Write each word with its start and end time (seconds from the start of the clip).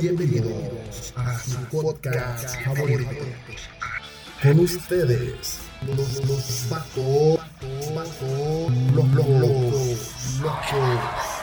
Bienvenidos 0.00 1.12
a 1.16 1.38
su 1.38 1.58
podcast 1.64 2.64
favorito. 2.64 3.10
Con 4.42 4.60
ustedes, 4.60 5.58
los, 5.86 6.26
los 6.26 6.66
vatos, 6.70 7.38
los 8.94 9.14
locos, 9.14 10.40
locos. 10.40 11.42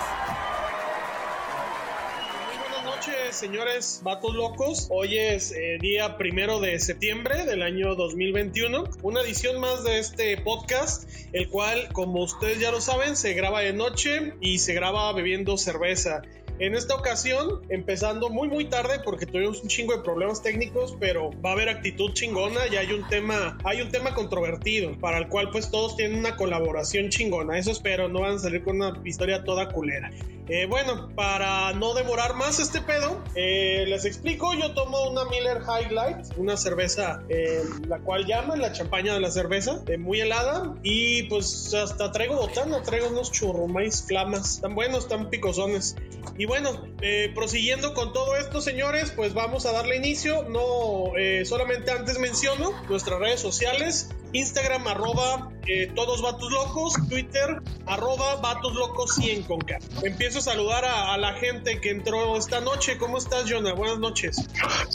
Señores 3.40 4.02
vatos 4.04 4.36
locos. 4.36 4.88
Hoy 4.90 5.18
es 5.18 5.54
eh, 5.54 5.78
día 5.80 6.18
primero 6.18 6.60
de 6.60 6.78
septiembre 6.80 7.46
del 7.46 7.62
año 7.62 7.96
2021. 7.96 8.84
Una 9.02 9.22
edición 9.22 9.62
más 9.62 9.86
de 9.86 10.00
este 10.00 10.36
podcast, 10.38 11.10
el 11.32 11.48
cual, 11.48 11.88
como 11.94 12.24
ustedes 12.24 12.60
ya 12.60 12.72
lo 12.72 12.82
saben, 12.82 13.16
se 13.16 13.34
graba 13.34 13.62
de 13.62 13.72
noche 13.72 14.34
y 14.42 14.58
se 14.58 14.74
graba 14.74 15.14
bebiendo 15.14 15.58
cerveza. 15.58 16.22
En 16.60 16.76
esta 16.76 16.94
ocasión, 16.94 17.62
empezando 17.70 18.30
muy 18.30 18.50
muy 18.50 18.66
tarde 18.66 19.00
porque 19.06 19.26
tuvimos 19.26 19.62
un 19.64 19.70
chingo 19.70 19.96
de 19.96 20.04
problemas 20.04 20.44
técnicos, 20.44 20.94
pero 21.00 21.30
va 21.42 21.52
a 21.52 21.54
haber 21.54 21.70
actitud 21.70 22.12
chingona 22.12 22.68
y 22.70 22.76
hay 22.76 22.92
un 22.92 23.08
tema, 23.08 23.58
hay 23.64 23.82
un 23.82 23.90
tema 23.92 24.14
controvertido 24.14 24.92
para 25.00 25.20
el 25.20 25.30
cual 25.30 25.52
pues 25.52 25.72
todos 25.72 25.96
tienen 25.96 26.20
una 26.20 26.36
colaboración 26.36 27.08
chingona. 27.08 27.58
Eso 27.58 27.72
espero, 27.72 28.10
no 28.10 28.20
van 28.20 28.36
a 28.36 28.40
salir 28.40 28.62
con 28.62 28.76
una 28.76 29.02
historia 29.06 29.46
toda 29.46 29.70
culera. 29.70 30.12
Eh, 30.50 30.66
bueno, 30.66 31.10
para 31.16 31.74
no 31.74 31.94
demorar 31.94 32.34
más 32.34 32.60
este 32.60 32.82
pedo, 32.82 33.22
eh, 33.36 33.86
les 33.88 34.04
explico, 34.06 34.56
yo 34.56 34.74
tomo 34.74 35.08
una 35.08 35.24
Miller 35.26 35.60
High 35.60 35.90
Life, 35.90 36.34
una 36.38 36.58
cerveza, 36.58 37.22
eh, 37.30 37.64
la 37.88 38.00
cual 38.00 38.26
llaman 38.26 38.60
la 38.60 38.72
champaña 38.72 39.14
de 39.14 39.20
la 39.20 39.30
cerveza, 39.30 39.84
muy 40.00 40.22
helada, 40.22 40.74
y 40.82 41.24
pues 41.24 41.72
hasta 41.76 42.12
traigo 42.12 42.36
botana, 42.36 42.82
traigo 42.82 43.10
unos 43.10 43.32
churrumais 43.32 44.04
flamas, 44.08 44.60
tan 44.60 44.74
buenos, 44.74 45.08
tan 45.08 45.30
picosones. 45.30 45.96
Y 46.38 46.46
bueno, 46.46 46.84
prosiguiendo 47.36 47.94
con 47.94 48.14
todo 48.14 48.36
esto, 48.36 48.62
señores, 48.62 49.12
pues 49.16 49.34
vamos 49.34 49.66
a 49.66 49.72
darle 49.72 49.98
inicio. 49.98 50.44
No, 50.44 51.12
solamente 51.46 51.92
antes 51.92 52.18
menciono 52.18 52.72
nuestras 52.88 53.20
redes 53.20 53.40
sociales. 53.40 54.10
Instagram, 54.34 54.88
arroba 54.88 55.52
eh, 55.68 55.92
todos 55.96 56.22
vatos 56.22 56.52
locos, 56.52 56.94
Twitter, 57.10 57.62
arroba 57.86 58.38
vatos 58.38 58.74
locos 58.74 59.14
100 59.16 59.44
con 59.44 59.60
K. 59.60 59.78
Empiezo 60.02 60.40
a 60.40 60.42
saludar 60.42 60.84
a, 60.86 61.16
la 61.18 61.34
gente 61.34 61.80
que 61.80 61.92
entró 61.92 62.38
esta 62.38 62.60
noche. 62.60 62.98
¿Cómo 62.98 63.18
estás, 63.18 63.46
Jonah? 63.48 63.74
Buenas 63.74 64.00
noches. 64.00 64.38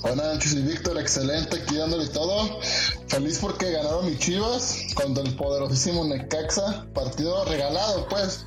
Buenas 0.02 0.34
noches, 0.34 0.66
Víctor, 0.66 0.98
excelente, 0.98 1.60
aquí 1.62 1.76
dándole 1.76 2.08
todo. 2.08 2.58
Feliz 3.06 3.38
porque 3.38 3.70
ganaron 3.70 4.06
mis 4.06 4.18
chivas 4.18 4.78
contra 4.94 5.22
el 5.22 5.34
poderosísimo 5.36 6.04
Necaxa. 6.04 6.86
Partido 6.92 7.44
regalado, 7.44 8.08
pues. 8.08 8.44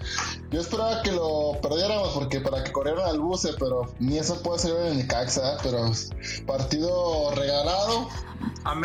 Yo 0.49 0.59
esperaba 0.59 1.03
que 1.03 1.11
lo 1.11 1.59
perdiéramos 1.61 2.09
porque 2.09 2.41
para 2.41 2.63
que 2.63 2.71
corrieran 2.71 3.05
al 3.05 3.19
buce, 3.19 3.51
pero 3.59 3.83
ni 3.99 4.17
eso 4.17 4.41
puede 4.41 4.59
ser 4.59 4.75
en 4.87 4.97
Necaxa. 4.97 5.57
Pero 5.63 5.91
partido 6.45 7.31
regalado. 7.35 8.09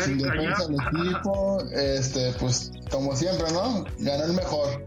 Sin 0.03 0.17
defensa 0.17 0.67
del 0.67 0.75
equipo, 0.75 1.61
este, 1.71 2.33
pues 2.39 2.71
como 2.89 3.15
siempre, 3.15 3.51
¿no? 3.51 3.85
Ganó 3.99 4.23
el 4.25 4.33
mejor. 4.33 4.85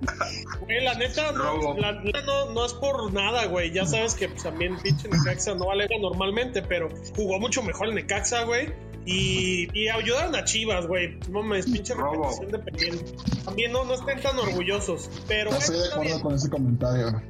Güey, 0.61 0.85
la 0.85 0.95
neta, 0.95 1.33
no, 1.33 1.77
la 1.77 1.93
neta 2.01 2.23
no, 2.23 2.53
no, 2.53 2.65
es 2.65 2.73
por 2.75 3.13
nada, 3.13 3.47
güey. 3.47 3.73
Ya 3.73 3.85
sabes 3.85 4.15
que 4.15 4.29
pues, 4.29 4.43
también 4.43 4.77
pinche 4.83 5.09
Necaxa 5.09 5.55
no 5.55 5.67
vale 5.67 5.87
normalmente, 6.01 6.63
pero 6.63 6.89
jugó 7.15 7.39
mucho 7.39 7.63
mejor 7.63 7.89
el 7.89 7.95
Necaxa, 7.95 8.45
güey. 8.45 8.73
Y, 9.05 9.69
y, 9.73 9.89
ayudaron 9.89 10.35
a 10.35 10.45
Chivas, 10.45 10.87
güey. 10.87 11.19
No 11.31 11.43
me 11.43 11.63
pinche 11.63 11.95
repetición 11.95 12.51
dependiente. 12.51 13.05
También 13.45 13.73
no, 13.73 13.85
no 13.85 13.95
estén 13.95 14.21
tan 14.21 14.37
orgullosos. 14.39 15.09
Pero, 15.29 15.53
no 15.53 15.59
estoy 15.59 15.79
de 15.79 15.89
acuerdo 15.93 16.21
con 16.23 16.35
ese 16.35 16.51
comentario. 16.51 17.23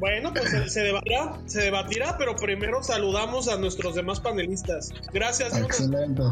Bueno, 0.00 0.32
pues 0.32 0.50
se, 0.50 0.66
se, 0.70 0.80
debatirá, 0.80 1.34
se 1.44 1.60
debatirá, 1.60 2.16
pero 2.16 2.34
primero 2.34 2.82
saludamos 2.82 3.48
a 3.48 3.58
nuestros 3.58 3.94
demás 3.94 4.18
panelistas. 4.18 4.90
Gracias. 5.12 5.54
Excelente. 5.58 6.22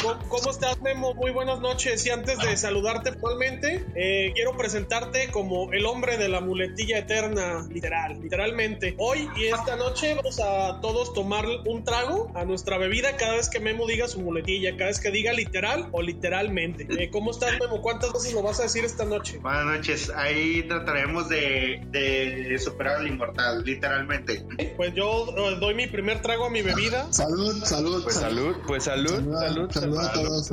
¿Cómo, 0.00 0.18
¿Cómo, 0.28 0.50
estás, 0.52 0.80
Memo? 0.80 1.12
Muy 1.14 1.32
buenas 1.32 1.58
noches. 1.58 2.06
Y 2.06 2.10
antes 2.10 2.38
de 2.38 2.56
saludarte 2.56 3.10
actualmente, 3.10 3.84
eh, 3.96 4.30
quiero 4.36 4.56
presentarte 4.56 5.32
como 5.32 5.72
el 5.72 5.84
hombre 5.84 6.16
de 6.16 6.28
la 6.28 6.40
muletilla 6.40 6.98
eterna, 6.98 7.66
literal, 7.68 8.20
literalmente. 8.22 8.94
Hoy 8.98 9.28
y 9.36 9.46
esta 9.46 9.74
noche 9.74 10.14
vamos 10.14 10.38
a 10.38 10.80
todos 10.80 11.12
tomar 11.12 11.44
un 11.66 11.82
trago 11.82 12.30
a 12.36 12.44
nuestra 12.44 12.78
bebida 12.78 13.16
cada 13.16 13.34
vez 13.34 13.48
que 13.48 13.58
Memo 13.58 13.84
diga 13.88 14.06
su 14.06 14.20
muletilla, 14.20 14.76
cada 14.76 14.86
vez 14.90 15.00
que 15.00 15.10
diga 15.10 15.32
literal 15.32 15.88
o 15.90 16.02
literalmente. 16.02 16.86
Eh, 17.02 17.10
¿Cómo 17.10 17.32
estás, 17.32 17.58
Memo? 17.58 17.82
¿Cuántas 17.82 18.12
veces 18.12 18.32
lo 18.32 18.42
vas 18.42 18.60
a 18.60 18.64
decir 18.64 18.84
esta 18.84 19.04
noche? 19.04 19.38
Buenas 19.38 19.64
noches. 19.64 20.12
Ahí 20.14 20.62
trataremos 20.68 21.28
de, 21.28 21.82
de 21.90 22.56
superar 22.60 22.91
al 22.96 23.06
inmortal, 23.06 23.64
literalmente. 23.64 24.44
Pues 24.76 24.94
yo 24.94 25.24
uh, 25.24 25.58
doy 25.60 25.74
mi 25.74 25.86
primer 25.86 26.22
trago 26.22 26.46
a 26.46 26.50
mi 26.50 26.62
bebida. 26.62 27.12
Salud, 27.12 27.62
salud. 27.64 28.02
Pues 28.02 28.16
salud, 28.16 28.56
pues 28.66 28.84
salud, 28.84 29.10
salud. 29.10 29.70
Salud, 29.70 29.70
salud, 29.70 29.98
a 29.98 30.12
todos. 30.12 30.50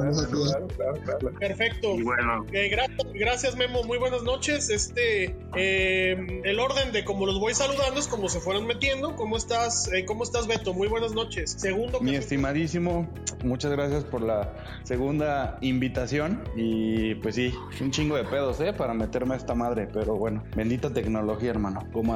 Perfecto. 1.40 1.96
Y 1.96 2.04
bueno. 2.04 2.46
Eh, 2.52 2.70
gracias, 2.70 3.08
gracias, 3.14 3.56
Memo. 3.56 3.84
Muy 3.84 3.98
buenas 3.98 4.24
noches. 4.24 4.70
Este, 4.70 5.36
eh, 5.56 6.42
el 6.44 6.60
orden 6.60 6.92
de 6.92 7.04
cómo 7.06 7.26
los 7.26 7.40
voy 7.40 7.54
saludando 7.54 8.00
es 8.00 8.08
como 8.08 8.30
se 8.30 8.40
fueron 8.40 8.66
metiendo. 8.68 9.16
¿Cómo 9.16 9.38
estás, 9.38 9.92
eh, 9.94 10.06
cómo 10.06 10.24
estás, 10.24 10.48
Beto? 10.48 10.74
Muy 10.74 10.88
buenas 10.88 11.14
noches. 11.14 11.56
Segundo. 11.58 12.00
Mi 12.02 12.16
estimadísimo, 12.16 13.10
muchas 13.44 13.72
gracias 13.72 14.04
por 14.04 14.22
la 14.22 14.54
segunda 14.84 15.58
invitación. 15.62 16.44
Y 16.56 17.16
pues 17.16 17.36
sí, 17.36 17.54
un 17.82 17.92
chingo 17.92 18.16
de 18.16 18.24
pedos, 18.24 18.60
¿eh? 18.60 18.74
Para 18.74 18.94
meterme 18.94 19.36
a 19.36 19.38
esta 19.38 19.56
madre. 19.56 19.88
Pero 19.92 20.16
bueno, 20.16 20.44
bendita 20.56 20.92
tecnología, 20.92 21.50
hermano. 21.52 21.88
¿Cómo 21.92 22.14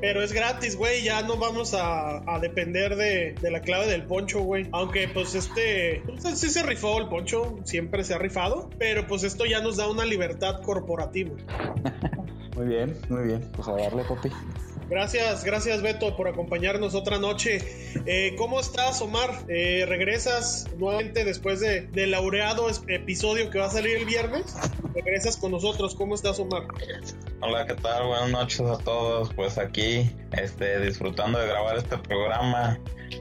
Pero 0.00 0.22
es 0.22 0.32
gratis, 0.32 0.76
güey. 0.76 1.02
Ya 1.02 1.22
no 1.22 1.36
vamos 1.36 1.74
a, 1.74 2.22
a 2.32 2.38
depender 2.38 2.96
de, 2.96 3.34
de, 3.40 3.50
la 3.50 3.60
clave 3.60 3.86
del 3.86 4.04
poncho, 4.04 4.40
güey. 4.40 4.68
Aunque, 4.72 5.08
pues, 5.08 5.34
este. 5.34 6.02
Pues, 6.06 6.38
sí 6.38 6.50
se 6.50 6.62
rifó 6.62 6.98
el 7.00 7.08
poncho. 7.08 7.58
Siempre 7.64 8.04
se 8.04 8.14
ha 8.14 8.18
rifado. 8.18 8.70
Pero, 8.78 9.06
pues, 9.06 9.24
esto 9.24 9.44
ya 9.44 9.60
nos 9.60 9.76
da 9.76 9.88
una 9.88 10.04
libertad 10.04 10.60
corporativa. 10.62 11.32
muy 12.56 12.66
bien, 12.66 12.96
muy 13.08 13.24
bien. 13.24 13.50
Pues 13.54 13.68
a 13.68 13.72
darle, 13.72 14.04
Popi. 14.04 14.30
Gracias, 14.88 15.44
gracias 15.44 15.82
Beto 15.82 16.16
por 16.16 16.28
acompañarnos 16.28 16.94
otra 16.94 17.18
noche. 17.18 17.58
Eh, 18.06 18.34
¿Cómo 18.36 18.60
estás, 18.60 19.00
Omar? 19.00 19.30
Eh, 19.48 19.84
¿Regresas 19.88 20.66
nuevamente 20.76 21.24
después 21.24 21.60
de, 21.60 21.82
del 21.82 22.10
laureado 22.10 22.68
episodio 22.88 23.50
que 23.50 23.58
va 23.58 23.66
a 23.66 23.70
salir 23.70 23.96
el 23.96 24.04
viernes? 24.04 24.54
¿Regresas 24.94 25.36
con 25.36 25.52
nosotros? 25.52 25.94
¿Cómo 25.94 26.14
estás, 26.14 26.38
Omar? 26.38 26.64
Hola, 27.40 27.66
¿qué 27.66 27.74
tal? 27.74 28.06
Buenas 28.06 28.30
noches 28.30 28.60
a 28.60 28.78
todos. 28.78 29.32
Pues 29.34 29.58
aquí, 29.58 30.10
este, 30.32 30.80
disfrutando 30.80 31.38
de 31.38 31.46
grabar 31.48 31.76
este 31.78 31.96
programa 31.98 32.78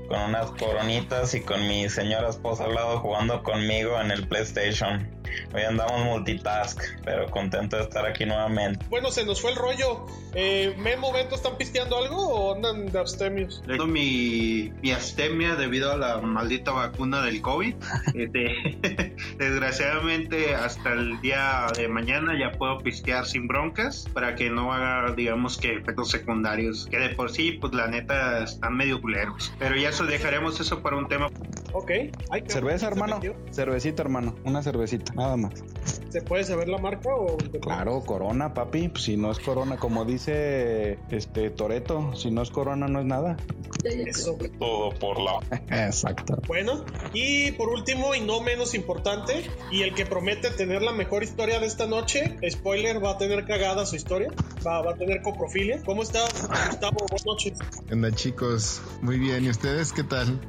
con 0.07 0.19
unas 0.19 0.51
coronitas 0.51 1.33
y 1.33 1.41
con 1.41 1.67
mi 1.67 1.89
señora 1.89 2.29
esposa 2.29 2.65
al 2.65 2.75
lado 2.75 2.99
jugando 2.99 3.41
conmigo 3.43 3.99
en 3.99 4.11
el 4.11 4.27
PlayStation. 4.27 5.09
Hoy 5.53 5.63
andamos 5.63 6.03
multitask, 6.05 6.79
pero 7.03 7.29
contento 7.31 7.77
de 7.77 7.83
estar 7.83 8.05
aquí 8.05 8.25
nuevamente. 8.25 8.85
Bueno, 8.89 9.11
se 9.11 9.25
nos 9.25 9.41
fue 9.41 9.51
el 9.51 9.57
rollo. 9.57 10.05
Eh, 10.33 10.75
Memo, 10.77 11.11
Beto, 11.11 11.35
¿están 11.53 11.57
pisteando 11.57 11.97
algo 11.97 12.27
o 12.27 12.55
andan 12.55 12.91
de 12.91 12.99
abstemios? 12.99 13.61
Tengo 13.65 13.85
mi, 13.85 14.71
mi 14.81 14.91
abstemia 14.91 15.55
debido 15.55 15.91
a 15.91 15.97
la 15.97 16.21
maldita 16.21 16.71
vacuna 16.71 17.23
del 17.23 17.41
COVID. 17.41 17.75
este, 18.13 19.15
desgraciadamente, 19.37 20.55
hasta 20.55 20.93
el 20.93 21.19
día 21.21 21.67
de 21.75 21.87
mañana 21.87 22.37
ya 22.37 22.57
puedo 22.57 22.79
pistear 22.79 23.25
sin 23.25 23.47
broncas 23.47 24.07
para 24.13 24.35
que 24.35 24.49
no 24.49 24.73
haga, 24.73 25.13
digamos 25.13 25.57
que, 25.57 25.75
efectos 25.75 26.09
secundarios. 26.09 26.87
Que 26.87 26.99
de 26.99 27.09
por 27.09 27.31
sí, 27.31 27.53
pues 27.53 27.73
la 27.73 27.87
neta, 27.87 28.43
están 28.43 28.75
medio 28.75 29.01
culeros. 29.01 29.53
Pero 29.59 29.75
ya 29.75 29.89
eso 29.89 30.05
dejaremos 30.05 30.59
eso 30.59 30.81
para 30.81 30.97
un 30.97 31.07
tema. 31.07 31.29
Ok. 31.73 31.91
Ay, 32.29 32.43
Cerveza, 32.47 32.87
hermano. 32.87 33.19
Cervecita, 33.51 34.03
hermano. 34.03 34.35
Una 34.43 34.61
cervecita 34.61 35.13
nada 35.13 35.37
más. 35.37 35.63
¿Se 36.09 36.21
puede 36.21 36.43
saber 36.43 36.69
la 36.69 36.77
marca 36.77 37.09
o 37.09 37.37
Claro, 37.61 38.01
Corona, 38.01 38.53
papi. 38.53 38.89
Pues 38.89 39.03
si 39.03 39.17
no 39.17 39.31
es 39.31 39.39
Corona, 39.39 39.77
como 39.77 40.05
dice 40.05 40.99
este 41.09 41.42
Toreto, 41.49 42.15
si 42.15 42.31
no 42.31 42.41
es 42.41 42.49
Corona 42.49 42.87
no 42.87 42.99
es 42.99 43.05
nada. 43.05 43.37
Eso. 43.83 44.37
Todo 44.59 44.91
por 44.91 45.19
la. 45.19 45.39
Exacto. 45.87 46.37
Bueno, 46.47 46.85
y 47.13 47.51
por 47.51 47.69
último 47.69 48.15
y 48.15 48.21
no 48.21 48.41
menos 48.41 48.73
importante, 48.73 49.43
y 49.71 49.81
el 49.81 49.93
que 49.93 50.05
promete 50.05 50.49
tener 50.51 50.81
la 50.81 50.93
mejor 50.93 51.23
historia 51.23 51.59
de 51.59 51.67
esta 51.67 51.85
noche, 51.85 52.37
spoiler, 52.49 53.03
va 53.03 53.11
a 53.11 53.17
tener 53.17 53.45
cagada 53.45 53.85
su 53.85 53.95
historia, 53.95 54.29
va, 54.65 54.81
va 54.81 54.91
a 54.91 54.95
tener 54.95 55.21
coprofilia. 55.21 55.81
¿Cómo 55.83 56.03
estás, 56.03 56.47
Gustavo? 56.69 56.97
Buenas 57.09 57.25
noches. 57.25 57.59
Anda, 57.91 58.11
chicos, 58.11 58.81
muy 59.01 59.19
bien. 59.19 59.43
¿Y 59.43 59.49
ustedes 59.49 59.91
qué 59.91 60.03
tal? 60.03 60.39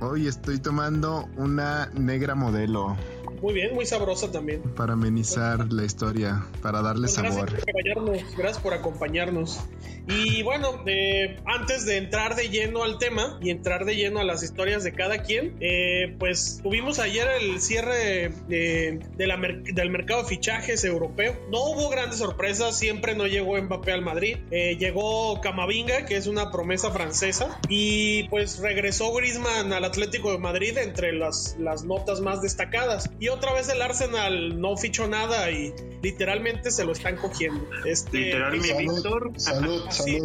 Hoy 0.00 0.26
estoy 0.26 0.58
tomando 0.58 1.28
una 1.36 1.90
negra 1.94 2.34
modelo. 2.34 2.96
Muy 3.42 3.54
bien, 3.54 3.74
muy 3.74 3.86
sabrosa 3.86 4.30
también. 4.32 4.62
Para 4.62 4.94
amenizar 4.94 5.72
la 5.72 5.84
historia, 5.84 6.44
para 6.60 6.82
darle 6.82 7.02
Pues 7.02 7.16
gracias 7.16 7.34
sabor. 7.34 7.50
por 7.50 7.58
acompañarnos, 7.60 8.36
gracias 8.36 8.58
por 8.62 8.74
acompañarnos. 8.74 9.60
Y 10.08 10.42
bueno, 10.42 10.82
eh, 10.86 11.36
antes 11.44 11.84
de 11.84 11.98
entrar 11.98 12.34
de 12.34 12.48
lleno 12.48 12.82
al 12.82 12.98
tema 12.98 13.38
y 13.42 13.50
entrar 13.50 13.84
de 13.84 13.94
lleno 13.94 14.20
a 14.20 14.24
las 14.24 14.42
historias 14.42 14.82
de 14.84 14.92
cada 14.92 15.22
quien, 15.22 15.56
eh, 15.60 16.16
pues 16.18 16.60
tuvimos 16.62 16.98
ayer 16.98 17.28
el 17.40 17.60
cierre 17.60 18.30
de, 18.48 19.00
de 19.16 19.26
la 19.26 19.36
mer- 19.36 19.62
del 19.62 19.90
mercado 19.90 20.22
de 20.22 20.28
fichajes 20.28 20.82
europeo. 20.84 21.36
No 21.50 21.62
hubo 21.64 21.88
grandes 21.90 22.18
sorpresas, 22.18 22.78
siempre 22.78 23.14
no 23.14 23.26
llegó 23.26 23.60
Mbappé 23.60 23.92
al 23.92 24.02
Madrid. 24.02 24.38
Eh, 24.50 24.76
llegó 24.78 25.40
Camavinga, 25.40 26.06
que 26.06 26.16
es 26.16 26.26
una 26.26 26.50
promesa 26.50 26.90
francesa, 26.90 27.60
y 27.68 28.24
pues 28.28 28.58
regresó 28.60 29.12
Griezmann 29.12 29.72
al 29.72 29.84
Atlético 29.84 30.32
de 30.32 30.38
Madrid 30.38 30.76
entre 30.78 31.12
las, 31.12 31.56
las 31.58 31.84
notas 31.84 32.20
más 32.20 32.40
destacadas. 32.40 33.10
Y 33.20 33.28
otra 33.28 33.52
vez 33.52 33.68
el 33.68 33.82
Arsenal 33.82 34.58
no 34.60 34.76
fichó 34.76 35.06
nada 35.06 35.50
y 35.50 35.74
literalmente 36.02 36.70
se 36.70 36.84
lo 36.84 36.92
están 36.92 37.16
cogiendo. 37.16 37.68
Este, 37.84 38.18
Literalmente, 38.18 38.78
Víctor. 38.78 39.32
salud, 39.36 39.82
Sí. 40.04 40.18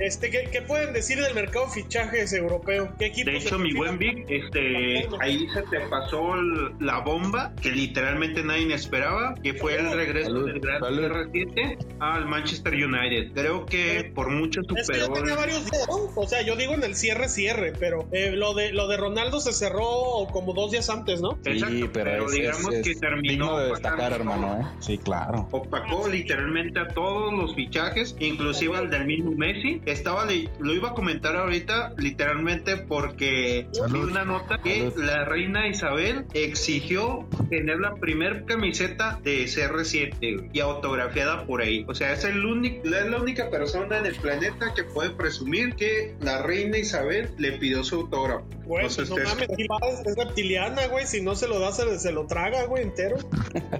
Este, 0.00 0.30
¿qué, 0.30 0.48
qué 0.50 0.62
pueden 0.62 0.94
decir 0.94 1.20
del 1.20 1.34
mercado 1.34 1.66
de 1.66 1.72
fichajes 1.82 2.32
europeo? 2.32 2.94
¿Qué 2.98 3.06
equipos 3.06 3.32
De 3.32 3.38
hecho, 3.38 3.58
mi 3.58 3.74
buen 3.74 3.98
Vic, 3.98 4.24
este, 4.28 5.06
ahí 5.20 5.46
se 5.52 5.62
te 5.64 5.80
pasó 5.90 6.34
la 6.80 7.00
bomba 7.00 7.52
que 7.60 7.70
literalmente 7.70 8.42
nadie 8.42 8.72
esperaba, 8.74 9.34
que 9.42 9.52
fue 9.54 9.76
el 9.76 9.92
regreso 9.92 10.28
Salud, 10.30 10.46
del 10.46 10.60
gran 10.60 10.80
salud. 10.80 11.02
CR7 11.02 11.86
al 12.00 12.26
Manchester 12.26 12.72
United. 12.74 13.32
Creo 13.34 13.66
que 13.66 14.10
por 14.14 14.30
mucho 14.30 14.62
Es 14.74 14.88
que 14.88 14.98
ya 14.98 15.04
superó. 15.04 15.12
tenía 15.22 15.36
varios 15.36 15.70
días, 15.70 15.86
¿no? 15.88 15.96
O 16.16 16.26
sea, 16.26 16.40
yo 16.42 16.56
digo 16.56 16.72
en 16.72 16.82
el 16.82 16.94
cierre, 16.94 17.28
cierre, 17.28 17.72
pero 17.78 18.08
eh, 18.12 18.30
lo 18.32 18.54
de 18.54 18.72
lo 18.72 18.88
de 18.88 18.96
Ronaldo 18.96 19.38
se 19.40 19.52
cerró 19.52 20.26
como 20.32 20.54
dos 20.54 20.70
días 20.70 20.88
antes, 20.88 21.20
¿no? 21.20 21.32
Sí, 21.44 21.50
Exacto, 21.50 21.90
pero, 21.92 22.24
es, 22.26 22.32
digamos 22.32 22.72
es- 22.74 22.82
que 22.84 22.90
es 22.92 23.00
terminó 23.00 23.30
digno 23.30 23.58
de 23.58 23.68
destacar, 23.68 24.12
hermano, 24.12 24.60
¿eh? 24.60 24.64
Sí, 24.80 24.96
claro. 24.96 25.46
opacó 25.50 26.08
literalmente 26.08 26.78
a 26.80 26.88
todos 26.88 27.32
los 27.34 27.54
fichajes, 27.54 28.16
inclusive 28.18 28.76
al 28.78 28.88
del 28.88 29.04
mismo 29.04 29.32
Messi. 29.32 29.82
Estaba 29.90 30.24
lo 30.58 30.72
iba 30.74 30.90
a 30.90 30.94
comentar 30.94 31.36
ahorita 31.36 31.92
literalmente 31.96 32.76
porque 32.76 33.68
Salud. 33.72 34.06
vi 34.06 34.10
una 34.12 34.24
nota 34.24 34.58
que 34.62 34.90
Salud. 34.90 35.04
la 35.04 35.24
reina 35.24 35.66
Isabel 35.68 36.26
exigió 36.34 37.26
tener 37.48 37.78
la 37.80 37.94
primer 37.94 38.44
camiseta 38.44 39.18
de 39.22 39.44
CR7 39.44 40.18
güey, 40.20 40.50
y 40.52 40.60
autografiada 40.60 41.44
por 41.46 41.62
ahí. 41.62 41.84
O 41.88 41.94
sea, 41.94 42.12
es 42.12 42.24
el 42.24 42.44
único, 42.44 42.86
es 42.88 43.06
la 43.10 43.18
única 43.20 43.50
persona 43.50 43.98
en 43.98 44.06
el 44.06 44.14
planeta 44.16 44.72
que 44.74 44.84
puede 44.84 45.10
presumir 45.10 45.74
que 45.74 46.14
la 46.20 46.42
reina 46.42 46.78
Isabel 46.78 47.30
le 47.38 47.52
pidió 47.52 47.82
su 47.84 47.96
autógrafo. 47.96 48.44
Güey, 48.64 48.86
O 48.86 48.90
sea, 48.90 49.04
no 49.06 49.16
es- 49.18 49.28
mames, 49.28 49.48
sí, 49.56 49.66
va, 49.66 49.88
es, 49.88 50.06
es 50.06 50.16
reptiliana, 50.16 50.86
güey. 50.86 51.06
Si 51.06 51.20
no 51.22 51.34
se 51.34 51.48
lo 51.48 51.58
da, 51.58 51.72
se, 51.72 51.84
le- 51.86 51.98
se 51.98 52.12
lo 52.12 52.26
traga, 52.26 52.64
güey, 52.66 52.84
entero. 52.84 53.16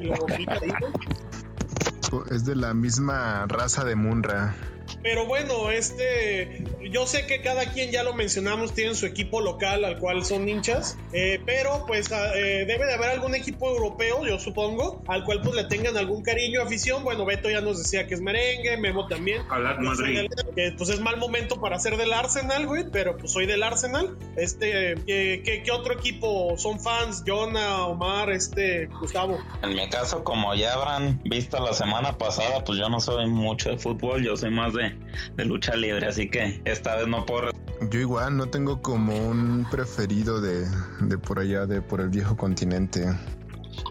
Y 0.01 0.05
lo 0.05 0.15
ahí, 0.29 0.45
güey. 0.47 2.25
Es 2.33 2.45
de 2.45 2.57
la 2.57 2.75
misma 2.75 3.47
raza 3.47 3.85
de 3.85 3.95
Munra. 3.95 4.57
Pero 5.03 5.27
bueno, 5.27 5.71
este, 5.71 6.65
yo 6.91 7.07
sé 7.07 7.27
que 7.27 7.41
cada 7.43 7.67
quien, 7.73 7.91
ya 7.91 8.03
lo 8.03 8.15
mencionamos, 8.15 8.75
tiene 8.75 8.95
su 8.95 9.07
equipo 9.07 9.41
local 9.41 9.85
al 9.85 9.99
cual 9.99 10.25
son 10.25 10.49
hinchas, 10.49 10.97
eh, 11.13 11.41
pero 11.47 11.85
pues 11.87 12.11
ah, 12.13 12.33
eh, 12.35 12.65
debe 12.67 12.87
de 12.87 12.95
haber 12.95 13.11
algún 13.11 13.35
equipo 13.35 13.69
europeo, 13.71 14.27
yo 14.27 14.39
supongo, 14.39 15.03
al 15.07 15.25
cual 15.25 15.41
pues 15.43 15.55
le 15.55 15.65
tengan 15.65 15.97
algún 15.97 16.23
cariño, 16.23 16.63
afición. 16.63 17.03
Bueno, 17.05 17.25
Beto 17.25 17.51
ya 17.51 17.61
nos 17.61 17.79
decía 17.79 18.07
que 18.07 18.15
es 18.15 18.21
merengue, 18.21 18.77
Memo 18.77 19.07
también. 19.07 19.43
Soy 19.49 19.85
Madrid. 19.85 20.17
del- 20.17 20.55
que, 20.55 20.73
pues 20.77 20.91
es 20.91 21.01
mal 21.01 21.17
momento 21.17 21.61
para 21.61 21.79
ser 21.79 21.97
del 21.97 22.13
Arsenal, 22.13 22.67
güey, 22.67 22.85
pero 22.93 23.17
pues 23.17 23.33
soy 23.33 23.47
del 23.47 23.63
Arsenal. 23.63 24.17
Este, 24.37 24.95
¿qué, 25.07 25.43
qué, 25.45 25.63
qué 25.63 25.71
otro 25.73 25.95
equipo 25.95 26.57
son 26.59 26.81
fans? 26.81 27.23
Jonah, 27.27 27.87
Omar, 27.87 28.31
este, 28.31 28.87
Gustavo. 29.01 29.39
En 29.63 29.75
mi 29.75 29.89
caso, 29.89 30.25
como 30.25 30.55
ya 30.55 30.75
habrán 30.75 31.21
visto 31.25 31.59
la 31.65 31.73
semana 31.73 32.17
pasada, 32.19 32.65
pues 32.65 32.79
yo 32.79 32.89
no 32.89 33.01
soy 33.01 33.27
mucho 33.27 33.71
de 33.71 33.79
fútbol, 33.79 34.23
yo 34.25 34.37
soy 34.37 34.51
más 34.51 34.73
de, 34.75 34.80
de 35.37 35.45
lucha 35.45 35.77
libre, 35.77 36.07
así 36.07 36.29
que 36.29 36.61
esta 36.65 36.97
vez 36.97 37.07
no 37.07 37.25
puedo 37.27 37.51
Yo 37.91 38.01
igual 38.01 38.37
no 38.37 38.47
tengo 38.47 38.81
como 38.83 39.17
un 39.17 39.67
preferido 39.71 40.41
de, 40.41 40.67
de 41.01 41.19
por 41.19 41.39
allá, 41.39 41.67
de 41.67 41.83
por 41.83 42.01
el 42.01 42.09
viejo 42.09 42.37
continente. 42.37 43.07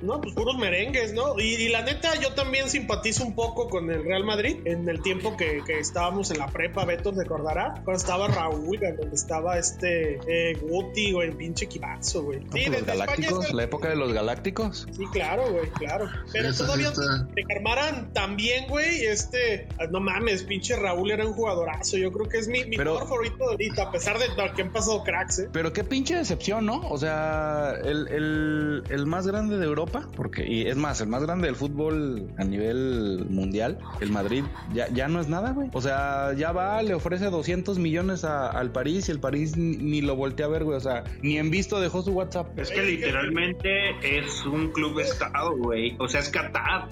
No, 0.02 0.22
pues 0.22 0.34
puros 0.34 0.58
merengues, 0.58 1.14
¿no? 1.14 1.40
Y, 1.40 1.56
y 1.56 1.70
la 1.70 1.82
neta, 1.84 2.16
yo 2.20 2.34
también 2.34 2.70
simpatizo 2.70 3.24
un 3.26 3.36
poco 3.36 3.70
con 3.70 3.90
el 3.92 4.04
Real 4.04 4.24
Madrid. 4.24 4.58
En 4.66 4.88
el 4.90 5.02
tiempo 5.02 5.36
que, 5.38 5.62
que 5.66 5.80
estábamos 5.80 6.32
en 6.32 6.38
la 6.40 6.48
prepa, 6.48 6.86
Beto 6.86 7.12
recordará, 7.12 7.74
cuando 7.84 7.94
estaba 8.02 8.28
Raúl, 8.28 8.78
cuando 8.80 9.08
estaba 9.14 9.58
este 9.58 10.20
eh, 10.28 10.58
Guti, 10.62 11.12
güey, 11.12 11.30
el 11.30 11.36
pinche 11.36 11.66
equipazo, 11.66 12.24
güey. 12.24 12.40
No, 12.40 12.52
Sí, 12.52 12.64
pues 12.68 12.70
los 12.70 12.76
España 12.80 12.96
galácticos, 13.06 13.54
la 13.54 13.64
época 13.64 13.90
de 13.90 13.96
los 13.96 14.14
galácticos. 14.14 14.88
Sí, 14.92 15.06
claro, 15.12 15.52
güey, 15.52 15.70
claro. 15.72 16.08
Pero 16.32 16.52
sí 16.54 16.60
todavía 16.64 16.90
está- 16.90 17.28
te 17.36 17.56
armaran 17.56 18.14
también, 18.14 18.68
güey, 18.68 19.06
este, 19.06 19.68
ah, 19.80 19.86
no 19.92 20.00
mames, 20.00 20.44
pinche 20.44 20.76
Raúl 20.76 21.12
era 21.12 21.26
un 21.26 21.34
jugadorazo. 21.34 21.98
Yo 21.98 22.12
creo 22.12 22.28
que 22.28 22.38
es 22.38 22.48
mi, 22.48 22.64
mi 22.66 22.78
Pero- 22.78 22.92
jugador 22.92 23.10
favorito 23.10 23.38
de 23.46 23.52
ahorita, 23.52 23.84
a 23.84 23.92
pesar 23.92 24.18
de 24.20 24.26
que 24.56 24.62
han 24.62 24.72
pasado 24.72 25.04
cracks, 25.04 25.40
¿eh? 25.40 25.50
Pero 25.52 25.74
qué 25.74 25.84
pinche 25.84 26.16
decepción, 26.16 26.66
¿no? 26.66 26.82
O 26.90 26.98
sea, 26.98 27.74
el, 27.84 28.08
el, 28.08 28.84
el 28.90 29.06
más 29.06 29.28
grande 29.28 29.58
de 29.58 29.66
Europa, 29.66 29.79
porque, 29.86 30.46
y 30.48 30.68
es 30.68 30.76
más, 30.78 31.02
el 31.02 31.08
más 31.08 31.22
grande 31.24 31.48
del 31.48 31.56
fútbol 31.56 32.32
a 32.38 32.44
nivel 32.44 33.26
mundial, 33.30 33.80
el 34.02 34.12
Madrid, 34.12 34.44
ya, 34.74 34.88
ya 34.90 35.08
no 35.08 35.20
es 35.22 35.28
nada, 35.30 35.52
güey. 35.52 35.70
O 35.74 35.82
sea, 35.82 36.34
ya 36.38 36.52
va, 36.52 36.82
le 36.82 36.94
ofrece 36.94 37.26
200 37.30 37.80
millones 37.80 38.24
a- 38.24 38.50
al 38.50 38.72
París 38.72 39.10
y 39.10 39.12
el 39.12 39.20
París 39.20 39.58
ni, 39.58 39.78
ni 39.78 40.02
lo 40.02 40.16
voltea 40.16 40.46
a 40.48 40.50
ver, 40.50 40.64
güey. 40.64 40.78
O 40.78 40.82
sea, 40.82 41.04
ni 41.22 41.38
en 41.38 41.52
visto 41.52 41.80
dejó 41.80 42.02
su 42.02 42.12
WhatsApp. 42.12 42.58
Es 42.58 42.70
que 42.72 42.82
literalmente 42.82 43.70
es 44.02 44.46
un 44.46 44.72
club 44.72 45.00
estado, 45.00 45.56
güey. 45.58 45.96
O 46.00 46.08
sea, 46.08 46.22
es 46.22 46.30
Qatar. 46.30 46.90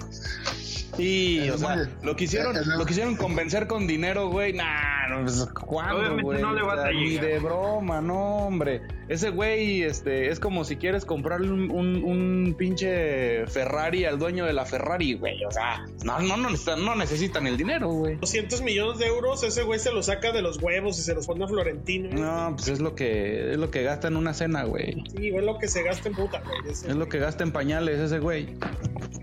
Sí, 0.98 1.38
Es 1.42 1.54
o 1.54 1.58
sea, 1.58 1.88
lo 2.02 2.16
quisieron, 2.16 2.54
es- 2.56 2.62
es- 2.62 2.66
lo 2.68 2.84
quisieron 2.84 3.16
convencer 3.16 3.66
con 3.66 3.86
dinero, 3.86 4.28
güey. 4.28 4.52
Nah, 4.52 5.08
no, 5.08 5.22
pues, 5.22 5.48
¿cuándo, 5.66 5.96
Obviamente 5.98 6.22
güey? 6.24 6.42
no 6.42 6.52
le 6.52 6.62
vas 6.62 6.78
O 6.78 6.82
sea, 6.82 6.88
a 6.88 6.92
Ni 6.92 7.16
de 7.16 7.38
broma, 7.38 8.00
no, 8.00 8.36
hombre. 8.46 8.82
Ese 9.08 9.30
güey, 9.30 9.82
este, 9.84 10.28
es 10.30 10.38
como 10.38 10.64
si 10.64 10.76
quieres 10.76 11.06
comprarle 11.06 11.50
un, 11.50 11.70
un, 11.70 12.04
un 12.04 12.54
pinche 12.58 13.46
Ferrari 13.46 14.04
al 14.04 14.18
dueño 14.18 14.44
de 14.44 14.52
la 14.52 14.66
Ferrari, 14.66 15.14
güey. 15.14 15.42
O 15.44 15.50
sea, 15.50 15.86
no, 16.04 16.18
no, 16.20 16.36
no, 16.36 16.50
necesitan, 16.50 16.84
no 16.84 16.94
necesitan 16.94 17.46
el 17.46 17.56
dinero, 17.56 17.88
güey. 17.88 18.16
200 18.16 18.60
millones 18.60 18.98
de 18.98 19.06
euros, 19.06 19.42
ese 19.44 19.62
güey 19.62 19.78
se 19.80 19.92
los 19.92 20.06
saca 20.06 20.32
de 20.32 20.42
los 20.42 20.60
huevos 20.62 20.98
y 20.98 21.02
se 21.02 21.14
los 21.14 21.26
pone 21.26 21.44
a 21.44 21.48
Florentino. 21.48 22.10
güey. 22.10 22.20
No, 22.20 22.52
pues 22.56 22.68
es 22.68 22.80
lo 22.80 22.94
que, 22.94 23.52
es 23.52 23.56
lo 23.56 23.70
que 23.70 23.82
gasta 23.82 24.08
en 24.08 24.16
una 24.16 24.34
cena, 24.34 24.64
güey. 24.64 25.02
Sí, 25.16 25.30
güey, 25.30 25.44
lo 25.44 25.58
que 25.58 25.68
se 25.68 25.82
gasta 25.82 26.08
en 26.08 26.14
puta, 26.14 26.40
güey. 26.44 26.70
Ese- 26.72 26.88
Es 26.90 26.96
lo 26.96 27.08
que 27.08 27.18
gasta 27.18 27.44
en 27.44 27.52
pañales 27.52 27.98
ese 28.00 28.18
güey. 28.18 28.56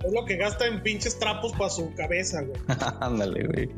Es 0.04 0.14
lo 0.14 0.26
que 0.26 0.36
gasta 0.38 0.66
en 0.66 0.82
pinches 0.82 1.20
trapos 1.20 1.52
para 1.54 1.65
su 1.70 1.94
cabeza, 1.96 2.42
güey. 2.42 2.60
Ándale, 3.02 3.46
güey. 3.48 3.70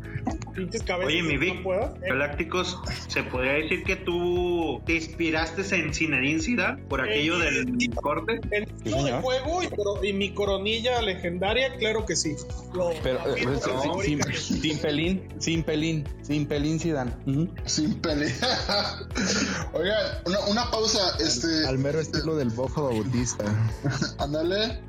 Pinches 0.56 0.82
cabezas. 0.84 1.08
Oye, 1.14 1.22
mi 1.24 1.30
que 1.34 1.38
Vic, 1.38 1.56
no 1.58 1.64
puedo. 1.64 1.82
Eh, 1.98 2.10
Galácticos, 2.10 2.80
¿se 3.08 3.24
podría 3.24 3.54
decir 3.54 3.84
que 3.84 3.96
tú 3.96 4.82
te 4.86 4.96
inspiraste 4.96 5.62
en 5.76 5.94
Zinedine 5.94 6.42
Zidane 6.42 6.84
por 6.84 7.02
aquello 7.02 7.42
Eh, 7.42 7.52
del 7.52 7.76
sí. 7.80 7.90
corte? 7.90 8.40
Sí, 8.52 8.66
estilo 8.66 9.04
de 9.04 9.12
juego 9.22 9.62
y, 10.04 10.08
y 10.10 10.14
mi 10.14 10.34
coronilla 10.34 11.02
legendaria, 11.02 11.76
claro 11.78 12.06
que 12.06 12.16
sí. 12.16 12.36
Lo 12.74 12.90
Pero 13.04 13.20
eh, 13.20 13.32
afirmo 13.34 13.54
eh, 13.54 13.56
sin, 13.60 13.62
sin, 13.62 14.20
categóricamente. 14.20 14.38
sin 14.42 14.78
pelín, 14.80 15.24
sin 15.40 15.64
pelín, 15.64 16.04
sin 16.24 16.46
pelín 16.48 16.80
Zidane. 16.80 17.12
Sin 17.66 17.94
pelea. 18.02 18.34
Oigan, 19.74 20.06
una, 20.26 20.40
una 20.48 20.72
pausa, 20.72 21.00
este. 21.20 21.68
Al 21.68 21.78
mero 21.78 22.00
estilo 22.00 22.36
del 22.36 22.50
Bofo 22.50 22.84
Bautista. 22.86 23.46
Ándale. 24.18 24.80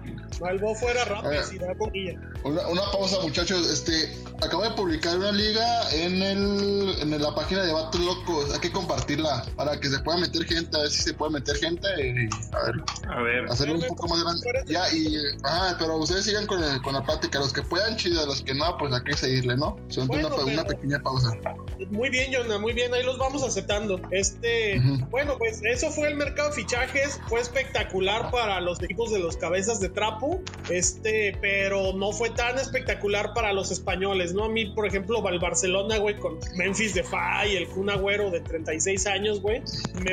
Malvo 0.40 0.74
fuera 0.76 1.04
rápido, 1.04 1.32
Eh. 1.32 1.44
y 1.54 1.58
da 1.58 1.74
coquilla. 1.74 2.20
Una, 2.44 2.66
una 2.68 2.82
pausa, 2.90 3.18
muchachos. 3.22 3.66
Este, 3.70 4.16
acabo 4.44 4.62
de 4.62 4.70
publicar 4.70 5.16
una 5.18 5.32
liga 5.32 5.90
en 5.92 6.22
el 6.22 6.94
en 7.00 7.22
la 7.22 7.34
página 7.34 7.62
de 7.64 7.72
Vatos 7.72 8.00
Locos. 8.00 8.52
Hay 8.54 8.60
que 8.60 8.70
compartirla 8.72 9.44
para 9.56 9.78
que 9.80 9.88
se 9.88 9.98
pueda 10.00 10.18
meter 10.18 10.44
gente, 10.44 10.76
a 10.76 10.80
ver 10.82 10.90
si 10.90 11.02
se 11.02 11.14
puede 11.14 11.32
meter 11.32 11.56
gente 11.56 11.88
y 11.98 12.28
a 12.54 12.62
ver, 12.64 12.74
A 13.08 13.22
ver, 13.22 13.44
hacerlo 13.50 13.74
un 13.74 13.86
poco 13.86 14.08
más 14.08 14.22
grande. 14.22 14.46
Ya, 14.66 14.92
y 14.94 15.16
ajá, 15.44 15.76
pero 15.78 15.96
ustedes 15.98 16.24
sigan 16.24 16.46
con, 16.46 16.62
el- 16.62 16.80
con 16.82 16.94
la 16.94 17.02
plática, 17.02 17.38
los 17.38 17.52
que 17.52 17.62
puedan, 17.62 17.96
chido, 17.96 18.24
los 18.26 18.42
que 18.42 18.54
no, 18.54 18.76
pues 18.78 18.92
hay 18.92 19.02
que 19.02 19.16
seguirle, 19.16 19.56
¿no? 19.56 19.76
Son 19.88 20.06
Bueno, 20.06 20.28
una, 20.34 20.44
una 20.44 20.64
pequeña 20.64 20.98
pausa. 21.00 21.32
Muy 21.90 22.10
bien, 22.10 22.32
Jonah, 22.32 22.58
muy 22.58 22.72
bien, 22.72 22.92
ahí 22.94 23.02
los 23.04 23.18
vamos 23.18 23.42
aceptando. 23.42 24.00
Este, 24.10 24.78
Ujú. 24.78 25.06
bueno, 25.10 25.36
pues 25.38 25.60
eso 25.64 25.90
fue 25.90 26.08
el 26.08 26.16
mercado 26.16 26.48
de 26.50 26.54
fichajes, 26.56 27.18
fue 27.28 27.40
espectacular 27.40 28.30
para 28.30 28.60
los 28.60 28.80
equipos 28.82 29.10
de 29.12 29.18
los 29.18 29.36
cabezas 29.36 29.80
de 29.80 29.88
trapo, 29.88 30.40
este, 30.70 31.36
pero 31.40 31.92
no 31.94 32.12
fue 32.12 32.30
tan 32.30 32.54
espectacular 32.56 32.67
para 33.34 33.52
los 33.52 33.70
españoles, 33.70 34.34
¿no? 34.34 34.44
A 34.44 34.48
mí, 34.48 34.66
por 34.66 34.86
ejemplo, 34.86 35.26
el 35.28 35.38
Barcelona, 35.38 35.98
güey, 35.98 36.16
con 36.16 36.38
Memphis 36.56 36.94
Depay, 36.94 37.56
el 37.56 37.66
Kun 37.68 37.90
Agüero 37.90 38.30
de 38.30 38.40
36 38.40 39.06
años, 39.06 39.40
güey, 39.40 39.62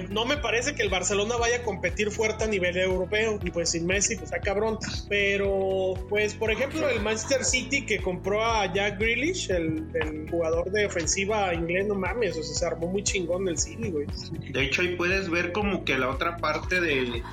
no 0.10 0.26
me 0.26 0.38
parece 0.38 0.76
que 0.76 0.84
el 0.84 0.90
Barcelona 0.90 1.38
vaya 1.38 1.58
a 1.58 1.64
competir 1.64 2.12
fuerte 2.12 2.44
a 2.44 2.48
nivel 2.48 2.78
europeo, 2.78 3.40
y 3.44 3.52
pues 3.52 3.70
sin 3.70 3.86
Messi, 3.86 4.16
pues 4.16 4.32
está 4.32 4.40
cabrón, 4.40 4.78
pero, 5.10 5.94
pues, 6.10 6.34
por 6.34 6.52
ejemplo, 6.52 6.90
el 6.90 7.02
Manchester 7.02 7.44
City 7.44 7.86
que 7.86 8.02
compró 8.02 8.44
a 8.44 8.72
Jack 8.74 9.00
Grealish, 9.00 9.52
el, 9.52 9.86
el 9.94 10.30
jugador 10.30 10.72
de 10.72 10.86
ofensiva 10.86 11.54
inglés, 11.54 11.88
no 11.88 11.96
mames, 11.96 12.38
o 12.38 12.44
sea, 12.44 12.56
se 12.56 12.66
armó 12.66 12.88
muy 12.88 13.04
chingón 13.04 13.48
el 13.48 13.58
City, 13.58 13.90
güey. 13.90 14.08
de 14.52 14.64
hecho 14.64 14.82
ahí 14.82 14.96
puedes 14.96 15.30
ver 15.30 15.52
como 15.52 15.84
que 15.86 15.98
la 15.98 16.10
otra 16.10 16.38
parte 16.38 16.82
de, 16.82 17.24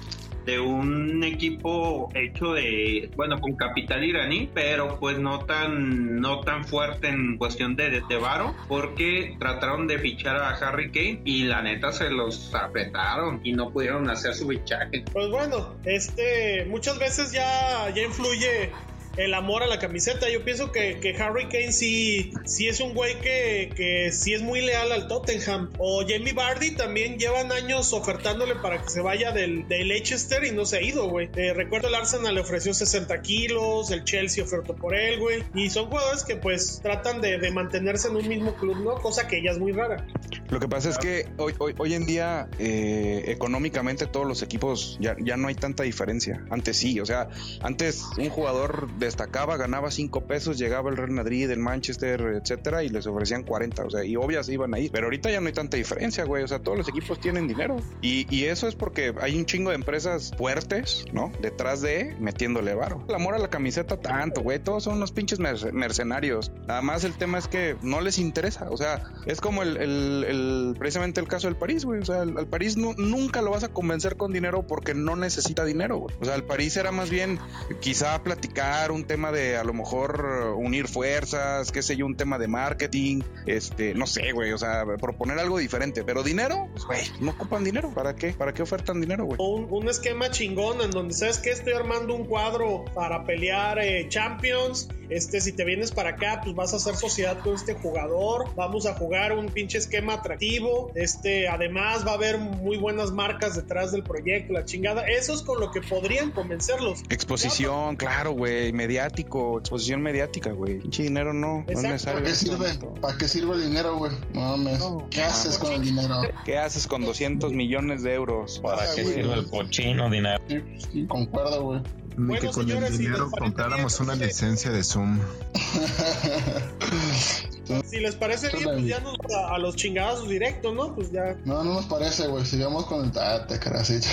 de 0.45 0.61
un 0.61 1.23
equipo 1.25 2.09
hecho 2.15 2.55
de, 2.55 3.11
bueno, 3.17 3.41
con 3.41 3.55
capital 3.55 4.05
iraní, 4.05 4.51
pero 4.53 4.99
pues 4.99 5.19
no 5.19 5.41
tan, 5.41 6.21
no 6.21 6.41
tan 6.41 6.65
fuerte 6.65 7.09
en 7.09 7.39
cuestión 7.39 7.77
de, 7.77 8.03
de, 8.09 8.17
varo, 8.17 8.55
porque 8.69 9.37
trataron 9.39 9.87
de 9.87 9.99
fichar 9.99 10.37
a 10.37 10.51
Harry 10.51 10.91
Kane 10.91 11.21
y 11.25 11.45
la 11.45 11.63
neta 11.63 11.93
se 11.93 12.11
los 12.11 12.55
apretaron 12.55 13.41
y 13.43 13.53
no 13.53 13.71
pudieron 13.71 14.09
hacer 14.11 14.35
su 14.35 14.49
fichaje. 14.49 15.05
Pues 15.13 15.29
bueno, 15.29 15.75
este, 15.85 16.65
muchas 16.67 16.99
veces 16.99 17.33
ya, 17.33 17.91
ya 17.95 18.03
influye 18.03 18.71
el 19.17 19.35
amor 19.35 19.63
a 19.63 19.67
la 19.67 19.79
camiseta. 19.79 20.29
Yo 20.31 20.45
pienso 20.45 20.73
que, 20.73 20.99
que 21.01 21.15
Harry 21.17 21.49
Kane 21.49 21.73
sí, 21.73 22.33
sí 22.45 22.69
es 22.69 22.81
un 22.81 22.95
güey 22.95 23.19
que, 23.21 23.71
que 23.75 24.13
sí 24.13 24.35
es 24.35 24.43
muy 24.43 24.61
leal 24.61 24.93
al 24.93 25.09
Tottenham. 25.09 25.71
O 25.79 26.03
Jamie 26.07 26.33
Bardi 26.33 26.73
también 26.73 27.19
llevan 27.19 27.53
años 27.53 27.93
ofertándole 27.93 28.55
para 28.57 28.83
que 28.83 28.89
se 28.89 29.01
vaya 29.01 29.33
del, 29.33 29.69
del 29.69 29.89
Leicester 29.89 30.45
y 30.45 30.53
no 30.53 30.65
se 30.65 30.79
ha 30.79 30.83
ido, 30.83 31.09
güey. 31.09 31.29
Eh, 31.37 31.53
recuerdo 31.55 31.89
el 31.89 31.95
Arsenal 31.95 32.35
le 32.35 32.41
ofreció 32.41 32.73
60 32.73 33.21
kilos, 33.23 33.91
el 33.91 34.05
Chelsea 34.05 34.43
ofertó 34.45 34.75
por 34.75 34.95
él, 34.95 35.19
güey. 35.19 35.45
Y 35.55 35.71
son 35.71 35.87
jugadores 35.87 36.25
que 36.25 36.37
pues 36.37 36.81
tratan 36.83 37.21
de, 37.21 37.39
de, 37.39 37.51
mantenerse 37.51 38.09
en 38.09 38.17
un 38.17 38.29
mismo 38.29 38.55
club, 38.55 38.79
¿no? 38.83 38.95
Cosa 38.95 39.29
que 39.29 39.43
ya 39.43 39.51
es 39.51 39.59
muy 39.59 39.73
rara. 39.73 40.07
Lo 40.49 40.61
que 40.61 40.69
pasa 40.69 40.89
es 40.89 40.99
que 40.99 41.29
hoy, 41.37 41.55
hoy, 41.59 41.75
hoy 41.79 41.95
en 41.95 42.07
día 42.07 42.49
eh, 42.59 43.25
económicamente 43.29 44.07
todos 44.07 44.27
los 44.27 44.43
equipos 44.43 44.97
ya, 45.01 45.17
ya 45.19 45.37
no 45.37 45.49
hay 45.49 45.55
tanta 45.55 45.83
diferencia. 45.83 46.45
Antes 46.51 46.77
sí, 46.77 47.01
o 47.01 47.07
sea, 47.07 47.29
antes 47.61 48.05
un 48.19 48.29
jugador 48.29 48.89
destacaba, 49.07 49.57
ganaba 49.57 49.91
5 49.91 50.23
pesos, 50.23 50.59
llegaba 50.59 50.91
el 50.91 50.97
Real 50.97 51.11
Madrid, 51.11 51.51
el 51.51 51.59
Manchester, 51.59 52.41
etcétera, 52.43 52.83
y 52.85 52.89
les 52.89 53.07
ofrecían 53.07 53.43
40, 53.43 53.85
o 53.85 53.91
sea, 53.91 54.05
y 54.05 54.17
obvias 54.17 54.49
iban 54.49 54.75
ahí. 54.75 54.89
Pero 54.89 55.07
ahorita 55.07 55.31
ya 55.31 55.41
no 55.41 55.47
hay 55.47 55.53
tanta 55.53 55.77
diferencia, 55.77 56.25
güey, 56.25 56.43
o 56.43 56.49
sea, 56.49 56.61
todos 56.61 56.79
los 56.79 56.89
equipos 56.89 57.21
tienen 57.21 57.49
dinero. 57.49 57.77
Y, 58.01 58.27
y 58.35 58.45
eso 58.45 58.69
es 58.69 58.75
porque 58.75 59.15
hay 59.21 59.39
un 59.39 59.47
chingo 59.47 59.71
de 59.71 59.77
empresas 59.77 60.33
fuertes, 60.37 61.05
¿no? 61.13 61.33
Detrás 61.41 61.81
de 61.81 62.17
metiéndole 62.19 62.75
varo. 62.75 63.05
El 63.09 63.15
amor 63.15 63.35
a 63.35 63.39
la 63.39 63.51
camiseta 63.51 64.01
tanto, 64.01 64.43
güey, 64.43 64.59
todos 64.59 64.85
son 64.85 64.97
unos 64.97 65.13
pinches 65.13 65.39
mercenarios. 65.41 66.51
Nada 66.67 66.83
más 66.83 67.05
el 67.05 67.15
tema 67.15 67.39
es 67.39 67.49
que 67.49 67.77
no 67.83 68.01
les 68.01 68.19
interesa, 68.19 68.69
o 68.71 68.77
sea, 68.77 69.03
es 69.27 69.41
como 69.41 69.63
el, 69.63 69.77
el, 69.77 70.25
el 70.29 70.77
precisamente 70.79 71.21
el 71.21 71.29
caso 71.29 71.49
del 71.49 71.57
París, 71.57 71.85
güey, 71.85 72.01
o 72.01 72.05
sea, 72.05 72.23
el 72.23 72.47
París 72.47 72.77
no, 72.77 72.95
nunca 72.95 73.43
lo 73.43 73.51
vas 73.51 73.65
a 73.65 73.69
convencer 73.69 74.17
con 74.17 74.33
dinero 74.33 74.67
porque 74.67 74.95
no 74.95 75.17
necesita 75.17 75.65
dinero, 75.65 75.99
güey. 75.99 76.15
O 76.21 76.25
sea, 76.25 76.35
el 76.35 76.45
París 76.45 76.77
era 76.77 76.93
más 76.93 77.11
bien 77.11 77.39
quizá 77.81 78.23
platicar 78.23 78.92
un 78.93 79.05
tema 79.05 79.33
de 79.33 79.57
a 79.57 79.65
lo 79.65 79.73
mejor 79.73 80.55
unir 80.57 80.89
fuerzas, 80.89 81.73
qué 81.73 81.83
sé 81.83 81.97
yo, 81.97 82.07
un 82.07 82.17
tema 82.17 82.39
de 82.39 82.49
marketing, 82.49 83.23
este, 83.47 83.95
no 83.95 84.07
sé, 84.07 84.33
güey, 84.33 84.53
o 84.53 84.59
sea, 84.59 84.85
proponer 85.01 85.39
algo 85.39 85.59
diferente, 85.59 86.05
pero 86.05 86.23
dinero, 86.23 86.69
pues, 86.73 86.85
güey, 86.85 87.01
no 87.21 87.33
ocupan 87.33 87.65
dinero, 87.65 87.91
¿para 87.95 88.15
qué? 88.15 88.33
¿Para 88.33 88.53
qué 88.53 88.63
ofertan 88.63 89.01
dinero, 89.01 89.25
güey? 89.25 89.39
Un, 89.41 89.67
un, 89.71 89.89
esquema 89.89 90.31
chingón 90.31 90.81
en 90.81 90.91
donde, 90.91 91.15
¿sabes 91.15 91.39
que 91.39 91.53
Estoy 91.53 91.75
armando 91.75 92.15
un 92.15 92.25
cuadro 92.25 92.85
para 92.95 93.25
pelear 93.25 93.79
eh, 93.79 94.09
Champions, 94.09 94.89
este, 95.17 95.41
si 95.41 95.53
te 95.53 95.65
vienes 95.65 95.93
para 95.93 96.11
acá, 96.11 96.41
pues 96.43 96.55
vas 96.55 96.73
a 96.73 96.77
hacer 96.77 96.97
sociedad 96.97 97.39
con 97.41 97.55
este 97.55 97.75
jugador, 97.75 98.55
vamos 98.55 98.87
a 98.87 98.95
jugar 98.95 99.33
un 99.37 99.47
pinche 99.47 99.79
esquema 99.79 100.15
atractivo, 100.15 100.91
este, 100.95 101.49
además 101.49 102.07
va 102.07 102.13
a 102.13 102.15
haber 102.15 102.39
muy 102.39 102.77
buenas 102.77 103.13
marcas 103.13 103.57
detrás 103.57 103.93
del 103.93 104.03
proyecto, 104.03 104.53
la 104.53 104.65
chingada, 104.65 105.07
eso 105.07 105.35
es 105.35 105.43
con 105.43 105.61
lo 105.61 105.71
que 105.71 105.81
podrían 105.81 106.31
convencerlos. 106.31 107.03
Exposición, 107.11 107.97
claro, 107.97 108.33
güey, 108.33 108.73
mediático, 108.73 109.59
exposición 109.59 110.03
mediática, 110.03 110.53
güey. 110.53 110.81
Pinche 110.81 111.03
dinero 111.03 111.33
no, 111.33 111.59
no 111.59 111.65
es 111.69 111.83
necesario. 111.83 112.21
¿Para 112.21 112.31
qué 112.31 112.35
sirve? 112.35 113.01
¿Para 113.01 113.19
qué 113.19 113.29
sirve 113.29 113.55
el 113.55 113.63
dinero, 113.63 113.97
güey? 113.97 114.13
No 114.33 114.41
mames. 114.41 114.79
No, 114.79 115.09
¿Qué 115.11 115.23
haces 115.23 115.59
con 115.59 115.73
el 115.73 115.83
dinero? 115.83 116.21
¿Qué 116.45 116.59
haces 116.59 116.87
con 116.87 117.05
200 117.05 117.53
millones 117.53 118.03
de 118.03 118.15
euros? 118.15 118.61
¿Para 118.61 118.83
qué 118.95 119.05
sirve 119.05 119.35
el 119.35 119.49
cochino 119.49 120.11
dinero? 120.11 120.43
Sí, 120.49 120.63
sí, 120.93 121.07
concuerdo, 121.07 121.63
güey. 121.63 121.81
Ni 122.17 122.27
bueno, 122.27 122.41
que 122.41 122.49
con 122.49 122.67
señores, 122.67 122.91
el 122.91 122.99
dinero 122.99 123.31
compráramos 123.31 124.01
una 124.01 124.15
licencia 124.15 124.71
de 124.71 124.85
Zoom. 124.85 125.19
si 127.85 128.01
les 128.01 128.15
parece 128.17 128.49
bien, 128.51 128.65
pues 128.65 128.87
ya 128.87 129.01
nos 129.01 129.17
a, 129.35 129.55
a, 129.55 129.59
los 129.59 129.77
chingados 129.77 130.29
directos, 130.29 130.75
¿no? 130.75 130.95
Pues 130.95 131.11
ya. 131.13 131.37
No, 131.45 131.63
no 131.63 131.75
nos 131.75 131.87
parece, 131.87 132.27
güey. 132.27 132.45
Sigamos 132.45 132.87
con 132.87 133.05
el 133.05 133.13
tate, 133.13 133.59
caracito. 133.59 134.07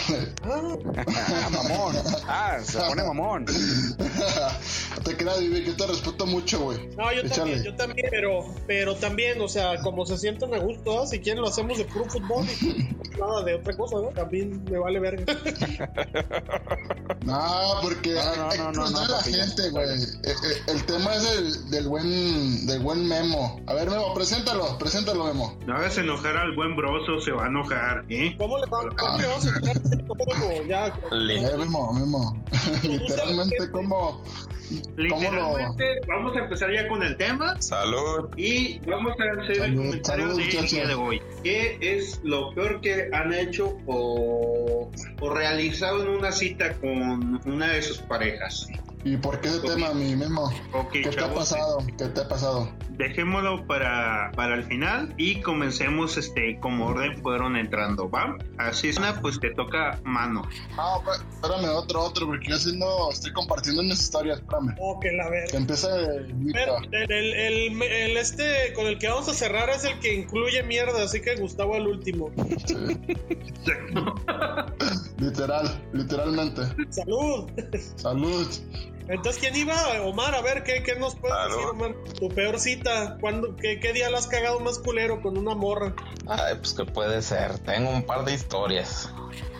Ah, 0.43 0.61
mamón. 1.51 1.95
Ah, 2.27 2.57
se 2.63 2.77
pone 2.79 3.03
mamón. 3.03 3.45
te 5.03 5.17
creas, 5.17 5.39
Vivi, 5.39 5.63
yo 5.65 5.75
te 5.75 5.87
respeto 5.87 6.25
mucho, 6.25 6.59
güey. 6.59 6.87
No, 6.97 7.11
yo 7.13 7.21
Échale. 7.21 7.29
también, 7.29 7.63
yo 7.63 7.75
también, 7.75 8.07
pero, 8.09 8.45
pero 8.67 8.95
también, 8.95 9.41
o 9.41 9.47
sea, 9.47 9.79
como 9.81 10.05
se 10.05 10.17
sientan 10.17 10.53
a 10.53 10.59
gusto, 10.59 11.03
¿eh? 11.03 11.07
si 11.07 11.19
quieren 11.19 11.41
lo 11.41 11.47
hacemos 11.49 11.77
de 11.77 11.85
puro 11.85 12.05
fútbol 12.05 12.45
y 12.61 12.89
nada 13.19 13.43
de 13.43 13.55
otra 13.55 13.75
cosa, 13.75 13.95
¿no? 13.97 14.07
También 14.09 14.63
me 14.65 14.77
vale 14.77 14.99
verga. 14.99 15.23
no, 17.25 17.79
porque 17.81 18.13
No, 18.13 18.35
no, 18.35 18.49
hay 18.49 18.93
no, 18.93 19.07
la 19.07 19.21
gente, 19.23 19.69
güey. 19.71 19.89
Eh, 19.89 20.05
eh, 20.23 20.61
El 20.67 20.85
tema 20.85 21.15
es 21.15 21.25
el, 21.37 21.69
del 21.69 21.87
buen 21.87 22.65
del 22.65 22.79
buen 22.79 23.07
Memo. 23.07 23.38
A 23.67 23.73
ver, 23.73 23.89
Memo, 23.89 24.13
preséntalo, 24.13 24.77
preséntalo, 24.77 25.25
Memo. 25.25 25.57
No 25.65 25.75
hagas 25.75 25.97
enojar 25.97 26.37
al 26.37 26.55
buen 26.55 26.75
broso, 26.75 27.19
se 27.21 27.31
va 27.31 27.45
a 27.45 27.47
enojar, 27.47 28.05
¿eh? 28.09 28.35
¿Cómo 28.37 28.57
le, 28.57 28.65
va- 28.67 28.89
cómo 28.97 29.17
le 29.17 29.27
vamos 29.27 29.47
a 29.47 29.59
quitar 29.59 30.07
¿Cómo? 30.07 30.63
Ya, 30.67 30.87
Eh, 30.87 31.57
Memo, 31.57 31.93
Memo. 31.93 32.43
Literalmente, 32.83 33.71
¿cómo, 33.71 34.21
cómo 34.21 35.31
lo...? 35.31 35.57
Literalmente, 35.57 35.83
vamos 36.07 36.35
a 36.35 36.39
empezar 36.39 36.71
ya 36.73 36.87
con 36.87 37.03
el 37.03 37.15
tema 37.17 37.59
Salud. 37.61 38.29
y 38.37 38.79
vamos 38.79 39.11
a 39.19 39.41
hacer 39.41 39.51
el 39.51 39.57
Salud, 39.61 39.77
comentario 39.77 40.25
salud, 40.31 40.37
del 40.41 40.67
día 40.67 40.87
de 40.87 40.93
hoy. 40.95 41.21
¿Qué 41.43 41.77
es 41.81 42.19
lo 42.23 42.53
peor 42.53 42.81
que 42.81 43.09
han 43.13 43.33
hecho 43.33 43.77
o, 43.87 44.91
o 45.21 45.29
realizado 45.33 46.01
en 46.03 46.09
una 46.09 46.31
cita 46.31 46.73
con 46.75 47.41
una 47.45 47.67
de 47.67 47.81
sus 47.81 47.99
parejas? 47.99 48.67
¿Y 49.03 49.15
por 49.17 49.39
qué 49.39 49.47
ese 49.47 49.59
Ok. 49.59 49.65
tema, 49.67 49.93
mi 49.93 50.15
Memo? 50.15 50.51
Ok, 50.73 50.91
¿Qué 50.91 51.09
te 51.09 51.23
ha 51.23 51.33
pasado? 51.33 51.77
¿Qué 51.97 52.05
te 52.07 52.21
ha 52.21 52.27
pasado? 52.27 52.69
dejémoslo 52.99 53.65
para, 53.65 54.29
para 54.35 54.55
el 54.55 54.65
final 54.65 55.13
y 55.15 55.39
comencemos 55.39 56.17
este 56.17 56.59
como 56.59 56.87
orden 56.87 57.21
fueron 57.21 57.55
entrando, 57.55 58.09
¿va? 58.09 58.35
Así 58.57 58.89
es, 58.89 58.97
una 58.97 59.21
pues 59.21 59.39
te 59.39 59.51
toca 59.51 59.97
mano. 60.03 60.41
Ah, 60.77 60.97
espérame, 61.31 61.69
otro, 61.77 62.01
otro, 62.01 62.25
porque 62.27 62.49
yo 62.49 62.55
haciendo, 62.57 63.09
estoy 63.09 63.31
compartiendo 63.31 63.81
unas 63.83 64.01
historias, 64.01 64.39
espérame. 64.39 64.75
que 65.01 65.11
la 65.13 65.29
verga. 65.29 65.47
Que 65.49 65.55
empiece 65.57 65.87
el, 65.87 66.53
el, 67.09 67.33
el- 67.33 67.81
el 67.81 68.17
este 68.17 68.73
con 68.75 68.85
el 68.85 68.99
que 68.99 69.07
vamos 69.07 69.29
a 69.29 69.33
cerrar 69.33 69.69
es 69.69 69.85
el 69.85 69.97
que 69.99 70.13
incluye 70.15 70.61
mierda, 70.63 71.01
así 71.01 71.21
que 71.21 71.37
Gustavo 71.37 71.75
al 71.75 71.87
último. 71.87 72.31
Literal, 75.17 75.83
literalmente. 75.93 76.61
Salud. 76.89 77.49
Salud. 77.95 78.47
Entonces, 79.07 79.41
¿quién 79.41 79.55
iba? 79.55 79.75
Omar, 80.03 80.35
a 80.35 80.41
ver, 80.41 80.63
¿qué, 80.63 80.83
qué 80.83 80.95
nos 80.95 81.15
puedes 81.15 81.35
Claro. 81.35 81.55
decir, 81.55 81.69
Omar? 81.71 81.95
Tu 82.19 82.29
peor 82.29 82.59
cita. 82.59 83.17
¿Cuándo, 83.19 83.55
qué, 83.55 83.79
¿Qué 83.79 83.91
día 83.91 84.09
la 84.09 84.19
has 84.19 84.27
cagado 84.27 84.59
más 84.59 84.77
culero 84.79 85.21
con 85.21 85.37
una 85.37 85.55
morra? 85.55 85.95
Ay, 86.27 86.55
pues 86.59 86.73
que 86.73 86.85
puede 86.85 87.21
ser. 87.23 87.57
Tengo 87.59 87.89
un 87.89 88.03
par 88.03 88.23
de 88.23 88.33
historias. 88.35 89.11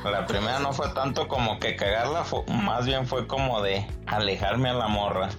La 0.04 0.26
primera 0.28 0.60
no 0.60 0.72
fue 0.72 0.88
tanto 0.94 1.28
como 1.28 1.60
que 1.60 1.76
cagarla, 1.76 2.24
fue- 2.24 2.44
más 2.48 2.86
bien 2.86 3.06
fue 3.08 3.28
como 3.28 3.62
de 3.62 3.86
alejarme 4.06 4.70
a 4.70 4.74
la 4.74 4.88
morra. 4.88 5.30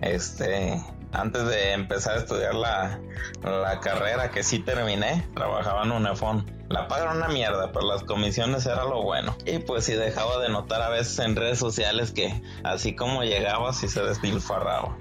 Este, 0.00 0.82
antes 1.12 1.46
de 1.46 1.72
empezar 1.72 2.14
a 2.16 2.18
estudiar 2.20 2.54
la, 2.54 2.98
la 3.42 3.78
carrera 3.80 4.30
que 4.30 4.42
sí 4.42 4.58
terminé, 4.60 5.26
trabajaba 5.34 5.84
en 5.84 5.92
Unifón. 5.92 6.57
La 6.68 6.86
paga 6.86 7.04
era 7.04 7.12
una 7.12 7.28
mierda, 7.28 7.72
pero 7.72 7.86
las 7.86 8.04
comisiones 8.04 8.66
era 8.66 8.84
lo 8.84 9.02
bueno. 9.02 9.36
Y 9.46 9.58
pues 9.58 9.84
sí 9.84 9.94
dejaba 9.94 10.38
de 10.38 10.50
notar 10.50 10.82
a 10.82 10.90
veces 10.90 11.18
en 11.18 11.34
redes 11.34 11.58
sociales 11.58 12.10
que 12.10 12.42
así 12.62 12.94
como 12.94 13.22
llegaba, 13.22 13.72
sí 13.72 13.88
se 13.88 14.02
despilfarraba. 14.02 14.96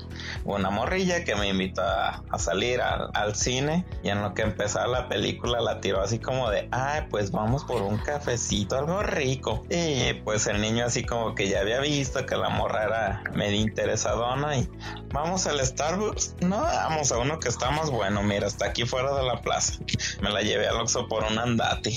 Una 0.45 0.69
morrilla 0.69 1.25
que 1.25 1.35
me 1.35 1.49
invitó 1.49 1.81
a, 1.81 2.23
salir 2.37 2.81
al, 2.81 3.35
cine 3.35 3.85
y 4.03 4.09
en 4.09 4.21
lo 4.21 4.33
que 4.33 4.43
empezaba 4.43 4.87
la 4.87 5.09
película 5.09 5.59
la 5.59 5.81
tiró 5.81 6.01
así 6.01 6.19
como 6.19 6.49
de, 6.49 6.69
ay, 6.71 7.01
pues 7.09 7.31
vamos 7.31 7.65
por 7.65 7.81
un 7.81 7.97
cafecito, 7.97 8.77
algo 8.77 9.03
rico. 9.03 9.65
Y 9.69 10.13
pues 10.23 10.47
el 10.47 10.61
niño 10.61 10.85
así 10.85 11.03
como 11.03 11.35
que 11.35 11.49
ya 11.49 11.59
había 11.59 11.81
visto 11.81 12.25
que 12.25 12.37
la 12.37 12.49
morra 12.49 12.83
era 12.83 13.23
medio 13.33 13.59
interesadona 13.59 14.57
y 14.57 14.69
vamos 15.13 15.45
al 15.47 15.63
Starbucks. 15.65 16.35
No, 16.41 16.61
vamos 16.61 17.11
a 17.11 17.17
uno 17.17 17.39
que 17.39 17.49
está 17.49 17.71
más 17.71 17.89
bueno, 17.89 18.23
mira, 18.23 18.47
está 18.47 18.67
aquí 18.67 18.85
fuera 18.85 19.13
de 19.13 19.23
la 19.23 19.41
plaza. 19.41 19.73
Me 20.21 20.29
la 20.29 20.41
llevé 20.41 20.67
al 20.67 20.77
Oxxo 20.77 21.07
por 21.07 21.23
un 21.23 21.37
andate. 21.61 21.93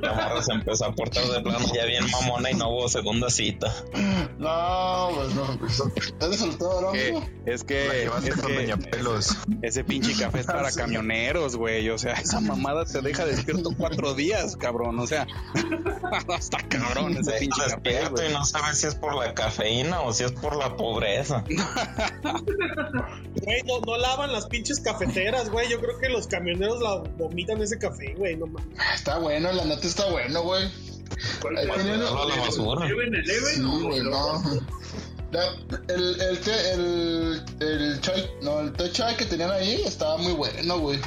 La 0.00 0.12
morra 0.14 0.42
se 0.42 0.52
empezó 0.52 0.86
a 0.86 0.94
portar 0.94 1.24
de 1.26 1.40
plano 1.42 1.66
ya 1.74 1.84
bien 1.84 2.04
mamona 2.10 2.50
y 2.50 2.54
no 2.54 2.70
hubo 2.70 2.88
segunda 2.88 3.28
cita. 3.28 3.70
No, 4.38 5.10
pues 5.14 5.34
no. 5.34 5.58
pues, 5.58 5.82
¿Eres 6.20 6.38
soltero, 6.38 6.92
Que- 6.92 7.08
amigo? 7.10 7.26
es 7.44 7.64
que, 7.64 8.04
es 8.06 8.10
que 8.22 8.30
Doña 8.54 8.76
Pelos. 8.78 9.36
ese 9.62 9.84
pinche 9.84 10.14
café 10.18 10.40
es 10.40 10.46
para 10.46 10.70
camioneros, 10.76 11.56
güey. 11.56 11.90
O 11.90 11.98
sea, 11.98 12.14
esa 12.14 12.40
mamada 12.40 12.84
te 12.86 13.00
deja 13.02 13.26
despierto 13.26 13.70
cuatro 13.76 14.14
días, 14.14 14.56
cabrón. 14.56 14.98
O 15.00 15.06
sea, 15.06 15.26
hasta 16.34 16.58
cabrón 16.68 17.16
ese 17.18 17.32
pinche 17.32 17.60
café, 17.68 18.00
y 18.28 18.32
no 18.32 18.44
sabes 18.46 18.78
si 18.78 18.86
es 18.86 18.94
por 18.94 19.14
la 19.14 19.34
cafeína 19.34 20.00
o 20.00 20.12
si 20.14 20.24
es 20.24 20.32
por 20.32 20.56
la 20.56 20.76
pobreza. 20.76 21.44
Güey, 23.42 23.62
no, 23.64 23.80
no 23.80 23.96
lavan 23.98 24.32
las 24.32 24.46
pinches 24.46 24.80
cafeteras, 24.80 25.50
güey. 25.50 25.68
Yo 25.68 25.78
creo 25.80 25.98
que 25.98 26.08
los 26.08 26.26
camioneros 26.26 26.80
la 26.80 26.96
vomitan 27.18 27.60
ese 27.60 27.78
café, 27.78 28.14
güey, 28.16 28.36
no 28.36 28.46
mames. 28.46 28.68
Está 28.94 29.18
bueno, 29.18 29.52
la 29.52 29.64
neta 29.64 29.86
está 29.86 30.06
bueno, 30.10 30.42
güey. 30.42 30.64
Ahí 30.64 31.68
tenían- 31.76 32.00
Tirarlo 32.00 32.22
a 32.22 32.26
la 32.28 32.36
basura. 32.36 32.86
¿Eleven, 32.86 33.14
eleven 33.14 33.54
Sí, 33.54 33.62
o 33.64 33.80
güey, 33.88 34.00
no. 34.02 34.42
La- 35.32 35.52
el, 35.94 36.20
el, 36.20 36.38
té- 36.40 36.72
el, 36.74 37.42
el 37.60 38.00
chai, 38.00 38.30
no, 38.42 38.60
el 38.60 38.72
té 38.72 38.90
chai 38.92 39.16
que 39.16 39.24
tenían 39.24 39.50
ahí 39.50 39.82
estaba 39.84 40.16
muy 40.16 40.32
bueno, 40.32 40.78
güey. 40.78 40.98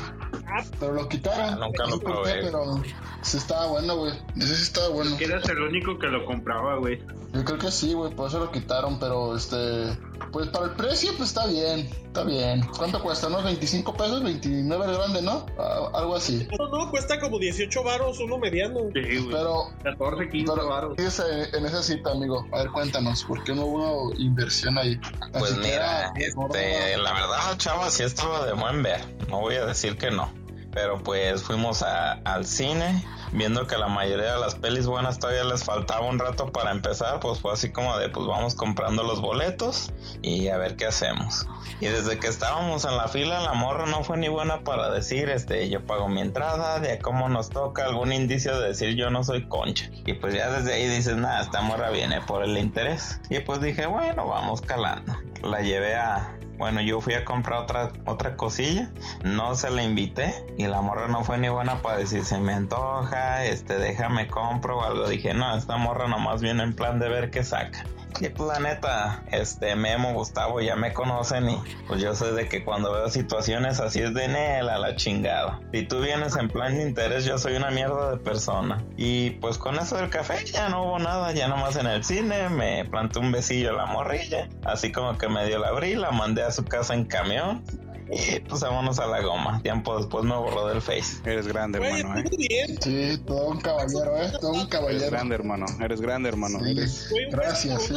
Pero 0.79 0.93
lo 0.93 1.07
quitaron. 1.09 1.53
Ah, 1.53 1.57
nunca 1.67 1.85
lo 1.87 1.99
probé. 1.99 2.41
Pero 2.41 2.81
sí 3.21 3.37
estaba 3.37 3.67
bueno, 3.67 3.95
güey. 3.97 4.13
Ese 4.37 4.55
sí 4.55 4.63
estaba 4.63 4.89
bueno. 4.89 5.15
Que 5.17 5.25
eras 5.25 5.47
el 5.49 5.59
único 5.61 5.97
que 5.99 6.07
lo 6.07 6.25
compraba, 6.25 6.75
güey. 6.77 7.01
Yo 7.37 7.45
creo 7.45 7.57
que 7.59 7.71
sí, 7.71 7.93
güey, 7.93 8.13
por 8.13 8.27
eso 8.29 8.39
lo 8.39 8.51
quitaron, 8.51 8.99
pero 8.99 9.35
este. 9.35 9.97
Pues 10.31 10.47
para 10.49 10.65
el 10.65 10.71
precio, 10.71 11.11
pues 11.15 11.29
está 11.29 11.45
bien, 11.45 11.81
está 12.07 12.23
bien. 12.23 12.65
¿Cuánto 12.77 13.01
cuesta? 13.01 13.27
¿Unos 13.27 13.43
25 13.43 13.93
pesos? 13.93 14.21
29 14.23 14.85
el 14.85 14.93
grande, 14.97 15.21
¿no? 15.21 15.45
Ah, 15.57 15.89
algo 15.93 16.15
así. 16.15 16.47
No, 16.59 16.67
no, 16.67 16.89
cuesta 16.91 17.19
como 17.19 17.39
18 17.39 17.83
varos 17.83 18.19
uno 18.19 18.37
mediano. 18.37 18.79
Sí, 18.93 19.17
güey. 19.19 19.29
Pero 19.31 19.69
14, 19.83 20.29
15 20.29 20.53
Pero, 20.53 20.67
baros. 20.67 20.95
fíjese 20.97 21.23
en 21.57 21.65
esa 21.65 21.81
cita, 21.83 22.11
amigo. 22.11 22.45
A 22.51 22.57
ver, 22.57 22.71
cuéntanos, 22.71 23.23
¿por 23.23 23.43
qué 23.43 23.53
no 23.55 23.65
hubo 23.67 24.13
inversión 24.15 24.77
ahí? 24.77 24.99
Pues 25.31 25.51
Así 25.53 25.59
mira, 25.61 26.11
era- 26.11 26.13
este, 26.17 26.97
la 26.97 27.13
verdad, 27.13 27.57
chava, 27.57 27.89
sí 27.89 28.03
estaba 28.03 28.45
de 28.45 28.53
buen 28.53 28.83
ver. 28.83 29.01
No 29.29 29.39
voy 29.41 29.55
a 29.55 29.65
decir 29.65 29.97
que 29.97 30.11
no. 30.11 30.29
Pero 30.73 31.01
pues 31.01 31.41
fuimos 31.43 31.81
a- 31.83 32.13
al 32.25 32.45
cine, 32.45 33.03
viendo 33.31 33.67
que 33.67 33.77
la 33.77 33.87
mayoría 33.87 34.33
de 34.33 34.39
las 34.39 34.55
pelis 34.55 34.87
buenas 34.87 35.19
todavía 35.19 35.43
les 35.43 35.63
faltaba 35.63 36.05
un 36.05 36.19
rato 36.19 36.51
para 36.51 36.71
empezar, 36.71 37.19
pues 37.19 37.39
fue 37.39 37.53
así 37.53 37.71
como 37.71 37.97
de, 37.97 38.09
pues 38.09 38.25
vamos 38.27 38.55
comprando 38.55 39.03
los 39.03 39.21
boletos 39.21 39.91
y 40.21 40.47
a 40.49 40.57
ver 40.57 40.75
qué 40.75 40.85
hacemos. 40.85 41.47
Y 41.79 41.87
desde 41.87 42.19
que 42.19 42.27
estábamos 42.27 42.85
en 42.85 42.97
la 42.97 43.07
fila, 43.07 43.39
la 43.41 43.53
morra 43.53 43.85
no 43.85 44.03
fue 44.03 44.17
ni 44.17 44.29
buena 44.29 44.63
para 44.63 44.89
decir, 44.89 45.29
este, 45.29 45.69
yo 45.69 45.85
pago 45.85 46.07
mi 46.07 46.21
entrada, 46.21 46.79
de 46.79 46.99
cómo 46.99 47.29
nos 47.29 47.49
toca, 47.49 47.85
algún 47.85 48.11
indicio 48.13 48.59
de 48.59 48.69
decir 48.69 48.95
yo 48.95 49.09
no 49.09 49.23
soy 49.23 49.47
concha. 49.47 49.89
Y 50.05 50.13
pues 50.13 50.33
ya 50.33 50.49
desde 50.49 50.73
ahí 50.73 50.87
dices, 50.87 51.17
nada, 51.17 51.41
esta 51.41 51.61
morra 51.61 51.89
viene 51.89 52.21
por 52.21 52.43
el 52.43 52.57
interés. 52.57 53.19
Y 53.29 53.39
pues 53.39 53.61
dije, 53.61 53.85
bueno, 53.85 54.27
vamos 54.27 54.61
calando. 54.61 55.13
La 55.43 55.61
llevé 55.61 55.95
a, 55.95 56.37
bueno, 56.57 56.81
yo 56.81 56.99
fui 57.01 57.13
a 57.13 57.23
comprar 57.23 57.61
otra, 57.61 57.91
otra 58.05 58.35
cosilla, 58.35 58.89
no 59.23 59.55
se 59.55 59.69
la 59.69 59.83
invité 59.83 60.33
y 60.57 60.65
la 60.65 60.81
morra 60.81 61.07
no 61.07 61.23
fue 61.23 61.37
ni 61.37 61.49
buena 61.49 61.81
para 61.81 61.97
decir 61.97 62.25
se 62.25 62.39
me 62.39 62.53
antoja, 62.53 63.16
este, 63.45 63.77
déjame 63.77 64.27
compro 64.27 64.79
o 64.79 64.83
algo. 64.83 65.07
Dije, 65.07 65.33
no, 65.33 65.55
esta 65.55 65.77
morra 65.77 66.07
nomás 66.07 66.41
viene 66.41 66.63
en 66.63 66.75
plan 66.75 66.99
de 66.99 67.09
ver 67.09 67.29
qué 67.29 67.43
saca. 67.43 67.83
Y 68.19 68.29
pues 68.29 68.49
la 68.49 68.59
neta, 68.59 69.23
este 69.31 69.75
Memo, 69.75 70.13
Gustavo 70.13 70.59
ya 70.59 70.75
me 70.75 70.91
conocen 70.91 71.49
y 71.49 71.61
pues 71.87 72.01
yo 72.01 72.15
sé 72.15 72.31
de 72.31 72.47
que 72.47 72.63
cuando 72.63 72.91
veo 72.91 73.09
situaciones 73.09 73.79
así 73.79 74.01
es 74.01 74.13
de 74.13 74.27
Nel 74.27 74.69
a 74.69 74.79
la 74.79 74.95
chingada. 74.95 75.59
Si 75.71 75.83
tú 75.83 75.99
vienes 75.99 76.35
en 76.35 76.47
plan 76.47 76.75
de 76.75 76.83
interés, 76.83 77.25
yo 77.25 77.37
soy 77.37 77.55
una 77.55 77.69
mierda 77.69 78.11
de 78.11 78.17
persona. 78.17 78.83
Y 78.95 79.31
pues 79.31 79.59
con 79.59 79.75
eso 79.75 79.97
del 79.97 80.09
café 80.09 80.43
ya 80.45 80.69
no 80.69 80.83
hubo 80.83 80.99
nada, 80.99 81.31
ya 81.33 81.47
nomás 81.47 81.75
en 81.75 81.85
el 81.85 82.03
cine 82.03 82.49
me 82.49 82.85
planté 82.85 83.19
un 83.19 83.31
besillo 83.31 83.69
a 83.69 83.73
la 83.73 83.85
morrilla, 83.85 84.49
así 84.65 84.91
como 84.91 85.17
que 85.17 85.27
medio 85.27 85.59
la 85.59 85.67
abrí, 85.67 85.95
la 85.95 86.09
mandé 86.09 86.43
a 86.43 86.51
su 86.51 86.65
casa 86.65 86.95
en 86.95 87.05
camión. 87.05 87.63
Y 88.11 88.39
pues 88.47 88.61
vámonos 88.61 88.99
a 88.99 89.07
la 89.07 89.21
goma. 89.21 89.61
Tiempo 89.61 89.97
después 89.97 90.23
me 90.25 90.35
borró 90.35 90.67
del 90.67 90.81
face. 90.81 91.17
Eres 91.25 91.47
grande, 91.47 91.79
Güey, 91.79 92.01
hermano, 92.01 92.21
¿eh? 92.21 92.29
bien. 92.37 92.81
Sí, 92.81 93.17
todo 93.25 93.49
un 93.49 93.59
caballero, 93.59 94.17
¿eh? 94.17 94.31
Todo 94.39 94.51
un 94.51 94.57
Eres 94.57 94.69
caballero. 94.69 95.11
grande, 95.11 95.35
hermano. 95.35 95.65
Eres 95.81 96.01
grande, 96.01 96.29
hermano. 96.29 96.59
Sí. 96.63 96.71
Eres... 96.71 97.07
Güey, 97.09 97.29
Gracias, 97.31 97.83
sí, 97.83 97.93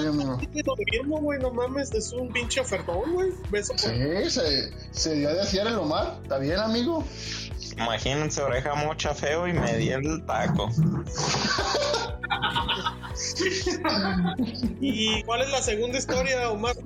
güey, 1.20 1.38
no 1.40 1.50
mames, 1.52 1.92
es 1.92 2.12
un 2.12 2.32
pinche 2.32 2.60
ofertón, 2.60 3.12
güey. 3.12 3.30
Beso 3.50 3.72
por 3.72 3.80
Sí, 3.80 4.30
se, 4.30 4.72
se 4.90 5.14
dio 5.14 5.32
de 5.34 5.40
hacer 5.42 5.66
el 5.66 5.76
Omar. 5.76 6.18
¿Está 6.22 6.38
bien, 6.38 6.58
amigo? 6.58 7.04
Imagínense 7.76 8.42
oreja 8.42 8.74
mucha 8.74 9.14
feo 9.14 9.46
y 9.46 9.52
me 9.52 9.76
di 9.76 9.90
el 9.90 10.24
taco. 10.26 10.68
¿Y 14.80 15.22
cuál 15.24 15.42
es 15.42 15.50
la 15.50 15.62
segunda 15.62 15.98
historia, 15.98 16.50
Omar? 16.50 16.76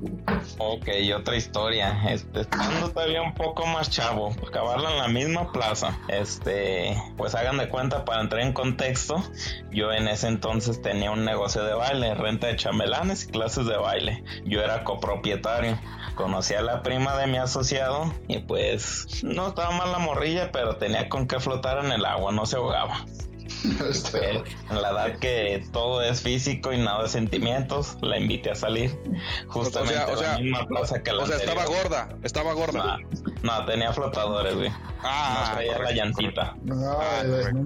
Ok, 0.59 0.88
otra 1.17 1.37
historia. 1.37 2.11
Este, 2.11 2.43
estando 2.43 2.91
todavía 2.91 3.23
un 3.23 3.35
poco 3.35 3.67
más 3.67 3.91
chavo, 3.91 4.35
acabarla 4.47 4.91
en 4.91 4.99
la 4.99 5.09
misma 5.09 5.53
plaza. 5.53 5.99
Este, 6.09 6.97
pues 7.17 7.35
hagan 7.35 7.59
de 7.59 7.69
cuenta 7.69 8.05
para 8.05 8.23
entrar 8.23 8.43
en 8.43 8.53
contexto. 8.53 9.23
Yo 9.71 9.93
en 9.93 10.09
ese 10.09 10.29
entonces 10.29 10.83
tenía 10.83 11.11
un 11.11 11.25
negocio 11.25 11.62
de 11.64 11.75
baile, 11.75 12.14
renta 12.14 12.49
de 12.49 12.57
chambelanes 12.57 13.25
y 13.25 13.29
clases 13.29 13.67
de 13.67 13.76
baile. 13.76 14.25
Yo 14.45 14.61
era 14.61 14.85
copropietario. 14.85 15.79
Conocí 16.14 16.55
a 16.55 16.62
la 16.62 16.83
prima 16.83 17.17
de 17.17 17.26
mi 17.26 17.38
asociado 17.38 18.12
y 18.29 18.38
pues 18.38 19.25
no 19.25 19.49
estaba 19.49 19.73
mal 19.73 19.91
la 19.91 19.99
morrilla, 19.99 20.53
pero 20.53 20.76
tenía 20.76 21.09
con 21.09 21.26
qué 21.26 21.41
flotar 21.41 21.85
en 21.85 21.93
el 21.93 22.05
agua, 22.05 22.33
no 22.33 22.47
se 22.47 22.57
ahogaba. 22.57 23.05
Eh, 24.14 24.42
en 24.71 24.83
la 24.83 24.90
edad 24.90 25.18
que 25.18 25.64
todo 25.73 26.02
es 26.02 26.21
físico 26.21 26.73
y 26.73 26.78
nada 26.78 27.02
de 27.04 27.09
sentimientos, 27.09 27.96
la 28.03 28.18
invité 28.18 28.50
a 28.50 28.55
salir. 28.55 28.96
Justamente 29.48 30.12
o 30.12 30.16
sea, 30.16 30.33
la 30.35 30.38
misma 30.38 30.66
plaza 30.66 31.03
que 31.03 31.12
la 31.12 31.22
O 31.22 31.27
sea, 31.27 31.37
anterior. 31.37 31.57
estaba 31.59 31.83
gorda. 31.83 32.09
Estaba 32.22 32.53
gorda. 32.53 32.98
No, 33.42 33.59
no, 33.61 33.66
tenía 33.66 33.92
flotadores, 33.92 34.55
güey. 34.55 34.70
Ah, 35.03 35.46
no 35.48 35.55
traía 35.55 35.79
la 35.79 35.92
llantita. 35.92 36.57
no, 36.62 36.74
Ah, 37.00 37.22
no 37.24 37.62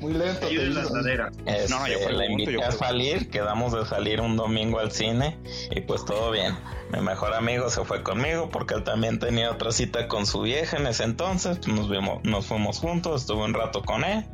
muy 0.00 0.12
lento. 0.14 0.46
te 0.48 0.68
la. 0.68 1.30
Este, 1.46 1.68
No, 1.68 1.80
no, 1.80 1.86
yo 1.88 1.94
pregunto, 1.98 2.10
la 2.12 2.26
invité 2.26 2.52
yo 2.52 2.64
a 2.64 2.72
salir, 2.72 3.30
quedamos 3.30 3.72
de 3.72 3.84
salir 3.86 4.20
un 4.20 4.36
domingo 4.36 4.78
al 4.78 4.92
cine 4.92 5.38
y 5.70 5.80
pues 5.80 6.04
todo 6.04 6.30
bien. 6.30 6.56
Mi 6.92 7.00
mejor 7.00 7.34
amigo 7.34 7.70
se 7.70 7.84
fue 7.84 8.02
conmigo 8.02 8.48
porque 8.50 8.74
él 8.74 8.82
también 8.84 9.18
tenía 9.20 9.50
otra 9.52 9.70
cita 9.70 10.08
con 10.08 10.26
su 10.26 10.40
vieja 10.42 10.76
en 10.76 10.86
ese 10.88 11.04
entonces. 11.04 11.66
Nos 11.68 11.88
vimos, 11.88 12.20
nos 12.24 12.46
fuimos 12.46 12.78
juntos, 12.78 13.22
estuve 13.22 13.44
un 13.44 13.54
rato 13.54 13.82
con 13.82 14.04
él. 14.04 14.24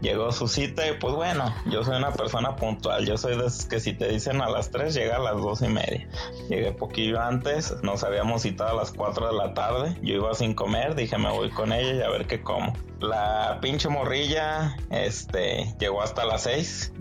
Llegó 0.00 0.32
su 0.38 0.46
cita 0.46 0.88
y 0.88 0.92
pues 0.94 1.14
bueno, 1.14 1.52
yo 1.66 1.82
soy 1.82 1.96
una 1.96 2.12
persona 2.12 2.54
puntual. 2.54 3.04
Yo 3.04 3.18
soy 3.18 3.36
de 3.36 3.46
esos 3.46 3.64
que 3.64 3.80
si 3.80 3.92
te 3.92 4.08
dicen 4.08 4.40
a 4.40 4.48
las 4.48 4.70
3 4.70 4.94
llega 4.94 5.16
a 5.16 5.18
las 5.18 5.36
dos 5.36 5.62
y 5.62 5.68
media. 5.68 6.08
Llegué 6.48 6.70
poquillo 6.72 7.20
antes, 7.20 7.74
nos 7.82 8.04
habíamos 8.04 8.42
citado 8.42 8.70
a 8.70 8.74
las 8.74 8.92
4 8.92 9.26
de 9.26 9.34
la 9.34 9.52
tarde. 9.54 9.96
Yo 10.00 10.14
iba 10.14 10.32
sin 10.34 10.54
comer, 10.54 10.94
dije 10.94 11.18
me 11.18 11.30
voy 11.30 11.50
con 11.50 11.72
ella 11.72 11.92
y 11.92 12.02
a 12.02 12.08
ver 12.08 12.26
qué 12.26 12.40
como. 12.40 12.72
La 13.00 13.58
pinche 13.60 13.88
morrilla, 13.88 14.76
este, 14.90 15.74
llegó 15.78 16.02
hasta 16.02 16.24
las 16.24 16.42
6. 16.42 16.92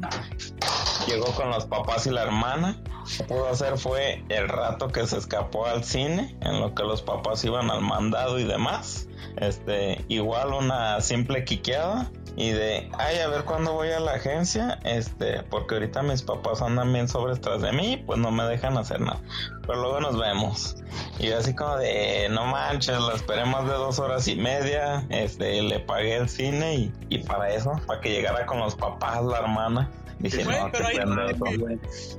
Llegó 1.07 1.25
con 1.33 1.49
los 1.49 1.65
papás 1.65 2.05
y 2.05 2.12
la 2.12 2.23
hermana. 2.23 2.79
Lo 2.86 3.17
que 3.17 3.23
pudo 3.23 3.47
hacer 3.49 3.77
fue 3.77 4.23
el 4.29 4.47
rato 4.47 4.89
que 4.89 5.07
se 5.07 5.17
escapó 5.17 5.65
al 5.65 5.83
cine, 5.83 6.38
en 6.41 6.60
lo 6.60 6.75
que 6.75 6.83
los 6.83 7.01
papás 7.01 7.43
iban 7.45 7.71
al 7.71 7.81
mandado 7.81 8.38
y 8.38 8.43
demás. 8.43 9.07
Este, 9.38 10.03
igual 10.07 10.53
una 10.53 11.01
simple 11.01 11.45
quiqueada 11.45 12.12
y 12.36 12.51
de, 12.51 12.89
ay, 12.99 13.17
a 13.17 13.27
ver 13.29 13.45
cuándo 13.45 13.73
voy 13.73 13.89
a 13.89 13.99
la 13.99 14.13
agencia, 14.13 14.79
este, 14.83 15.41
porque 15.43 15.75
ahorita 15.75 16.03
mis 16.03 16.21
papás 16.21 16.62
andan 16.62 16.93
bien 16.93 17.07
sobres 17.07 17.41
tras 17.41 17.63
de 17.63 17.71
mí, 17.71 18.03
pues 18.05 18.19
no 18.19 18.29
me 18.29 18.43
dejan 18.43 18.77
hacer 18.77 19.01
nada. 19.01 19.19
Pero 19.67 19.82
luego 19.82 19.99
nos 19.99 20.17
vemos. 20.17 20.77
Y 21.19 21.32
así 21.32 21.53
como 21.53 21.75
de, 21.77 22.30
no 22.32 22.45
manches, 22.45 22.99
la 22.99 23.13
esperé 23.13 23.45
más 23.45 23.65
de 23.65 23.73
dos 23.73 23.99
horas 23.99 24.27
y 24.27 24.36
media, 24.36 25.06
este, 25.10 25.62
le 25.62 25.80
pagué 25.80 26.15
el 26.15 26.30
cine 26.30 26.75
y, 26.75 26.93
y 27.10 27.19
para 27.19 27.53
eso, 27.53 27.80
para 27.86 27.99
que 28.01 28.12
llegara 28.12 28.45
con 28.45 28.60
los 28.60 28.75
papás, 28.75 29.23
la 29.23 29.39
hermana. 29.39 29.91
Dije, 30.19 30.43
Güey, 30.43 30.60
no, 30.60 30.71
pero 30.71 30.88
ahí 30.88 30.97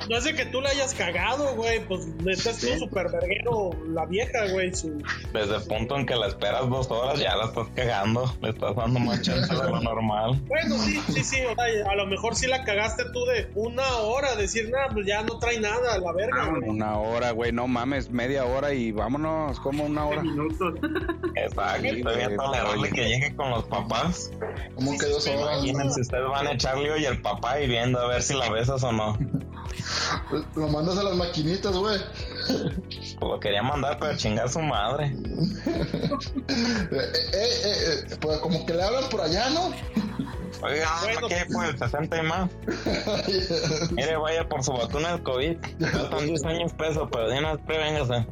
no 0.09 0.17
es 0.17 0.25
de 0.25 0.35
que 0.35 0.47
tú 0.47 0.61
la 0.61 0.71
hayas 0.71 0.95
cagado, 0.95 1.55
güey. 1.57 1.85
Pues 1.87 2.07
neta 2.23 2.51
es 2.51 2.65
un 2.65 2.79
super 2.79 3.11
verguero 3.11 3.71
la 3.89 4.07
vieja, 4.07 4.47
güey. 4.53 4.75
Su... 4.75 5.03
Desde 5.33 5.57
el 5.57 5.63
punto 5.63 5.97
en 5.97 6.07
que 6.07 6.15
la 6.15 6.29
esperas 6.29 6.69
dos 6.69 6.91
horas, 6.91 7.19
ya 7.19 7.37
la 7.37 7.47
estás 7.47 7.69
cagando, 7.75 8.33
le 8.41 8.51
estás 8.51 8.77
dando 8.77 9.01
más 9.01 9.23
chance 9.23 9.53
de 9.53 9.63
lo 9.63 9.81
normal. 9.81 10.41
Bueno, 10.47 10.77
sí, 10.79 11.01
sí, 11.09 11.25
sí. 11.25 11.41
o 11.45 11.55
sea, 11.55 11.91
a 11.91 11.97
lo 11.97 12.07
mejor 12.07 12.37
sí 12.37 12.47
la 12.47 12.65
cagaste 12.65 13.05
tú 13.13 13.25
de 13.27 13.51
una 13.55 13.87
hora, 13.99 14.37
decir, 14.37 14.71
nada, 14.71 14.89
pues 14.93 15.07
ya 15.07 15.23
no 15.23 15.39
trae 15.39 15.59
nada, 15.61 15.95
a 15.95 15.99
la 15.99 16.13
verga, 16.13 16.45
güey. 16.47 16.69
Una 16.69 16.99
hora, 16.99 17.33
güey. 17.33 17.53
No 17.53 17.67
mames, 17.67 18.11
media 18.11 18.45
hora 18.45 18.73
y 18.73 18.93
vámonos. 18.93 19.59
como 19.61 19.85
una 19.85 20.07
hora? 20.07 20.23
minutos. 20.23 20.75
Exacto, 21.35 21.87
está 21.87 22.13
bien 22.13 22.37
tolerable 22.37 22.91
que 22.91 23.09
llegue 23.09 23.37
con 23.37 23.51
los 23.51 23.65
papás. 23.65 24.31
¿Cómo 24.75 24.97
que 24.99 25.07
dos 25.07 25.27
horas? 25.27 25.65
Imagínense, 25.65 26.01
ustedes 26.01 26.29
van 26.29 26.47
a 26.47 26.53
echarle 26.53 26.91
hoy 26.91 27.07
al 27.07 27.21
papá 27.21 27.61
y 27.61 27.67
a 27.97 28.07
ver 28.07 28.23
si 28.23 28.35
la 28.35 28.51
besas 28.51 28.83
o 28.83 28.93
no. 28.93 29.19
Lo 30.55 30.69
mandas 30.69 30.99
a 30.99 31.03
las 31.03 31.17
maquinitas, 31.17 31.77
güey. 31.77 32.01
Pues 32.49 33.17
lo 33.21 33.41
quería 33.41 33.63
mandar 33.63 33.99
para 33.99 34.17
chingar 34.17 34.49
su 34.49 34.61
madre. 34.61 35.15
Eh, 36.49 37.35
eh, 37.35 38.05
eh, 38.11 38.17
pues 38.21 38.39
como 38.39 38.65
que 38.65 38.75
le 38.75 38.83
hablan 38.83 39.09
por 39.11 39.21
allá, 39.21 39.51
¿no? 39.51 39.71
Oiga, 40.63 40.99
Bueno. 41.03 41.21
¿para 41.29 41.29
qué? 41.45 41.47
Pues 41.53 41.79
60 41.79 42.19
y 42.19 42.23
más. 42.27 42.51
Mire, 43.93 44.17
vaya 44.17 44.49
por 44.49 44.63
su 44.65 44.73
vacuna 44.73 45.13
del 45.13 45.23
COVID. 45.23 45.57
Faltan 45.93 46.27
10 46.27 46.45
años 46.45 46.73
peso, 46.73 47.09
pero 47.11 47.29
de 47.29 47.39
una 47.39 47.55
vez 47.55 47.65
prevéngase. 47.67 48.27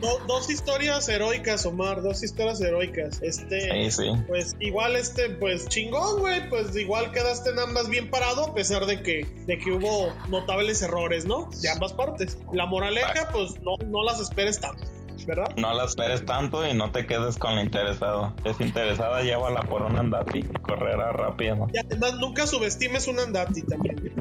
Do- 0.00 0.18
dos 0.26 0.50
historias 0.50 1.08
heroicas, 1.08 1.64
Omar, 1.66 2.02
dos 2.02 2.22
historias 2.22 2.60
heroicas. 2.60 3.20
Este, 3.22 3.90
Sí, 3.90 4.02
sí. 4.02 4.10
pues 4.26 4.56
igual 4.60 4.96
este, 4.96 5.30
pues 5.30 5.68
chingón, 5.68 6.20
güey, 6.20 6.48
pues 6.48 6.74
igual 6.76 7.12
quedaste 7.12 7.50
en 7.50 7.58
ambas 7.58 7.88
bien 7.88 8.10
parado 8.10 8.46
a 8.46 8.54
pesar 8.54 8.86
de 8.86 9.02
que, 9.02 9.26
de 9.46 9.58
que 9.58 9.72
hubo 9.72 10.12
notables 10.28 10.82
errores, 10.82 11.24
¿no? 11.26 11.48
De 11.62 11.68
ambas 11.68 11.92
partes. 11.92 12.38
La 12.52 12.66
moraleja, 12.66 13.28
pues 13.32 13.60
no, 13.62 13.76
no 13.86 14.04
las 14.04 14.20
esperes 14.20 14.60
tanto. 14.60 14.84
¿Verdad? 15.24 15.46
No 15.56 15.72
la 15.74 15.84
esperes 15.84 16.24
tanto 16.26 16.66
y 16.66 16.74
no 16.74 16.90
te 16.92 17.06
quedes 17.06 17.38
con 17.38 17.54
la 17.54 17.62
interesado. 17.62 18.34
Es 18.44 18.60
interesada, 18.60 19.22
llévala 19.22 19.60
por 19.62 19.82
un 19.82 19.96
andati. 19.96 20.42
Correrá 20.62 21.12
rápido. 21.12 21.68
Y 21.72 21.78
además 21.78 22.14
nunca 22.18 22.46
subestimes 22.46 23.06
un 23.08 23.18
andati 23.20 23.62
también. 23.62 24.12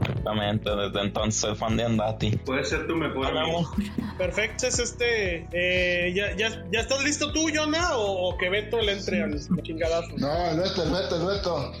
Exactamente, 0.00 0.70
desde 0.74 1.00
entonces 1.02 1.40
soy 1.40 1.54
fan 1.54 1.76
de 1.76 1.84
andati. 1.84 2.30
Puede 2.38 2.64
ser 2.64 2.86
tu 2.86 2.96
mejor 2.96 3.26
amigo. 3.26 3.70
Perfecto, 4.18 4.66
es 4.66 4.78
este. 4.78 5.46
eh, 5.52 6.12
¿ya, 6.14 6.34
ya, 6.36 6.64
¿Ya 6.72 6.80
estás 6.80 7.02
listo 7.04 7.30
tú, 7.32 7.46
Jonah? 7.54 7.96
¿O, 7.96 8.28
o 8.30 8.38
que 8.38 8.48
Beto 8.48 8.80
le 8.80 8.92
entre 8.92 9.22
al 9.22 9.38
chingadazo? 9.62 10.08
No, 10.16 10.50
el 10.50 10.58
Beto, 10.60 10.82
el 10.82 10.90
Beto, 10.90 11.16
el 11.16 11.26
Beto. 11.36 11.72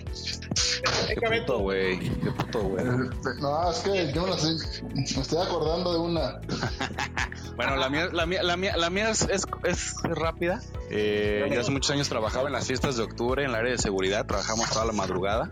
Venga, 1.08 1.20
Qué 1.20 1.28
Beto. 1.28 1.46
puto, 1.54 1.58
güey. 1.60 1.98
Qué 1.98 2.30
puto, 2.32 2.60
güey. 2.62 2.84
No, 3.40 3.70
es 3.70 3.78
que 3.80 4.12
yo 4.12 4.26
me 4.26 5.02
estoy 5.02 5.38
acordando 5.42 5.92
de 5.92 5.98
una. 5.98 6.40
Bueno, 7.56 7.76
la 7.76 7.88
mía, 7.88 8.08
la 8.12 8.26
mía, 8.26 8.42
la 8.42 8.56
mía, 8.56 8.76
la 8.76 8.90
mía 8.90 9.10
es, 9.10 9.28
es, 9.62 9.94
rápida. 10.02 10.60
Eh, 10.90 11.48
yo 11.52 11.60
hace 11.60 11.70
muchos 11.70 11.90
años 11.90 12.08
trabajaba 12.08 12.48
en 12.48 12.52
las 12.52 12.66
fiestas 12.66 12.96
de 12.96 13.04
octubre 13.04 13.44
en 13.44 13.50
el 13.50 13.54
área 13.54 13.72
de 13.72 13.78
seguridad, 13.78 14.26
trabajamos 14.26 14.70
toda 14.70 14.84
la 14.84 14.92
madrugada. 14.92 15.50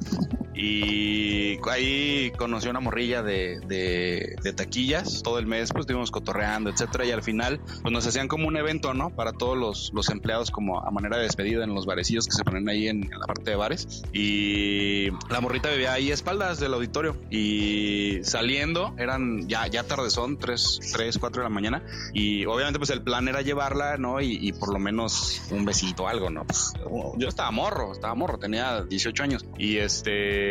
Y 0.54 1.58
ahí 1.70 2.30
conocí 2.36 2.68
una 2.68 2.80
morrilla 2.80 3.22
de, 3.22 4.36
taquillas. 4.56 5.22
Todo 5.22 5.38
el 5.38 5.46
mes, 5.46 5.70
pues 5.72 5.82
estuvimos 5.82 6.10
cotorreando, 6.10 6.70
etcétera. 6.70 7.04
Y 7.06 7.10
al 7.10 7.22
final, 7.22 7.60
pues 7.82 7.92
nos 7.92 8.06
hacían 8.06 8.28
como 8.28 8.48
un 8.48 8.56
evento, 8.56 8.94
¿no? 8.94 9.10
Para 9.10 9.32
todos 9.32 9.56
los, 9.92 10.10
empleados, 10.10 10.50
como 10.50 10.80
a 10.80 10.90
manera 10.90 11.16
de 11.16 11.24
despedida 11.24 11.64
en 11.64 11.74
los 11.74 11.86
barecillos 11.86 12.26
que 12.26 12.32
se 12.32 12.44
ponen 12.44 12.68
ahí 12.68 12.88
en, 12.88 13.04
en 13.04 13.18
la 13.18 13.26
parte 13.26 13.50
de 13.50 13.56
bares. 13.56 14.02
Y 14.12 15.10
la 15.30 15.40
morrita 15.40 15.70
vivía 15.70 15.94
ahí 15.94 16.10
a 16.10 16.14
espaldas 16.14 16.60
del 16.60 16.74
auditorio. 16.74 17.16
Y 17.30 18.20
saliendo, 18.22 18.94
eran 18.98 19.48
ya, 19.48 19.66
ya 19.68 19.84
tardezón, 19.84 20.38
3, 20.38 20.80
3, 20.92 21.18
4 21.18 21.42
de 21.42 21.48
la 21.48 21.54
mañana. 21.54 21.82
Y 22.12 22.44
obviamente, 22.46 22.78
pues 22.78 22.90
el 22.90 23.02
plan 23.02 23.28
era 23.28 23.40
llevarla, 23.42 23.96
¿no? 23.96 24.20
Y, 24.20 24.38
y 24.40 24.52
por 24.52 24.72
lo 24.72 24.78
menos 24.78 25.42
un 25.50 25.64
besito, 25.64 26.08
algo, 26.08 26.30
¿no? 26.30 26.44
Pues, 26.44 26.74
yo 27.16 27.28
estaba 27.28 27.50
morro, 27.50 27.92
estaba 27.92 28.14
morro, 28.14 28.38
tenía 28.38 28.82
18 28.82 29.22
años. 29.22 29.46
Y 29.56 29.78
este, 29.78 30.41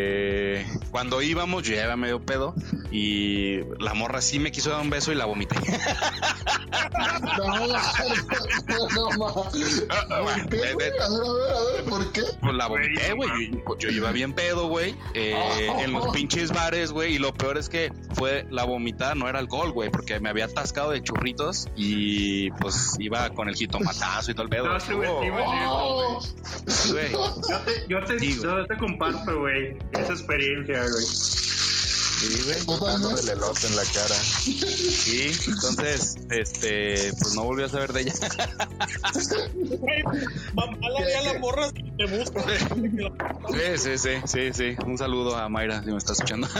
cuando 0.91 1.21
íbamos, 1.21 1.63
yo 1.63 1.75
ya 1.75 1.83
iba 1.85 1.95
medio 1.95 2.19
pedo. 2.21 2.53
Y 2.91 3.59
la 3.79 3.93
morra 3.93 4.21
sí 4.21 4.39
me 4.39 4.51
quiso 4.51 4.69
dar 4.69 4.81
un 4.81 4.89
beso 4.89 5.11
y 5.11 5.15
la 5.15 5.25
vomité. 5.25 5.55
No, 7.37 7.67
no, 7.67 7.67
no, 9.17 9.33
¿Por 9.33 9.51
qué, 9.51 9.63
A 9.89 10.21
ver, 10.21 10.41
a 10.41 10.75
ver, 10.75 10.93
a 11.01 11.09
ver, 11.09 11.83
¿por 11.89 12.11
qué? 12.11 12.21
Pues 12.41 12.53
la 12.55 12.67
vomité, 12.67 13.13
güey. 13.13 13.29
Yo, 13.51 13.77
yo 13.77 13.89
iba 13.89 14.11
bien 14.11 14.33
pedo, 14.33 14.67
güey. 14.67 14.95
eh, 15.13 15.67
en 15.79 15.91
los 15.93 16.07
pinches 16.09 16.51
bares, 16.51 16.91
güey. 16.91 17.15
Y 17.15 17.19
lo 17.19 17.33
peor 17.33 17.57
es 17.57 17.69
que 17.69 17.91
fue 18.13 18.45
la 18.49 18.63
vomitada, 18.65 19.15
no 19.15 19.27
era 19.27 19.39
alcohol, 19.39 19.71
güey. 19.71 19.89
Porque 19.89 20.19
me 20.19 20.29
había 20.29 20.45
atascado 20.45 20.91
de 20.91 21.01
churritos 21.03 21.67
y 21.75 22.51
pues 22.51 22.95
iba 22.99 23.29
con 23.31 23.49
el 23.49 23.55
jitomatazo 23.55 24.31
y 24.31 24.33
todo 24.33 24.43
el 24.43 24.49
pedo. 24.49 24.67
No 24.67 24.79
Oh, 25.73 26.19
Yo 27.47 27.59
te, 27.65 27.87
yo 27.87 28.03
te, 28.03 28.19
yo 28.41 28.65
te 28.65 28.77
comparto, 28.77 29.39
güey, 29.39 29.77
esa 29.93 30.13
experiencia, 30.13 30.81
güey. 30.81 31.05
sí, 31.05 32.41
güey. 32.43 32.63
Botando 32.65 33.17
el 33.17 33.29
elote 33.29 33.67
en 33.67 33.75
la 33.75 33.83
cara. 33.83 34.15
Sí, 34.15 35.31
entonces, 35.47 36.15
este, 36.29 37.11
pues 37.19 37.35
no 37.35 37.43
volví 37.43 37.63
a 37.63 37.69
saber 37.69 37.93
de 37.93 38.01
ella. 38.01 38.13
Güey, 39.53 40.03
Mala 40.53 41.05
día 41.05 41.21
la 41.33 41.39
morra 41.39 41.69
si 41.69 41.91
te 41.91 42.05
busca. 42.17 42.43
Sí, 43.51 43.77
sí, 43.77 43.97
sí, 43.97 44.09
sí, 44.25 44.53
sí. 44.53 44.75
Un 44.85 44.97
saludo 44.97 45.35
a 45.35 45.49
Mayra, 45.49 45.83
si 45.83 45.91
me 45.91 45.97
está 45.97 46.13
escuchando. 46.13 46.47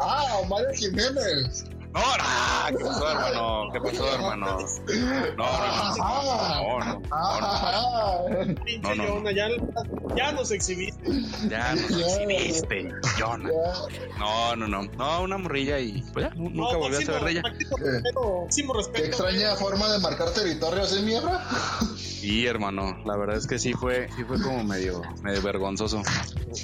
Ah, 0.00 0.40
Mario 0.48 0.68
Jiménez. 0.74 1.64
No, 1.92 2.00
no, 2.00 2.78
¿qué 2.78 2.84
pasó, 2.84 3.10
hermano? 3.10 3.64
¿Qué 3.72 3.80
pasó, 3.80 4.14
hermano? 4.14 4.58
No, 5.36 5.44
no, 5.44 5.66
no, 5.66 5.96
no, 5.96 6.78
no, 6.78 6.78
no, 6.78 6.84
no. 6.84 7.02
Ah, 7.10 8.20
Pinche 8.64 8.80
No, 8.82 8.94
no, 8.94 9.02
no. 9.04 9.14
Jonah, 9.14 9.32
ya, 9.32 9.48
nos 10.32 10.50
exhibiste. 10.52 11.10
Ya 11.48 11.74
nos 11.74 11.90
exhibiste, 11.90 12.90
Jonah. 13.18 13.50
No, 14.18 14.54
no, 14.56 14.68
no. 14.68 14.82
No, 14.96 15.22
una 15.22 15.38
morrilla 15.38 15.80
y 15.80 16.02
pues 16.12 16.26
ya, 16.26 16.34
nu- 16.36 16.50
nunca 16.50 16.74
No, 16.74 16.78
volví 16.78 16.96
a 16.96 17.00
saber 17.02 17.24
de 17.24 17.30
ella. 17.32 17.42
Máximo 17.42 17.76
respeto, 17.76 18.42
máximo 18.44 18.74
Qué 18.74 19.04
extraña 19.06 19.56
forma 19.56 19.88
de 19.92 19.98
marcar 19.98 20.30
territorios, 20.30 20.96
¿eh, 20.96 21.02
miembro? 21.02 21.32
Y 22.22 22.46
hermano, 22.46 22.98
la 23.04 23.16
verdad 23.16 23.36
es 23.36 23.46
que 23.48 23.58
sí 23.58 23.72
fue, 23.72 24.08
sí 24.14 24.22
fue 24.24 24.40
como 24.40 24.62
medio, 24.62 25.02
medio 25.22 25.42
vergonzoso. 25.42 26.02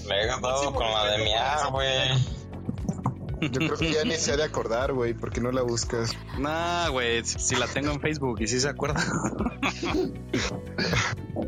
Le 0.09 0.23
he 0.23 0.27
con 0.73 0.89
la 0.89 1.05
de 1.07 1.25
miar, 1.25 1.71
güey. 1.73 2.46
Yo 3.51 3.61
creo 3.61 3.77
que 3.77 3.93
ya 3.93 4.05
ni 4.05 4.15
se 4.15 4.33
ha 4.33 4.37
de 4.37 4.45
acordar, 4.45 4.93
güey. 4.93 5.15
¿Por 5.15 5.31
qué 5.33 5.41
no 5.41 5.51
la 5.53 5.63
buscas? 5.63 6.11
Nah, 6.39 6.89
güey, 6.89 7.25
si, 7.25 7.57
la 7.57 7.67
tengo 7.67 7.93
en 7.93 8.01
Facebook 8.01 8.41
y 8.41 8.47
si 8.47 8.61
se 8.61 8.69
acuerda. 8.69 9.03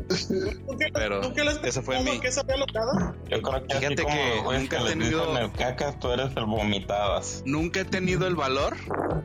¿Tú 0.09 0.77
qué, 0.77 0.87
Pero 0.93 1.21
¿tú 1.21 1.33
qué 1.33 1.43
les 1.43 1.57
esa 1.63 1.81
fue 1.81 2.01
mi- 2.03 2.19
que? 2.19 2.29
Yo 2.31 3.41
creo 3.41 3.65
que 3.67 3.75
Fíjate 3.75 3.87
así 3.87 3.95
como 4.03 4.49
que 4.51 4.57
nunca 4.59 4.79
he 4.81 4.89
tenido- 4.89 5.51
cacas, 5.57 5.99
tú 5.99 6.11
eres 6.11 6.31
el 6.35 6.45
vomitadas. 6.45 7.43
Nunca 7.45 7.81
he 7.81 7.85
tenido 7.85 8.27
el 8.27 8.35
valor 8.35 8.75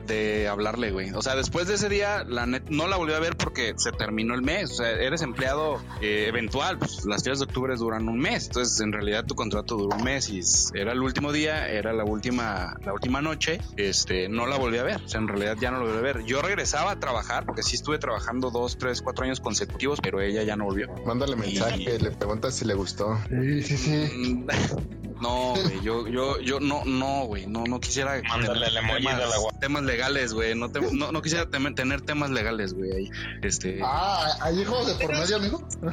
de 0.05 0.47
hablarle, 0.47 0.91
güey. 0.91 1.11
O 1.11 1.21
sea, 1.21 1.35
después 1.35 1.67
de 1.67 1.75
ese 1.75 1.89
día, 1.89 2.23
la 2.27 2.45
net, 2.45 2.63
no 2.69 2.87
la 2.87 2.97
volví 2.97 3.13
a 3.13 3.19
ver 3.19 3.35
porque 3.37 3.73
se 3.77 3.91
terminó 3.91 4.35
el 4.35 4.41
mes. 4.41 4.71
O 4.71 4.75
sea, 4.75 4.89
eres 4.91 5.21
empleado 5.21 5.81
eh, 6.01 6.25
eventual. 6.27 6.77
Pues 6.77 7.05
las 7.05 7.23
fiestas 7.23 7.39
de 7.39 7.45
octubre 7.45 7.75
duran 7.75 8.07
un 8.07 8.19
mes. 8.19 8.45
Entonces, 8.47 8.79
en 8.81 8.91
realidad, 8.93 9.25
tu 9.25 9.35
contrato 9.35 9.75
duró 9.77 9.95
un 9.97 10.03
mes 10.03 10.29
y 10.29 10.41
era 10.77 10.91
el 10.91 11.01
último 11.01 11.31
día, 11.31 11.67
era 11.69 11.93
la 11.93 12.03
última, 12.03 12.64
la 12.83 12.93
última 12.93 13.21
noche. 13.21 13.59
Este, 13.77 14.29
no 14.29 14.45
la 14.45 14.57
volví 14.57 14.77
a 14.77 14.83
ver. 14.83 15.01
O 15.03 15.07
sea, 15.07 15.19
en 15.19 15.27
realidad 15.27 15.57
ya 15.59 15.71
no 15.71 15.79
la 15.79 15.85
volví 15.85 15.97
a 15.97 16.01
ver. 16.01 16.25
Yo 16.25 16.41
regresaba 16.41 16.91
a 16.91 16.99
trabajar 16.99 17.45
porque 17.45 17.63
sí 17.63 17.75
estuve 17.75 17.97
trabajando 17.99 18.51
dos, 18.51 18.77
tres, 18.77 19.01
cuatro 19.01 19.25
años 19.25 19.39
consecutivos, 19.39 19.99
pero 20.01 20.21
ella 20.21 20.43
ya 20.43 20.55
no 20.55 20.65
volvió. 20.65 20.87
Mándale 21.05 21.35
mensaje, 21.35 21.99
le 21.99 22.11
preguntas 22.11 22.55
si 22.55 22.65
le 22.65 22.73
gustó. 22.73 23.17
Sí, 23.29 23.63
sí, 23.63 23.77
sí. 23.77 24.45
No, 25.21 25.53
güey, 25.53 25.81
yo, 25.81 26.07
yo, 26.07 26.39
yo 26.41 26.59
no, 26.59 26.83
no, 26.85 27.25
güey, 27.25 27.47
no, 27.47 27.63
no 27.63 27.79
quisiera 27.79 28.21
Mándale 28.27 28.67
el 28.67 28.77
emoji 28.77 29.03
de 29.03 29.03
la 29.13 29.17
temas, 29.19 29.37
gua- 29.39 29.59
temas 29.59 29.83
legales, 29.83 30.33
güey, 30.33 30.55
no, 30.55 30.69
te- 30.69 30.81
no, 30.91 31.11
no 31.11 31.21
quisiera 31.21 31.45
tener 31.49 32.01
temas 32.01 32.29
legales, 32.31 32.73
güey, 32.73 32.91
ahí, 32.91 33.09
este, 33.41 33.79
Ah, 33.81 34.27
¿hay 34.41 34.59
hijos 34.61 34.87
de 34.87 34.95
por 34.95 35.17
medio, 35.17 35.37
amigo? 35.37 35.67
no, 35.81 35.91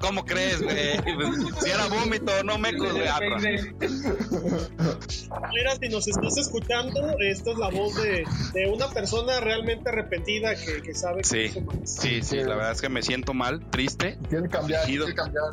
¿cómo 0.00 0.24
crees, 0.24 0.60
güey? 0.62 0.76
Si 1.62 1.70
era 1.70 1.86
vómito, 1.86 2.30
no 2.44 2.58
me 2.58 2.72
güey, 2.72 3.06
ah, 3.08 3.18
Mira, 5.52 5.76
si 5.80 5.88
nos 5.88 6.06
estás 6.08 6.36
escuchando, 6.36 7.00
esta 7.20 7.50
es 7.52 7.58
la 7.58 7.68
voz 7.70 7.94
de, 7.96 8.24
de 8.54 8.66
una 8.70 8.88
persona 8.88 9.40
realmente 9.40 9.88
arrepentida 9.88 10.54
que, 10.54 10.82
que 10.82 10.94
sabe 10.94 11.22
que 11.22 11.48
Sí, 11.50 11.60
mal. 11.60 11.80
sí, 11.86 12.22
sí, 12.22 12.36
la 12.36 12.54
verdad 12.54 12.72
es 12.72 12.80
que 12.80 12.88
me 12.88 13.02
siento 13.02 13.34
mal, 13.34 13.60
triste, 13.70 14.18
Quiere 14.28 14.48
cambiar, 14.48 14.82
Fingido. 14.84 15.06
quiere 15.06 15.16
cambiar. 15.16 15.44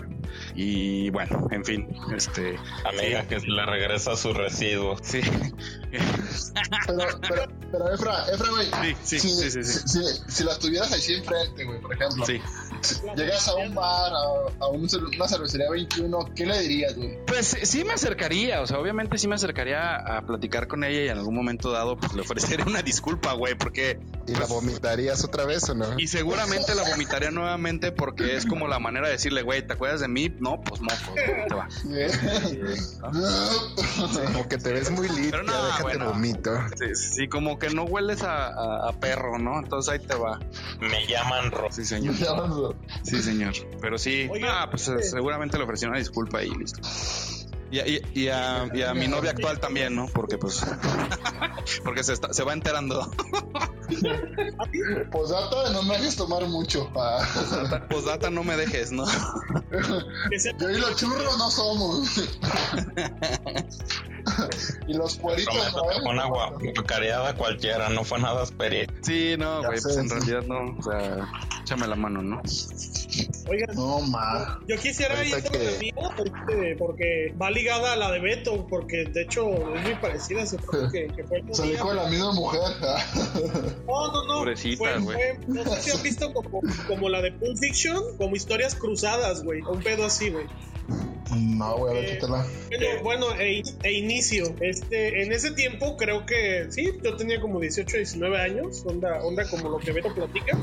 y 0.56 1.10
bueno, 1.10 1.48
en 1.52 1.64
fin, 1.66 1.88
este, 2.16 2.58
Amiga 3.16 3.28
que 3.30 3.40
se 3.40 3.48
le 3.48 3.66
regresa 3.66 4.16
sus 4.16 4.36
residuos. 4.36 5.00
sí, 5.04 5.22
Pero, 6.88 7.06
pero, 7.22 7.44
pero 7.72 7.94
Efra, 7.94 8.26
Efra, 8.34 8.50
güey. 8.50 8.68
Sí, 8.68 8.96
sí, 9.04 9.20
si, 9.20 9.30
sí, 9.30 9.52
sí, 9.52 9.64
sí. 9.64 9.80
Si, 9.88 10.32
si- 10.32 10.44
las 10.44 10.60
tuvieras 10.60 10.92
ahí 10.92 11.02
enfrente, 11.16 11.64
güey, 11.64 11.80
por 11.82 11.94
ejemplo. 11.94 12.26
sí. 12.26 12.42
Llegas 13.16 13.48
a 13.48 13.56
un 13.56 13.74
bar, 13.74 14.12
a, 14.14 14.64
a 14.66 14.68
un 14.68 14.88
una 15.16 15.28
cervecería 15.28 15.70
21, 15.72 16.20
¿qué 16.36 16.46
le 16.46 16.60
dirías, 16.60 16.96
güey? 16.96 17.18
Pues 17.26 17.58
sí 17.64 17.84
me 17.84 17.94
acercaría, 17.94 18.62
o 18.62 18.68
sea, 18.68 18.78
obviamente 18.80 19.18
sí 19.18 19.28
me 19.28 19.36
acercaría 19.36 19.96
a 19.96 20.22
platicar 20.26 20.68
con 20.68 20.84
ella 20.84 21.02
y 21.06 21.08
en 21.08 21.18
algún 21.18 21.34
momento 21.36 21.72
dado 21.72 21.98
pues 21.98 22.14
le 22.14 22.22
ofrecería 22.22 22.66
una 22.66 22.82
disculpa, 22.82 23.34
güey, 23.34 23.56
porque 23.56 24.00
¿Y 24.28 24.34
la 24.34 24.46
vomitarías 24.46 25.24
otra 25.24 25.46
vez 25.46 25.68
o 25.70 25.76
no? 25.76 25.98
y 25.98 26.08
seguramente 26.08 26.76
la 26.76 26.84
vomitaría 26.84 27.32
nuevamente 27.32 27.92
porque 27.92 28.36
es 28.36 28.46
como 28.46 28.68
la 28.68 28.80
manera 28.80 29.08
de 29.08 29.14
decirle, 29.14 29.42
güey, 29.42 29.66
¿te 29.66 29.74
acuerdas 29.74 30.02
de 30.02 30.08
mí? 30.08 30.30
No, 30.40 30.62
pues 30.62 30.82
moco, 30.82 30.96
¿cómo 31.08 31.46
te 31.48 31.56
va? 31.56 31.68
Como 34.34 34.48
que 34.48 34.58
te 34.58 34.74
ves 34.74 34.92
muy 34.92 35.08
limpia, 35.08 35.32
Pero 35.32 35.44
no, 35.44 35.66
déjate 35.66 35.84
bueno. 35.84 36.06
vomito. 36.12 36.52
Sí, 36.94 37.28
como 37.28 37.58
que 37.60 37.70
no 37.70 37.84
hueles 37.84 38.24
a, 38.24 38.48
a- 38.48 38.90
a 38.90 38.94
perro, 38.94 39.38
¿no? 39.40 39.60
Entonces 39.60 39.94
ahí 39.94 40.00
te 40.06 40.16
va. 40.16 40.40
Me 40.80 41.06
llaman 41.08 41.52
Ro. 41.52 41.68
Sí, 41.72 41.86
señor. 41.86 42.16
Sí, 43.04 43.22
señor. 43.22 43.54
Pero 43.82 43.98
sí, 43.98 44.30
ah, 44.48 44.68
pues 44.70 44.88
eh, 44.88 45.02
seguramente 45.04 45.58
le 45.58 45.64
ofrecí 45.64 45.86
una 45.86 45.98
disculpa 46.00 46.44
y 46.44 46.50
listo. 46.52 46.80
Y, 47.72 47.80
a- 47.80 47.88
y- 47.88 48.02
y 48.14 48.28
a, 48.30 48.70
y 48.74 48.82
a 48.84 48.94
mi 48.94 49.08
novia 49.08 49.32
actual 49.32 49.60
también, 49.60 49.96
¿no? 49.96 50.06
Porque 50.08 50.38
pues 50.38 50.64
porque 51.84 52.04
se, 52.04 52.14
está- 52.14 52.32
se 52.34 52.44
va 52.44 52.54
enterando. 52.54 53.10
Posdata, 55.12 55.72
no 55.72 55.84
me 55.84 55.96
hagas 55.96 56.16
tomar 56.16 56.46
mucho. 56.48 56.92
Posdata 57.90 58.30
no 58.30 58.44
me 58.44 58.56
dejes, 58.58 58.92
¿no? 58.92 59.06
Yo 60.60 60.70
y 60.70 60.78
los 60.80 60.96
churros 60.96 61.38
no 61.38 61.52
somos. 61.52 62.22
y 64.88 64.94
los 64.94 65.16
cueritos, 65.18 65.54
¿no? 65.74 66.10
una 66.10 66.26
guapacareada 66.26 67.36
cualquiera, 67.36 67.90
no 67.90 68.04
fue 68.04 68.20
nada. 68.20 68.46
Sí, 69.02 69.36
no, 69.38 69.62
Ya 69.62 69.68
güey, 69.68 69.82
pues 69.82 69.98
en 69.98 70.10
realidad 70.10 70.44
no. 70.48 70.78
O 70.78 70.84
sea, 70.84 71.28
échame 71.62 71.88
la 71.88 71.96
mano, 71.96 72.22
¿no? 72.22 72.42
Oigan, 73.48 73.76
No, 73.76 74.02
ma. 74.02 74.60
yo 74.68 74.76
quisiera 74.78 75.24
ir 75.24 75.32
con 75.44 75.52
que- 75.52 75.78
mía, 75.80 75.94
este, 76.18 76.76
porque 76.78 77.34
va 77.40 77.50
ligada 77.56 77.94
a 77.94 77.96
la 77.96 78.12
de 78.12 78.20
Beto, 78.20 78.68
porque 78.68 79.06
de 79.06 79.24
hecho 79.24 79.50
es 79.76 79.82
muy 79.84 79.96
parecida, 79.96 80.46
supongo 80.46 80.92
que, 80.92 81.08
que 81.08 81.24
fue 81.24 81.42
Se 81.52 81.64
dijo 81.64 81.90
de 81.90 81.96
la 81.96 82.08
misma 82.08 82.34
mujer. 82.34 82.62
No, 83.88 84.12
no, 84.12 84.24
no. 84.26 84.40
Pobrecita, 84.40 84.78
Fue- 84.78 85.00
güey. 85.00 85.18
fue- 85.18 85.40
no 85.48 85.64
sé 85.64 85.82
si 85.82 85.92
han 85.92 86.04
visto 86.04 86.34
como, 86.34 86.62
como 86.88 87.10
la 87.10 87.22
de 87.22 87.32
Pulp 87.32 87.58
Fiction, 87.58 88.18
como 88.18 88.36
historias 88.36 88.76
cruzadas, 88.76 89.44
güey. 89.44 89.62
Un 89.62 89.82
pedo 89.82 90.06
así, 90.06 90.30
güey. 90.30 90.46
No, 91.36 91.78
güey, 91.78 91.98
a 91.98 92.02
ver, 92.02 92.14
quítala. 92.14 92.46
Bueno, 92.70 93.26
bueno 93.28 93.40
e, 93.40 93.64
e 93.84 93.92
inicio. 93.94 94.54
Este, 94.62 95.24
en 95.24 95.32
ese 95.32 95.52
tiempo 95.52 95.98
creo 95.98 96.26
que 96.28 96.68
sí, 96.70 96.92
yo 97.04 97.16
tenía 97.16 97.42
como 97.42 97.60
18, 97.60 97.98
19 97.98 98.38
años, 98.40 98.84
onda, 98.86 99.24
onda 99.24 99.50
como 99.50 99.70
lo 99.70 99.80
que 99.80 99.92
Beto 99.92 100.14
platica. 100.14 100.58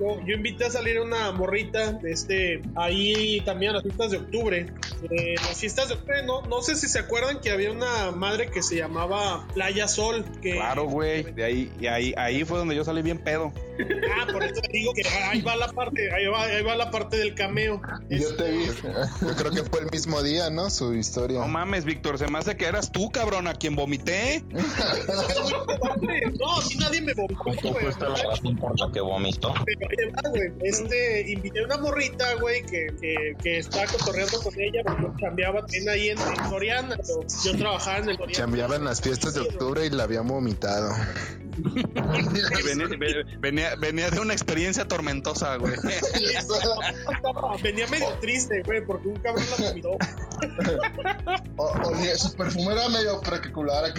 Yo, 0.00 0.18
yo 0.24 0.34
invité 0.34 0.64
a 0.66 0.70
salir 0.70 0.98
una 1.00 1.32
morrita, 1.32 1.98
este, 2.04 2.62
ahí 2.74 3.42
también 3.44 3.72
a 3.72 3.74
las 3.74 3.82
fiestas 3.82 4.10
de 4.12 4.16
octubre. 4.16 4.66
Eh, 5.10 5.34
las 5.36 5.58
fiestas 5.60 5.88
de 5.88 5.94
octubre, 5.94 6.22
no, 6.24 6.35
no 6.42 6.62
sé 6.62 6.76
si 6.76 6.88
se 6.88 6.98
acuerdan 6.98 7.40
que 7.40 7.50
había 7.50 7.70
una 7.70 8.10
madre 8.10 8.50
que 8.50 8.62
se 8.62 8.76
llamaba 8.76 9.46
Playa 9.54 9.88
Sol. 9.88 10.24
Que, 10.42 10.52
Claro, 10.52 10.84
güey. 10.84 11.22
De 11.22 11.44
ahí, 11.44 11.72
y 11.80 11.86
ahí, 11.86 12.14
ahí 12.16 12.44
fue 12.44 12.58
donde 12.58 12.74
yo 12.74 12.84
salí 12.84 13.02
bien 13.02 13.18
pedo. 13.18 13.52
Ah, 14.18 14.26
por 14.32 14.42
eso 14.44 14.60
te 14.60 14.72
digo 14.72 14.92
que 14.94 15.02
ahí 15.08 15.40
va 15.42 15.56
la 15.56 15.68
parte, 15.68 16.12
ahí 16.12 16.26
va, 16.26 16.42
ahí 16.44 16.62
va 16.62 16.76
la 16.76 16.90
parte 16.90 17.16
del 17.16 17.34
cameo. 17.34 17.80
Yo 18.10 18.34
te 18.36 18.50
vi. 18.50 18.66
Yo 18.66 19.34
creo 19.36 19.50
que 19.52 19.62
fue 19.64 19.80
el 19.80 19.90
mismo 19.90 20.22
día, 20.22 20.50
¿no? 20.50 20.70
Su 20.70 20.94
historia. 20.94 21.40
No 21.40 21.48
mames, 21.48 21.84
Víctor, 21.84 22.18
se 22.18 22.26
me 22.28 22.38
hace 22.38 22.56
que 22.56 22.66
eras 22.66 22.92
tú, 22.92 23.10
cabrón, 23.10 23.46
a 23.48 23.54
quien 23.54 23.76
vomité. 23.76 24.44
No, 26.38 26.58
aquí 26.60 26.76
nadie 26.78 27.00
me 27.00 27.14
vomitó, 27.14 27.42
¿Tú 27.62 27.68
güey. 27.70 27.84
fuiste 27.84 28.04
la 28.04 28.14
razón 28.14 28.56
por 28.56 28.78
la 28.78 28.92
que 28.92 29.00
vomitó? 29.00 29.54
Güey. 30.30 30.52
Este, 30.62 31.30
invité 31.30 31.60
a 31.60 31.64
una 31.64 31.76
morrita, 31.78 32.34
güey, 32.40 32.62
que, 32.62 32.86
que, 33.00 33.34
que 33.42 33.58
estaba 33.58 33.86
cotorreando 33.86 34.40
con 34.40 34.54
ella 34.60 34.82
porque 34.84 35.06
cambiaba 35.20 35.60
también 35.60 35.88
ahí 35.88 36.08
en, 36.10 36.18
en 36.18 36.50
Soriana. 36.50 36.96
pero 36.96 37.20
Yo 37.44 37.56
trabajaba 37.56 37.98
en 37.98 38.08
el 38.10 38.16
Soriana. 38.16 38.32
Chambeaba 38.32 38.76
en 38.76 38.84
las 38.84 39.00
fiestas 39.00 39.34
de 39.34 39.40
octubre 39.40 39.86
y 39.86 39.90
la 39.90 40.04
habían 40.04 40.26
vomitado. 40.28 40.92
Venía, 41.56 42.86
ve- 42.98 43.24
venía, 43.38 43.74
venía 43.76 44.10
de 44.10 44.20
una 44.20 44.32
experiencia 44.32 44.86
tormentosa, 44.86 45.56
güey. 45.56 45.74
Venía 47.62 47.86
medio 47.88 48.08
triste, 48.20 48.62
güey, 48.64 48.84
porque 48.84 49.08
un 49.08 49.16
cabrón 49.16 49.44
la 49.58 49.68
vomitó. 49.68 49.90
O- 51.56 51.72
Oye, 51.88 52.16
su 52.16 52.34
perfume 52.34 52.72
era 52.74 52.88
medio 52.88 53.20
particular. 53.20 53.92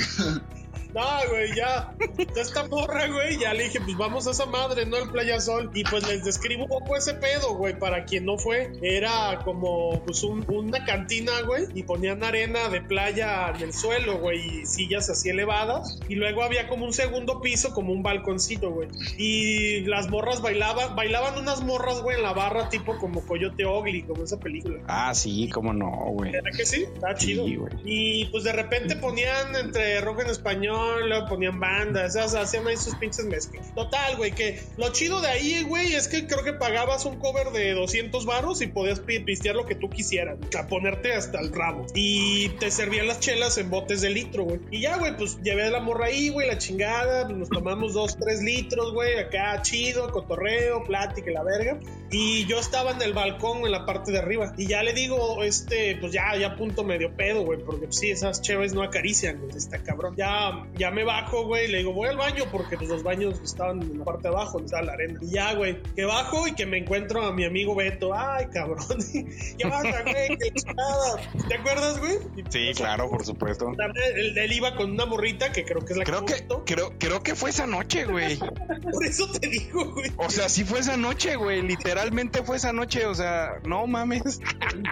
No, 0.94 1.30
güey, 1.30 1.50
ya. 1.56 1.96
Ya 2.36 2.42
esta 2.42 2.68
morra, 2.68 3.08
güey, 3.08 3.38
ya 3.40 3.54
le 3.54 3.64
dije, 3.66 3.80
pues 3.82 3.98
vamos 3.98 4.28
a 4.28 4.32
esa 4.32 4.46
madre, 4.46 4.86
¿no? 4.86 4.98
El 4.98 5.10
Playa 5.10 5.40
Sol. 5.40 5.70
Y 5.74 5.84
pues 5.84 6.08
les 6.08 6.24
describo 6.24 6.64
un 6.64 6.70
poco 6.70 6.96
ese 6.96 7.14
pedo, 7.14 7.56
güey, 7.56 7.78
para 7.78 8.06
quien 8.06 8.26
no 8.26 8.38
fue. 8.38 8.72
Era 8.82 9.40
como, 9.44 10.02
pues, 10.06 10.24
un- 10.24 10.46
una 10.48 10.84
cantina, 10.86 11.32
güey, 11.46 11.66
y 11.76 11.84
ponían 11.84 12.24
arena 12.24 12.70
de 12.70 12.82
playa 12.82 13.50
en 13.56 13.62
el 13.62 13.74
suelo, 13.74 14.18
güey, 14.20 14.62
y 14.62 14.66
sillas 14.66 15.10
así 15.10 15.30
elevadas. 15.30 16.00
Y 16.08 16.16
luego 16.16 16.44
había 16.44 16.68
como 16.68 16.86
un 16.86 16.94
segundo 16.94 17.42
piso, 17.42 17.74
como 17.74 17.94
un 17.94 18.02
balconcito, 18.04 18.72
güey. 18.72 18.88
Y 19.18 19.82
las 19.82 20.10
morras 20.10 20.42
bailaban, 20.42 20.96
bailaban 20.96 21.38
unas 21.38 21.62
morras, 21.64 22.02
güey, 22.02 22.18
en 22.18 22.24
la 22.24 22.34
barra, 22.34 22.70
tipo 22.70 22.98
como 22.98 23.26
Coyote 23.26 23.66
Ugly, 23.66 24.04
como 24.04 24.24
esa 24.24 24.40
película. 24.40 24.80
Ah, 24.88 25.14
sí, 25.14 25.50
cómo 25.54 25.74
no, 25.74 25.90
güey. 26.12 26.32
¿Verdad 26.32 26.52
que 26.56 26.66
sí? 26.66 26.84
Está 26.94 27.16
Sí, 27.18 27.28
chido. 27.28 27.46
Y 27.86 28.26
pues 28.26 28.44
de 28.44 28.54
repente 28.54 28.96
ponían 28.96 29.56
entre 29.56 30.00
rock 30.02 30.22
en 30.22 30.28
español, 30.30 30.77
luego 31.06 31.28
ponían 31.28 31.60
bandas, 31.60 32.16
o 32.16 32.28
sea, 32.28 32.42
hacían 32.42 32.68
ahí 32.68 32.78
sus 32.78 32.96
pinches 32.96 33.26
mezclas. 33.26 33.74
Total, 33.74 34.16
güey, 34.18 34.32
que 34.32 34.60
lo 34.78 34.92
chido 34.92 35.22
de 35.22 35.28
ahí, 35.28 35.64
güey, 35.64 35.94
es 35.94 36.08
que 36.08 36.28
creo 36.28 36.44
que 36.44 36.54
pagabas 36.54 37.06
un 37.06 37.18
cover 37.20 37.52
de 37.52 37.74
200 37.74 38.26
varos 38.26 38.62
y 38.62 38.68
podías 38.68 39.00
pi- 39.00 39.20
pistear 39.20 39.56
lo 39.56 39.66
que 39.66 39.76
tú 39.76 39.90
quisieras, 39.90 40.38
a 40.58 40.68
ponerte 40.68 41.14
hasta 41.14 41.40
el 41.40 41.54
rabo. 41.54 41.86
Y 41.94 42.50
te 42.60 42.72
servían 42.72 43.08
las 43.08 43.20
chelas 43.20 43.58
en 43.58 43.70
botes 43.70 44.02
de 44.02 44.10
litro, 44.10 44.44
güey. 44.44 44.60
Y 44.72 44.82
ya, 44.82 44.98
güey, 44.98 45.16
pues 45.18 45.42
llevé 45.44 45.70
la 45.70 45.80
morra 45.80 46.08
ahí, 46.08 46.30
güey, 46.30 46.48
la 46.48 46.58
chingada, 46.58 47.26
pues, 47.26 47.38
nos 47.38 47.50
tomamos 47.50 47.94
dos, 47.94 48.18
tres 48.18 48.42
litros, 48.42 48.94
güey, 48.94 49.18
acá 49.20 49.62
chido, 49.62 50.12
cotorreo, 50.12 50.84
plática, 50.84 51.32
la 51.32 51.44
verga. 51.44 51.80
Y 52.10 52.46
yo 52.46 52.60
estaba 52.60 52.92
en 52.92 53.02
el 53.02 53.14
balcón 53.14 53.66
en 53.66 53.72
la 53.72 53.86
parte 53.86 54.12
de 54.12 54.20
arriba. 54.20 54.54
Y 54.58 54.68
ya 54.68 54.82
le 54.84 54.94
digo, 54.94 55.44
este, 55.44 55.98
pues 56.00 56.14
ya, 56.14 56.36
ya 56.40 56.56
punto 56.56 56.84
medio 56.86 57.14
pedo, 57.16 57.44
güey. 57.44 57.60
Porque 57.60 57.86
pues, 57.88 57.98
sí, 57.98 58.10
esas 58.12 58.42
chéves 58.42 58.74
no 58.74 58.82
acarician, 58.82 59.40
güey. 59.40 59.58
Está 59.58 59.84
cabrón. 59.84 60.16
Ya, 60.16 60.67
ya 60.76 60.92
me 60.92 61.04
bajo, 61.04 61.46
güey. 61.46 61.66
y 61.66 61.68
Le 61.70 61.78
digo, 61.80 61.94
voy 61.94 62.10
al 62.10 62.18
baño 62.18 62.46
porque 62.52 62.78
pues 62.78 62.90
los 62.90 63.04
baños 63.04 63.40
estaban 63.44 63.82
en 63.82 64.00
la 64.00 64.06
parte 64.06 64.24
de 64.24 64.30
abajo, 64.30 64.54
donde 64.54 64.66
estaba 64.66 64.84
la 64.84 64.94
arena. 64.94 65.20
Y 65.22 65.32
ya, 65.32 65.54
güey, 65.54 65.82
que 65.96 66.06
bajo 66.06 66.48
y 66.48 66.54
que 66.54 66.66
me 66.66 66.78
encuentro 66.78 67.24
a 67.24 67.34
mi 67.34 67.46
amigo 67.46 67.76
Beto. 67.76 68.14
Ay, 68.14 68.48
cabrón. 68.48 68.78
¿Qué 69.12 69.68
pasa, 69.68 70.04
güey? 70.04 70.38
¿Qué 70.38 70.52
chingada? 70.52 71.22
¿Te 71.48 71.56
acuerdas, 71.56 72.00
güey? 72.00 72.18
Y, 72.36 72.44
Sí, 72.50 72.70
o 72.70 72.74
sea, 72.74 72.86
claro, 72.88 73.10
por 73.10 73.26
supuesto. 73.26 73.74
también 73.78 74.06
Él, 74.16 74.38
él 74.38 74.52
iba 74.54 74.76
con 74.76 74.92
una 74.92 75.06
morrita 75.06 75.52
que 75.52 75.66
creo 75.66 75.84
que 75.84 75.94
es 75.94 76.00
la 76.00 76.06
Creo 76.06 76.26
que, 76.26 76.36
que, 76.36 76.48
creo, 76.66 76.94
creo 76.98 77.22
que 77.22 77.36
fue 77.36 77.50
esa 77.50 77.68
noche, 77.68 78.06
güey. 78.06 78.38
Por 78.92 79.06
eso 79.06 79.30
te 79.32 79.48
digo, 79.48 79.94
güey. 79.94 80.12
O 80.18 80.30
sea, 80.30 80.50
sí 80.50 80.64
fue 80.64 80.80
esa 80.80 80.98
noche, 80.98 81.36
güey. 81.36 81.62
Literalmente 81.62 82.44
fue 82.44 82.58
esa 82.58 82.72
noche. 82.74 83.06
O 83.06 83.16
sea, 83.16 83.60
no 83.66 83.86
mames. 83.88 84.40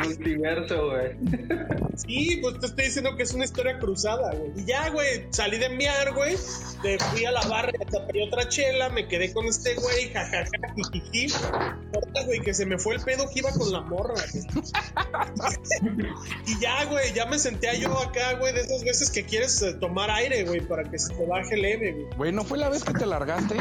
Multiverso, 0.04 0.90
güey. 0.90 1.16
Sí, 1.96 2.40
pues 2.42 2.60
te 2.60 2.68
estoy 2.68 2.86
diciendo 2.86 3.16
que 3.16 3.24
es 3.24 3.34
una 3.34 3.46
historia 3.46 3.80
cruzada, 3.80 4.34
güey. 4.34 4.52
Y 4.58 4.66
ya, 4.66 4.90
güey, 4.90 5.28
salí 5.30 5.58
de 5.58 5.65
enviar, 5.66 6.14
güey. 6.14 6.36
Te 6.82 7.00
fui 7.00 7.26
a 7.26 7.32
la 7.32 7.42
barra, 7.42 7.72
tapé 7.92 8.24
otra 8.24 8.48
chela, 8.48 8.90
me 8.90 9.08
quedé 9.08 9.34
con 9.34 9.46
este 9.46 9.74
güey, 9.76 10.12
jajaja, 10.14 10.52
jijiji. 10.94 11.34
Güey, 12.26 12.40
que 12.42 12.54
se 12.54 12.66
me 12.66 12.78
fue 12.78 12.96
el 12.96 13.02
pedo 13.02 13.30
que 13.30 13.40
iba 13.40 13.52
con 13.52 13.72
la 13.72 13.82
morra, 13.82 14.14
güey. 14.32 14.46
y 16.48 16.60
ya, 16.60 16.86
güey, 16.86 17.14
ya 17.14 17.26
me 17.26 17.40
senté 17.40 17.80
yo 17.80 17.98
acá, 18.00 18.34
güey, 18.34 18.54
de 18.54 18.62
esas 18.62 18.84
veces 18.84 19.10
que 19.10 19.26
quieres 19.26 19.62
eh, 19.62 19.74
tomar 19.74 20.10
aire, 20.12 20.44
güey, 20.44 20.62
para 20.62 20.84
que 20.84 21.00
se 21.00 21.14
te 21.14 21.26
baje 21.26 21.58
leve, 21.58 21.92
güey. 21.94 22.18
Güey, 22.18 22.32
¿no 22.32 22.44
fue 22.44 22.58
la 22.58 22.70
vez 22.70 22.84
que 22.84 22.94
te 22.94 23.06
largaste? 23.06 23.56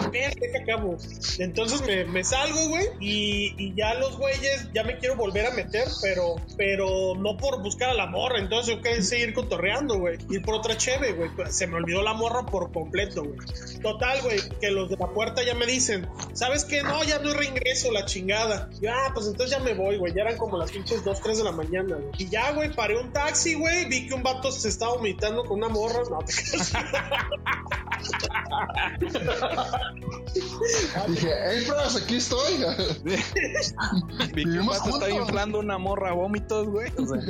Espérate 0.00 0.50
que 0.52 0.62
acabo. 0.62 0.96
Entonces 1.38 1.82
me, 1.86 2.04
me 2.04 2.22
salgo, 2.24 2.68
güey, 2.68 2.86
y, 3.00 3.54
y 3.58 3.74
ya 3.74 3.94
los 3.94 4.16
güeyes, 4.18 4.68
ya 4.72 4.84
me 4.84 4.98
quiero 4.98 5.16
volver 5.16 5.46
a 5.46 5.50
meter, 5.52 5.88
pero, 6.02 6.36
pero 6.56 7.14
no 7.16 7.36
por 7.36 7.62
buscar 7.62 7.90
a 7.90 7.94
la 7.94 8.06
morra. 8.06 8.38
Entonces 8.38 8.74
yo 8.74 8.82
quería 8.82 9.02
seguir 9.02 9.34
cotorreando, 9.34 9.98
güey. 9.98 10.18
Ir 10.30 10.42
por 10.42 10.54
otra 10.54 10.76
cheve, 10.76 11.12
güey. 11.16 11.30
Se 11.50 11.66
me 11.66 11.76
olvidó 11.76 12.02
la 12.02 12.14
morra 12.14 12.46
por 12.46 12.72
completo, 12.72 13.24
güey. 13.24 13.38
Total, 13.82 14.22
güey, 14.22 14.40
que 14.60 14.70
los 14.70 14.90
de 14.90 14.96
la 14.96 15.08
puerta 15.08 15.42
ya 15.44 15.54
me 15.54 15.66
dicen, 15.66 16.08
¿sabes 16.32 16.64
qué? 16.64 16.82
No, 16.82 17.02
ya 17.04 17.18
no 17.18 17.30
hay 17.30 17.34
reingreso, 17.34 17.92
la 17.92 18.04
chingada. 18.04 18.70
Y, 18.80 18.86
ah, 18.86 19.10
pues 19.14 19.26
entonces 19.26 19.56
ya 19.56 19.62
me 19.62 19.74
voy, 19.74 19.96
güey. 19.96 20.12
Ya 20.14 20.22
eran 20.22 20.36
como 20.36 20.56
las 20.56 20.70
pinches 20.70 21.04
2, 21.04 21.20
3 21.20 21.38
de 21.38 21.44
la 21.44 21.52
mañana, 21.52 21.96
güey. 21.96 22.10
Y 22.18 22.28
ya, 22.28 22.52
güey, 22.52 22.72
paré 22.72 22.98
un 22.98 23.12
taxi, 23.12 23.54
güey. 23.54 23.88
Vi 23.88 24.08
que 24.08 24.14
un 24.14 24.22
vato 24.22 24.52
se 24.52 24.68
estaba 24.68 24.94
vomitando 24.94 25.44
con 25.44 25.58
una 25.58 25.68
morra. 25.68 26.02
No, 26.10 26.18
te. 26.18 26.32
Dije, 31.08 31.30
hey, 31.44 31.64
bros, 31.66 31.96
aquí 31.96 32.16
estoy. 32.16 32.64
Vi 34.34 34.44
que 34.44 34.58
un 34.58 34.66
vato 34.66 35.08
inflando 35.08 35.60
una 35.60 35.78
morra 35.78 36.10
a 36.10 36.14
vómitos, 36.14 36.68
güey. 36.68 36.92
O 36.96 37.06
sea, 37.06 37.20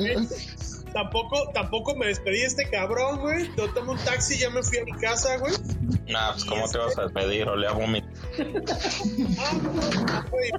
tampoco, 0.97 1.49
tampoco 1.53 1.95
me 1.95 2.07
despedí 2.07 2.39
de 2.39 2.45
este 2.47 2.69
cabrón, 2.69 3.19
güey. 3.19 3.51
Yo 3.55 3.71
tomé 3.71 3.91
un 3.91 3.99
taxi 3.99 4.33
y 4.33 4.39
ya 4.39 4.49
me 4.49 4.63
fui 4.63 4.79
a 4.79 4.83
mi 4.83 4.93
casa, 4.93 5.37
güey. 5.37 5.53
Nah, 6.07 6.31
pues 6.31 6.45
¿cómo 6.45 6.67
te 6.67 6.77
vas 6.79 6.97
a 6.97 7.07
pedir? 7.09 7.47
Olea 7.47 7.71
vómito. 7.71 8.07
Ah, 9.37 10.25
güey. 10.31 10.51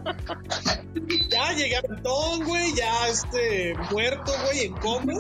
Ya 1.31 1.53
llegué 1.55 1.77
a 1.77 1.81
Antón, 1.88 2.44
güey, 2.44 2.72
ya 2.74 3.09
este, 3.09 3.74
muerto, 3.90 4.33
güey, 4.44 4.66
en 4.66 4.74
coma. 4.74 5.14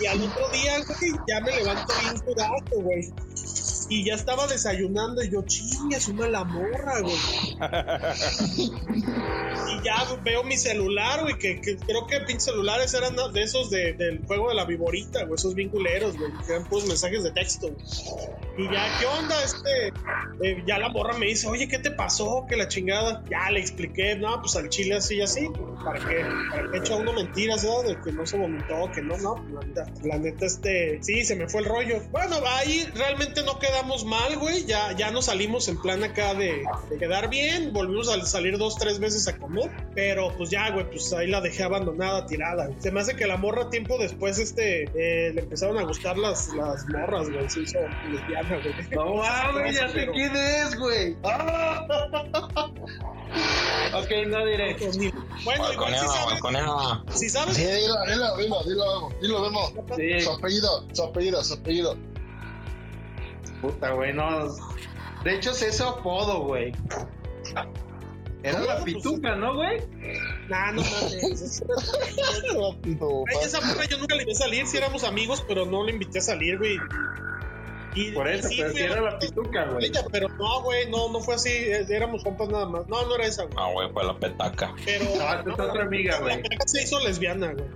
Y 0.00 0.06
al 0.06 0.22
otro 0.22 0.48
día, 0.50 0.78
güey, 0.86 1.12
ya 1.28 1.40
me 1.40 1.52
levanto 1.56 1.92
bien 2.00 2.16
sudado, 2.18 2.82
güey. 2.82 3.12
Y 3.94 4.04
ya 4.04 4.14
estaba 4.14 4.46
desayunando 4.46 5.22
y 5.22 5.30
yo, 5.30 5.42
chinga, 5.42 5.98
es 5.98 6.08
una 6.08 6.26
la 6.26 6.44
morra, 6.44 7.00
güey. 7.00 7.14
y 9.68 9.84
ya 9.84 10.04
veo 10.24 10.42
mi 10.44 10.56
celular, 10.56 11.20
güey, 11.22 11.38
que, 11.38 11.60
creo 11.60 12.06
que 12.06 12.20
pinches 12.20 12.44
celulares 12.44 12.94
eran 12.94 13.14
de 13.32 13.42
esos 13.42 13.68
de- 13.70 13.92
del 13.92 14.24
juego 14.26 14.48
de 14.48 14.54
la 14.54 14.64
viborita, 14.64 15.24
güey, 15.24 15.34
esos 15.34 15.54
vinculeros, 15.54 16.16
güey, 16.16 16.30
que 16.46 16.52
eran 16.54 16.64
puros 16.64 16.86
mensajes 16.86 17.22
de 17.22 17.32
texto. 17.32 17.68
Y 18.56 18.64
ya, 18.64 18.86
¿qué 18.98 19.06
onda? 19.06 19.34
Este, 19.44 19.88
eh, 20.42 20.62
ya 20.66 20.78
la 20.78 20.88
morra 20.88 21.14
me 21.18 21.26
dice, 21.26 21.48
oye, 21.48 21.68
¿qué 21.68 21.78
te 21.78 21.90
pasó? 21.90 22.44
Que 22.48 22.56
la 22.56 22.68
chingada. 22.68 23.22
Ya 23.30 23.50
le 23.50 23.60
expliqué, 23.60 24.14
no, 24.16 24.40
pues 24.40 24.56
al 24.56 24.68
chile 24.68 24.96
así 24.96 25.16
y 25.16 25.22
así. 25.22 25.48
¿Para 25.84 25.98
qué? 26.06 26.24
¿Para 26.50 26.70
qué 26.70 26.78
echa 26.78 26.96
uno 26.96 27.12
mentiras, 27.12 27.64
¿no? 27.64 27.82
De 27.82 27.98
que 28.00 28.12
no 28.12 28.26
se 28.26 28.36
vomitó, 28.36 28.90
que 28.94 29.00
no, 29.02 29.16
no. 29.18 29.36
La 29.52 29.60
neta, 29.66 29.86
la 30.04 30.18
neta, 30.18 30.46
este, 30.46 30.98
sí, 31.02 31.24
se 31.24 31.34
me 31.34 31.48
fue 31.48 31.60
el 31.62 31.66
rollo. 31.66 32.02
Bueno, 32.10 32.36
ahí 32.46 32.86
realmente 32.94 33.42
no 33.42 33.58
quedamos 33.82 34.04
mal, 34.04 34.36
güey. 34.38 34.64
Ya, 34.64 34.92
ya 34.96 35.10
nos 35.10 35.26
salimos 35.26 35.66
en 35.68 35.76
plan 35.80 36.02
acá 36.04 36.34
de, 36.34 36.62
de 36.90 36.98
quedar 36.98 37.28
bien. 37.28 37.72
Volvimos 37.72 38.08
a 38.08 38.24
salir 38.24 38.56
dos, 38.58 38.76
tres 38.76 38.98
veces 38.98 39.26
a 39.28 39.36
comer. 39.36 39.70
Pero 39.94 40.32
pues 40.36 40.50
ya, 40.50 40.70
güey, 40.70 40.88
pues 40.88 41.12
ahí 41.12 41.26
la 41.28 41.40
dejé 41.40 41.64
abandonada, 41.64 42.26
tirada. 42.26 42.66
güey. 42.66 42.80
Se 42.80 42.90
me 42.92 43.00
hace 43.00 43.16
que 43.16 43.26
la 43.26 43.36
morra 43.36 43.70
tiempo 43.70 43.98
después, 43.98 44.38
este, 44.38 44.84
eh, 44.94 45.32
le 45.34 45.40
empezaron 45.42 45.78
a 45.78 45.82
gustar 45.82 46.16
las, 46.16 46.48
las 46.54 46.86
morras, 46.88 47.28
güey. 47.30 47.48
Se 47.50 47.60
hizo 47.62 47.78
lesbiana, 48.10 48.60
güey. 48.62 48.74
No 48.92 49.14
mames, 49.22 49.74
ya 49.76 49.88
sé 49.88 49.94
Pero- 49.94 50.12
quién 50.12 50.36
es, 50.36 50.78
güey. 50.78 51.16
Ah. 51.24 51.86
Ok, 53.94 54.08
no 54.28 54.44
diré. 54.44 54.74
Ni, 54.98 55.10
Bueno, 55.44 55.72
igual 55.72 55.94
si 55.94 56.06
sabes, 56.06 56.24
balconeo. 56.26 57.04
si 57.12 57.28
sabes, 57.30 57.56
Sí, 57.56 57.62
dilo, 57.64 57.94
dilo, 58.06 58.36
dilo, 58.36 58.62
dilo, 58.64 59.08
dilo, 59.20 59.40
Memo. 59.40 59.72
Sí, 59.96 60.20
Su 60.20 60.30
apellido, 60.32 60.86
su 60.92 61.02
apellido, 61.04 61.42
su 61.44 61.54
apellido. 61.54 61.96
Puta, 63.62 63.90
güey, 63.92 64.12
no. 64.12 64.48
De 65.24 65.34
hecho, 65.36 65.52
es 65.52 65.62
ese 65.62 65.82
apodo, 65.84 66.40
güey. 66.42 66.72
Era 68.42 68.58
No, 68.58 68.64
la 68.66 68.80
pues, 68.80 68.94
pituca, 68.94 69.36
¿no, 69.36 69.54
güey? 69.54 69.80
nah, 70.48 70.72
no 70.72 70.82
mames. 70.82 71.62
Ay, 72.82 73.36
esa 73.44 73.60
morra 73.60 73.84
yo 73.88 73.98
nunca 73.98 74.16
le 74.16 74.22
invité 74.22 74.32
a 74.42 74.46
salir, 74.46 74.66
si 74.66 74.76
éramos 74.76 75.04
amigos, 75.04 75.44
pero 75.46 75.64
no 75.64 75.84
le 75.84 75.92
invité 75.92 76.18
a 76.18 76.22
salir, 76.22 76.58
güey. 76.58 76.76
Y, 77.94 78.10
Por 78.12 78.26
eso, 78.26 78.48
sí, 78.48 78.56
pero 78.58 78.72
si 78.72 78.80
era 78.80 79.00
la 79.02 79.18
pituca, 79.18 79.66
güey. 79.66 79.84
ella, 79.84 80.02
pero 80.10 80.26
no, 80.30 80.62
güey, 80.62 80.90
no, 80.90 81.10
no 81.12 81.20
fue 81.20 81.34
así, 81.34 81.50
eh, 81.50 81.84
éramos 81.90 82.24
compas 82.24 82.48
nada 82.48 82.66
más. 82.66 82.88
No, 82.88 83.06
no 83.06 83.14
era 83.14 83.26
esa, 83.26 83.42
güey. 83.44 83.54
Ah, 83.58 83.68
güey, 83.72 83.92
fue 83.92 84.02
la 84.04 84.18
petaca. 84.18 84.74
Pero. 84.84 85.04
No, 85.04 85.10
esta 85.10 85.50
es 85.52 85.60
otra 85.60 85.82
amiga, 85.84 86.12
la 86.14 86.20
güey. 86.20 86.34
pendeja 86.40 86.62
se 86.66 86.82
hizo 86.82 86.98
lesbiana, 87.00 87.52
güey. 87.52 87.66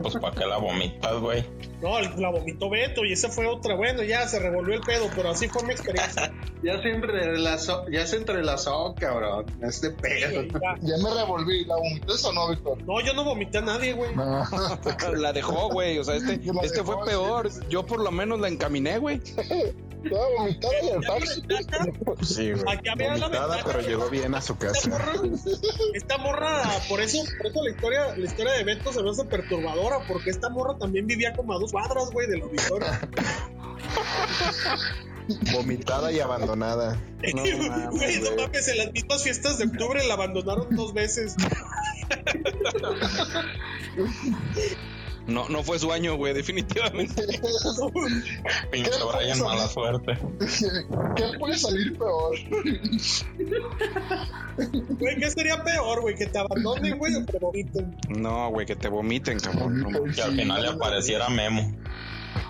Pues 0.00 0.14
para 0.16 0.34
que 0.34 0.46
la 0.46 0.58
vomitas, 0.58 1.20
güey. 1.20 1.44
No, 1.80 2.00
la 2.00 2.30
vomitó 2.30 2.70
Beto 2.70 3.04
y 3.04 3.12
esa 3.12 3.28
fue 3.28 3.46
otra. 3.46 3.74
Bueno, 3.74 4.02
ya 4.02 4.26
se 4.28 4.38
revolvió 4.38 4.74
el 4.74 4.80
pedo, 4.80 5.08
pero 5.16 5.30
así 5.30 5.48
fue 5.48 5.62
mi 5.64 5.72
experiencia. 5.72 6.32
Ya 6.62 6.80
se 6.80 6.90
entrelazó, 6.90 7.88
ya 7.88 8.06
se 8.06 8.18
entrelazó, 8.18 8.94
cabrón. 8.96 9.46
Este 9.62 9.90
pedo. 9.90 10.42
Ya. 10.42 10.76
Ya 10.80 10.96
me 11.02 11.12
revolví. 11.12 11.64
¿La 11.64 11.74
vomitas 11.74 12.24
o 12.24 12.32
no, 12.32 12.50
Víctor? 12.50 12.80
No, 12.84 13.00
yo 13.00 13.12
no 13.14 13.24
vomité 13.24 13.58
a 13.58 13.62
nadie, 13.62 13.94
güey. 13.94 14.14
No. 14.14 14.44
La 15.16 15.32
dejó, 15.32 15.70
güey. 15.70 15.98
O 15.98 16.04
sea, 16.04 16.14
este, 16.14 16.34
este 16.34 16.82
dejó, 16.82 16.84
fue 16.84 17.04
peor. 17.04 17.50
Yo 17.68 17.84
por 17.84 17.98
lo 17.98 18.12
menos 18.12 18.38
la 18.38 18.46
encaminé, 18.46 18.98
güey. 18.98 19.20
Estaba 20.04 20.26
vomitada 20.36 20.74
en 20.80 20.88
el 20.88 21.06
taxi. 21.06 21.42
Sí, 22.22 22.52
güey. 22.52 22.64
Aquí 22.68 22.88
había 22.88 23.16
la 23.16 23.26
Vomitada, 23.26 23.58
pero 23.64 23.80
llegó 23.80 24.08
bien 24.10 24.34
a 24.34 24.40
su 24.40 24.52
Esta 24.54 24.66
casa. 24.68 24.88
morra, 24.88 25.12
esta 25.94 26.18
morra, 26.18 26.62
por 26.88 27.00
eso, 27.00 27.18
por 27.38 27.46
eso 27.46 27.62
la 27.62 27.70
historia, 27.70 28.16
la 28.16 28.24
historia 28.24 28.52
de 28.52 28.64
Beto 28.64 28.92
se 28.92 29.02
me 29.02 29.10
hace 29.10 29.24
perturbadora, 29.24 29.81
porque 30.08 30.30
esta 30.30 30.48
morra 30.48 30.78
también 30.78 31.06
vivía 31.06 31.32
como 31.32 31.54
a 31.54 31.58
dos 31.58 31.72
cuadras, 31.72 32.10
güey, 32.10 32.28
del 32.28 32.42
auditorio. 32.42 32.88
Vomitada 35.52 36.12
y 36.12 36.20
abandonada. 36.20 37.00
No 37.34 37.42
Güey, 37.92 38.20
no 38.20 38.34
mames, 38.36 38.66
en 38.66 38.78
las 38.78 38.92
mismas 38.92 39.22
fiestas 39.22 39.58
de 39.58 39.66
octubre 39.66 40.04
la 40.04 40.14
abandonaron 40.14 40.74
dos 40.74 40.92
veces. 40.92 41.36
No, 45.26 45.48
no 45.48 45.62
fue 45.62 45.78
su 45.78 45.92
año, 45.92 46.16
güey, 46.16 46.34
definitivamente. 46.42 47.24
Pinche 48.70 48.90
Brian, 49.14 49.40
mala 49.40 49.68
suerte. 49.68 50.18
¿Qué 51.16 51.38
puede 51.38 51.56
salir 51.56 51.96
peor? 51.98 52.36
Güey, 54.54 55.16
¿qué 55.16 55.30
sería 55.30 55.64
peor, 55.64 56.02
güey? 56.02 56.14
¿Que 56.14 56.26
te 56.26 56.38
abandonen, 56.38 56.98
güey, 56.98 57.14
o 57.14 57.24
que 57.24 57.32
te 57.32 57.38
vomiten? 57.38 57.96
No, 58.10 58.50
güey, 58.50 58.66
que 58.66 58.76
te 58.76 58.88
vomiten, 58.88 59.40
cabrón. 59.40 59.80
No, 59.80 60.04
Que 60.12 60.20
al 60.20 60.36
final 60.36 60.62
le 60.62 60.68
apareciera 60.68 61.30
Memo. 61.30 61.74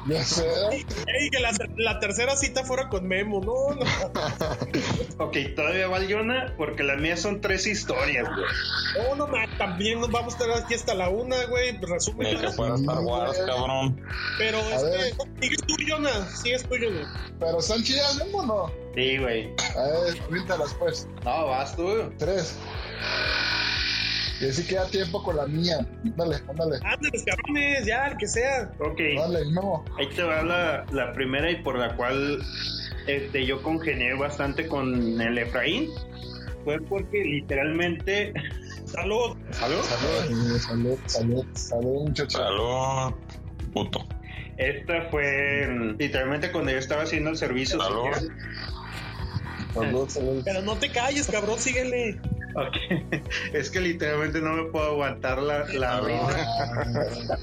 Ya 0.06 0.24
sé. 0.24 0.44
Ey, 0.72 1.30
que 1.30 1.40
la, 1.40 1.52
la 1.76 2.00
tercera 2.00 2.34
cita 2.36 2.64
fuera 2.64 2.88
con 2.88 3.06
Memo, 3.06 3.40
no, 3.40 3.74
no. 3.74 5.24
Ok, 5.24 5.36
todavía 5.54 5.86
valiona 5.88 6.54
porque 6.56 6.82
las 6.82 6.98
mías 7.00 7.20
son 7.20 7.40
tres 7.40 7.66
historias, 7.66 8.26
güey. 8.28 9.08
No, 9.08 9.14
no, 9.16 9.26
ma, 9.28 9.46
también 9.58 10.00
nos 10.00 10.10
vamos 10.10 10.34
a 10.34 10.38
estar 10.38 10.62
aquí 10.64 10.74
hasta 10.74 10.94
la 10.94 11.08
una, 11.08 11.44
güey, 11.46 11.78
Ni 11.78 11.86
resumen. 11.86 12.40
que 12.40 12.48
fuera 12.50 12.74
Star 12.74 12.98
Wars, 13.00 13.38
cabrón. 13.46 14.04
Pero, 14.38 14.58
ver. 14.58 14.74
este, 14.74 15.16
sigues 15.40 15.58
tú, 15.66 15.74
Jonah, 15.88 16.26
sigues 16.30 16.62
tú, 16.64 16.74
Jonah. 16.80 17.32
Pero 17.38 17.58
¿están 17.58 17.82
chidas, 17.82 18.16
Memo 18.16 18.38
o 18.38 18.46
no? 18.46 18.72
Sí, 18.94 19.18
güey. 19.18 19.54
A 19.76 19.82
ver, 20.04 20.18
cuéntalas 20.28 20.74
pues. 20.74 21.08
No, 21.24 21.46
vas 21.46 21.76
tú. 21.76 22.12
Tres. 22.18 22.56
Y 24.42 24.48
así 24.48 24.66
queda 24.66 24.86
tiempo 24.88 25.22
con 25.22 25.36
la 25.36 25.46
mía. 25.46 25.86
Ándale, 26.04 26.36
ándale. 26.48 26.76
Ándale, 26.82 27.24
cabrones, 27.24 27.86
ya, 27.86 28.08
el 28.08 28.16
que 28.16 28.26
sea. 28.26 28.72
Ok, 28.80 28.98
Dale, 29.16 29.44
Memo. 29.44 29.84
ahí 29.96 30.08
te 30.08 30.22
va 30.24 30.42
la, 30.42 30.84
la 30.90 31.12
primera 31.12 31.48
y 31.48 31.62
por 31.62 31.78
la 31.78 31.94
cual 31.94 32.42
este, 33.06 33.46
yo 33.46 33.62
congenié 33.62 34.14
bastante 34.14 34.66
con 34.66 35.20
el 35.20 35.38
Efraín. 35.38 35.90
Fue 36.64 36.80
porque 36.80 37.22
literalmente. 37.24 38.32
Salud. 38.84 39.36
¿Salud? 39.52 39.80
Salud, 39.82 40.58
salud, 40.58 40.98
salud, 41.06 41.46
salud, 41.54 42.02
muchachos. 42.08 42.32
Salud, 42.32 43.14
puto. 43.72 44.04
Esta 44.56 45.02
fue 45.02 45.68
mm, 45.68 45.96
literalmente 46.00 46.50
cuando 46.50 46.72
yo 46.72 46.78
estaba 46.78 47.04
haciendo 47.04 47.30
el 47.30 47.36
servicio. 47.36 47.80
Salud. 47.80 48.12
social. 48.12 48.36
Salud, 49.72 50.08
salud. 50.08 50.42
Pero 50.44 50.62
no 50.62 50.76
te 50.76 50.90
calles, 50.90 51.28
cabrón, 51.28 51.60
síguele. 51.60 52.20
Ok. 52.54 52.76
Es 53.52 53.70
que 53.70 53.80
literalmente 53.80 54.40
no 54.40 54.52
me 54.52 54.64
puedo 54.64 54.92
aguantar 54.92 55.40
la, 55.42 55.64
la 55.66 56.00
risa. 56.00 57.38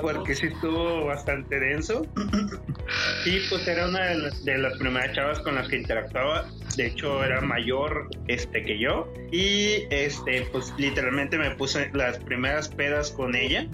Porque 0.00 0.34
sí 0.34 0.46
estuvo 0.46 1.06
bastante 1.06 1.60
denso. 1.60 2.06
Y 3.24 3.40
pues 3.48 3.66
era 3.68 3.88
una 3.88 4.04
de 4.06 4.18
las, 4.18 4.44
de 4.44 4.58
las 4.58 4.76
primeras 4.78 5.14
chavas 5.14 5.38
con 5.40 5.54
las 5.54 5.68
que 5.68 5.76
interactuaba. 5.76 6.48
De 6.76 6.86
hecho, 6.86 7.22
era 7.24 7.40
mayor 7.40 8.08
este 8.28 8.62
que 8.62 8.78
yo. 8.78 9.12
Y 9.30 9.84
este, 9.90 10.42
pues 10.52 10.72
literalmente 10.76 11.38
me 11.38 11.50
puse 11.52 11.90
las 11.94 12.18
primeras 12.18 12.68
pedas 12.68 13.10
con 13.12 13.34
ella. 13.34 13.66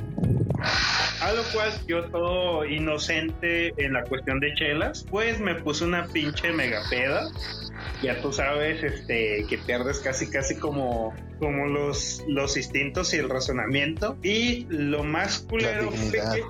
A 1.21 1.33
lo 1.33 1.43
cual 1.53 1.73
yo 1.87 2.05
todo 2.11 2.65
inocente 2.65 3.75
en 3.77 3.93
la 3.93 4.05
cuestión 4.05 4.41
de 4.41 4.55
chelas, 4.55 5.05
pues 5.11 5.41
me 5.41 5.55
puse 5.57 5.85
una 5.85 6.07
pinche 6.07 6.53
mega 6.53 6.81
peda. 6.89 7.29
Ya 8.03 8.21
tú 8.21 8.33
sabes, 8.33 8.83
este, 8.83 9.45
que 9.49 9.59
pierdes 9.59 9.99
casi 9.99 10.31
casi 10.31 10.57
como, 10.57 11.15
como 11.39 11.67
los, 11.67 12.23
los 12.29 12.57
instintos 12.57 13.13
y 13.15 13.19
el 13.19 13.29
razonamiento. 13.29 14.17
Y 14.23 14.67
lo 14.69 15.03
más 15.03 15.41
culero 15.41 15.91
fue 15.91 16.13
que, 16.13 16.45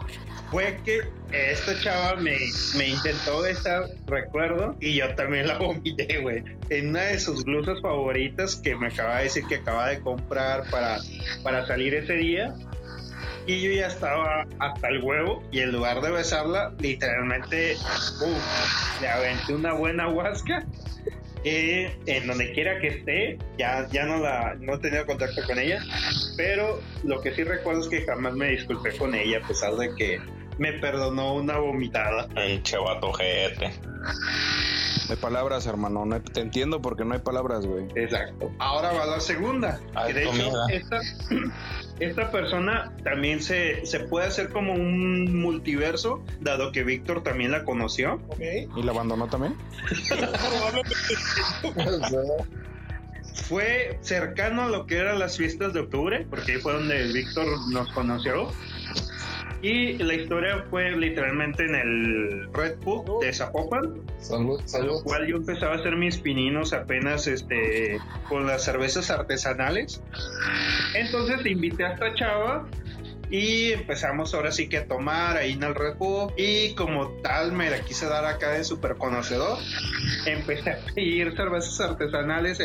fue 0.50 0.78
que 0.84 1.00
esta 1.32 1.78
chava 1.80 2.16
me, 2.20 2.36
me 2.76 2.88
intentó 2.88 3.42
besar, 3.42 3.84
recuerdo, 4.06 4.76
y 4.80 4.94
yo 4.96 5.14
también 5.14 5.46
la 5.46 5.58
vomité, 5.58 6.18
güey. 6.20 6.42
En 6.70 6.90
una 6.90 7.02
de 7.02 7.18
sus 7.18 7.44
blusas 7.44 7.80
favoritas 7.80 8.56
que 8.56 8.74
me 8.76 8.88
acaba 8.88 9.18
de 9.18 9.24
decir 9.24 9.44
que 9.48 9.56
acaba 9.56 9.88
de 9.88 10.00
comprar 10.00 10.68
para, 10.70 10.98
para 11.42 11.66
salir 11.66 11.94
ese 11.94 12.14
día. 12.14 12.54
Y 13.48 13.62
yo 13.62 13.70
ya 13.72 13.86
estaba 13.86 14.46
hasta 14.58 14.88
el 14.88 15.02
huevo 15.02 15.42
y 15.50 15.60
en 15.60 15.72
lugar 15.72 16.02
de 16.02 16.10
besarla, 16.10 16.74
literalmente 16.80 17.76
uf, 18.20 19.00
le 19.00 19.08
aventé 19.08 19.54
una 19.54 19.72
buena 19.72 20.06
huasca. 20.06 20.66
Eh, 21.44 21.96
en 22.04 22.26
donde 22.26 22.52
quiera 22.52 22.78
que 22.78 22.88
esté, 22.88 23.38
ya, 23.56 23.88
ya 23.90 24.04
no 24.04 24.18
la 24.18 24.54
no 24.60 24.74
he 24.74 24.78
tenido 24.80 25.06
contacto 25.06 25.40
con 25.46 25.58
ella, 25.58 25.80
pero 26.36 26.80
lo 27.04 27.22
que 27.22 27.32
sí 27.32 27.42
recuerdo 27.44 27.80
es 27.80 27.88
que 27.88 28.02
jamás 28.02 28.34
me 28.34 28.50
disculpé 28.50 28.94
con 28.98 29.14
ella, 29.14 29.38
a 29.42 29.48
pesar 29.48 29.72
de 29.76 29.94
que 29.94 30.20
me 30.58 30.74
perdonó 30.74 31.34
una 31.34 31.58
vomitada. 31.58 32.28
Pinche 32.34 32.76
vato 32.76 33.12
jete. 33.14 33.70
No 35.08 35.14
hay 35.14 35.20
palabras, 35.20 35.66
hermano. 35.66 36.04
No 36.04 36.14
hay- 36.16 36.20
te 36.20 36.40
entiendo 36.40 36.82
porque 36.82 37.04
no 37.04 37.14
hay 37.14 37.20
palabras, 37.20 37.64
güey. 37.64 37.86
Exacto. 37.94 38.50
Ahora 38.58 38.92
va 38.92 39.06
la 39.06 39.20
segunda. 39.20 39.80
Ay, 39.94 40.12
que 40.12 40.18
de 40.20 40.22
hecho, 40.24 40.30
comida. 40.30 40.66
esta, 40.70 41.00
esta 42.00 42.30
persona 42.30 42.92
también 43.04 43.42
se, 43.42 43.86
se 43.86 44.00
puede 44.00 44.26
hacer 44.26 44.50
como 44.50 44.74
un 44.74 45.40
multiverso, 45.40 46.22
dado 46.40 46.72
que 46.72 46.84
Víctor 46.84 47.22
también 47.22 47.50
la 47.52 47.64
conoció. 47.64 48.20
¿Y 48.38 48.82
la 48.82 48.92
abandonó 48.92 49.28
también? 49.28 49.56
Fue 53.48 53.98
cercano 54.02 54.62
a 54.64 54.68
lo 54.68 54.86
que 54.86 54.98
eran 54.98 55.18
las 55.18 55.36
fiestas 55.36 55.72
de 55.72 55.80
octubre, 55.80 56.26
porque 56.28 56.52
ahí 56.52 56.58
fue 56.58 56.72
donde 56.74 57.04
Víctor 57.12 57.46
nos 57.70 57.90
conoció. 57.92 58.52
Y 59.60 59.94
la 59.98 60.14
historia 60.14 60.64
fue 60.70 60.96
literalmente 60.96 61.64
en 61.64 61.74
el 61.74 62.52
Red 62.52 62.76
Book 62.84 63.20
de 63.20 63.32
Zapopan, 63.32 64.02
Salud, 64.18 64.60
a 64.60 64.62
lo 64.62 64.68
salud. 64.68 65.02
cual 65.02 65.26
yo 65.26 65.36
empezaba 65.36 65.74
a 65.74 65.78
hacer 65.78 65.96
mis 65.96 66.18
pininos 66.18 66.72
apenas 66.72 67.26
este 67.26 67.98
con 68.28 68.46
las 68.46 68.64
cervezas 68.64 69.10
artesanales. 69.10 70.00
Entonces 70.94 71.44
invité 71.44 71.84
a 71.84 71.94
esta 71.94 72.14
chava 72.14 72.68
y 73.30 73.72
empezamos 73.72 74.32
ahora 74.32 74.52
sí 74.52 74.68
que 74.68 74.78
a 74.78 74.86
tomar 74.86 75.36
ahí 75.36 75.52
en 75.52 75.62
el 75.62 75.74
Red 75.74 75.96
Bull 75.96 76.32
y 76.36 76.74
como 76.74 77.08
tal 77.22 77.52
me 77.52 77.68
la 77.68 77.80
quise 77.80 78.06
dar 78.06 78.24
acá 78.24 78.50
de 78.50 78.64
súper 78.64 78.96
conocedor. 78.96 79.58
Empecé 80.24 80.70
a 80.70 80.78
pedir 80.94 81.34
cervezas 81.36 81.80
artesanales 81.80 82.60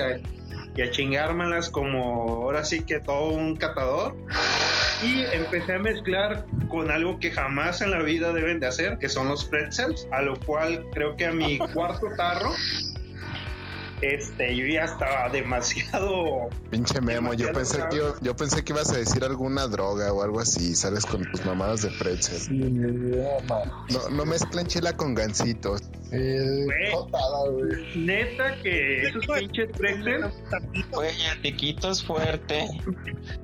y 0.75 0.81
a, 0.81 0.91
chingármelas 0.91 1.69
como 1.69 2.43
ahora 2.43 2.63
sí 2.63 2.81
que 2.83 2.99
todo 2.99 3.29
un 3.29 3.55
catador. 3.55 4.15
Y 5.03 5.23
empecé 5.33 5.73
a 5.73 5.79
mezclar 5.79 6.45
con 6.69 6.89
algo 6.89 7.19
que 7.19 7.31
jamás 7.31 7.81
en 7.81 7.91
la 7.91 8.01
vida 8.01 8.31
deben 8.33 8.59
de 8.59 8.67
hacer, 8.67 8.97
que 8.97 9.09
son 9.09 9.27
los 9.27 9.45
pretzels, 9.45 10.07
a 10.11 10.21
lo 10.21 10.39
cual 10.39 10.85
creo 10.93 11.15
que 11.15 11.25
a 11.25 11.31
mi 11.31 11.57
cuarto 11.73 12.07
tarro, 12.15 12.51
este, 14.01 14.55
yo 14.55 14.65
ya 14.65 14.83
estaba 14.83 15.29
demasiado 15.29 16.49
Pinche 16.69 16.99
Memo, 16.99 17.33
yo 17.33 17.53
pensé 17.53 17.81
que 17.89 17.97
yo, 17.97 18.15
yo 18.21 18.35
pensé 18.35 18.63
que 18.63 18.73
ibas 18.73 18.91
a 18.91 18.97
decir 18.97 19.23
alguna 19.23 19.67
droga 19.67 20.11
o 20.11 20.23
algo 20.23 20.39
así, 20.39 20.75
sales 20.75 21.05
con 21.05 21.23
tus 21.31 21.45
mamadas 21.45 21.83
de 21.83 21.89
pretzel. 21.91 22.39
Sí. 22.39 22.59
No, 22.59 24.09
no 24.09 24.25
mezclan 24.25 24.67
chela 24.67 24.93
con 24.97 25.13
gancitos. 25.13 25.81
Eh, 26.13 26.61
Güey. 26.65 26.91
jotada, 26.91 27.49
güey. 27.49 27.97
Neta 27.97 28.55
que 28.61 29.01
esos 29.01 29.25
pinches 29.25 29.69
pretzels 29.75 30.31
Güey, 30.91 31.11
el 31.31 31.39
piquito 31.41 31.89
es 31.91 32.03
fuerte. 32.03 32.67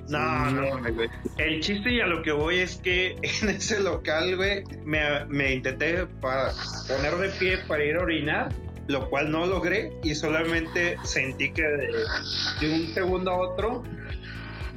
No, 0.08 0.52
no, 0.52 0.78
güey. 0.94 1.10
El 1.38 1.62
chiste 1.62 1.94
y 1.94 2.00
a 2.00 2.06
lo 2.08 2.22
que 2.22 2.32
voy 2.32 2.60
es 2.60 2.78
que 2.78 3.16
en 3.42 3.50
ese 3.50 3.80
local, 3.80 4.36
güey, 4.36 4.64
me, 4.86 5.26
me 5.26 5.56
intenté 5.56 6.06
para 6.22 6.52
poner 6.88 7.16
de 7.16 7.30
pie 7.40 7.58
para 7.68 7.84
ir 7.84 7.96
a 7.96 8.04
orinar, 8.04 8.50
lo 8.88 9.10
cual 9.10 9.32
no 9.32 9.46
logré 9.48 9.92
y 10.04 10.14
solamente 10.14 10.96
sentí 11.04 11.52
que 11.52 11.64
de, 11.64 11.88
de 12.62 12.74
un 12.74 12.94
segundo 12.94 13.32
a 13.32 13.38
otro 13.38 13.84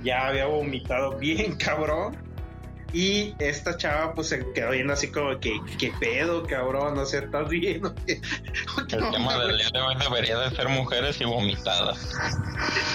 ya 0.02 0.28
había 0.28 0.46
vomitado 0.46 1.18
bien 1.18 1.56
cabrón. 1.58 2.16
Y 2.92 3.34
esta 3.38 3.76
chava 3.76 4.14
pues 4.14 4.28
se 4.28 4.44
quedó 4.52 4.70
viendo 4.70 4.92
así 4.92 5.10
como 5.10 5.38
que, 5.40 5.58
¿qué 5.78 5.92
pedo, 5.98 6.42
cabrón? 6.42 6.98
O 6.98 7.06
sea, 7.06 7.20
¿estás 7.20 7.48
bien? 7.48 7.82
qué? 8.06 8.20
¿O 8.76 8.86
qué 8.86 8.96
El 8.96 9.10
tema 9.10 9.38
del 9.38 9.56
día 9.56 9.70
de 9.72 9.80
hoy 9.80 9.94
debería 9.98 10.38
de 10.38 10.54
ser 10.54 10.68
mujeres 10.68 11.20
y 11.20 11.24
vomitadas. 11.24 12.12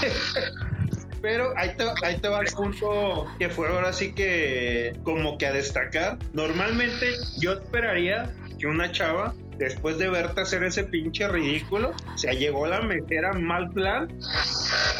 Pero 1.22 1.52
ahí 1.58 1.76
te, 1.76 1.84
ahí 2.06 2.18
te 2.20 2.30
va 2.30 2.42
el 2.42 2.54
punto 2.54 3.26
que 3.40 3.50
fue 3.50 3.68
ahora 3.68 3.92
sí 3.92 4.14
que 4.14 4.96
como 5.04 5.38
que 5.38 5.48
a 5.48 5.52
destacar. 5.52 6.20
Normalmente 6.34 7.16
yo 7.40 7.54
esperaría 7.54 8.32
que 8.60 8.68
una 8.68 8.92
chava, 8.92 9.34
después 9.58 9.98
de 9.98 10.10
verte 10.10 10.42
hacer 10.42 10.64
ese 10.64 10.84
pinche 10.84 11.28
ridículo, 11.28 11.94
o 12.14 12.18
sea, 12.18 12.34
llegó 12.34 12.68
la 12.68 12.82
mesera 12.82 13.34
mal 13.34 13.70
plan 13.72 14.08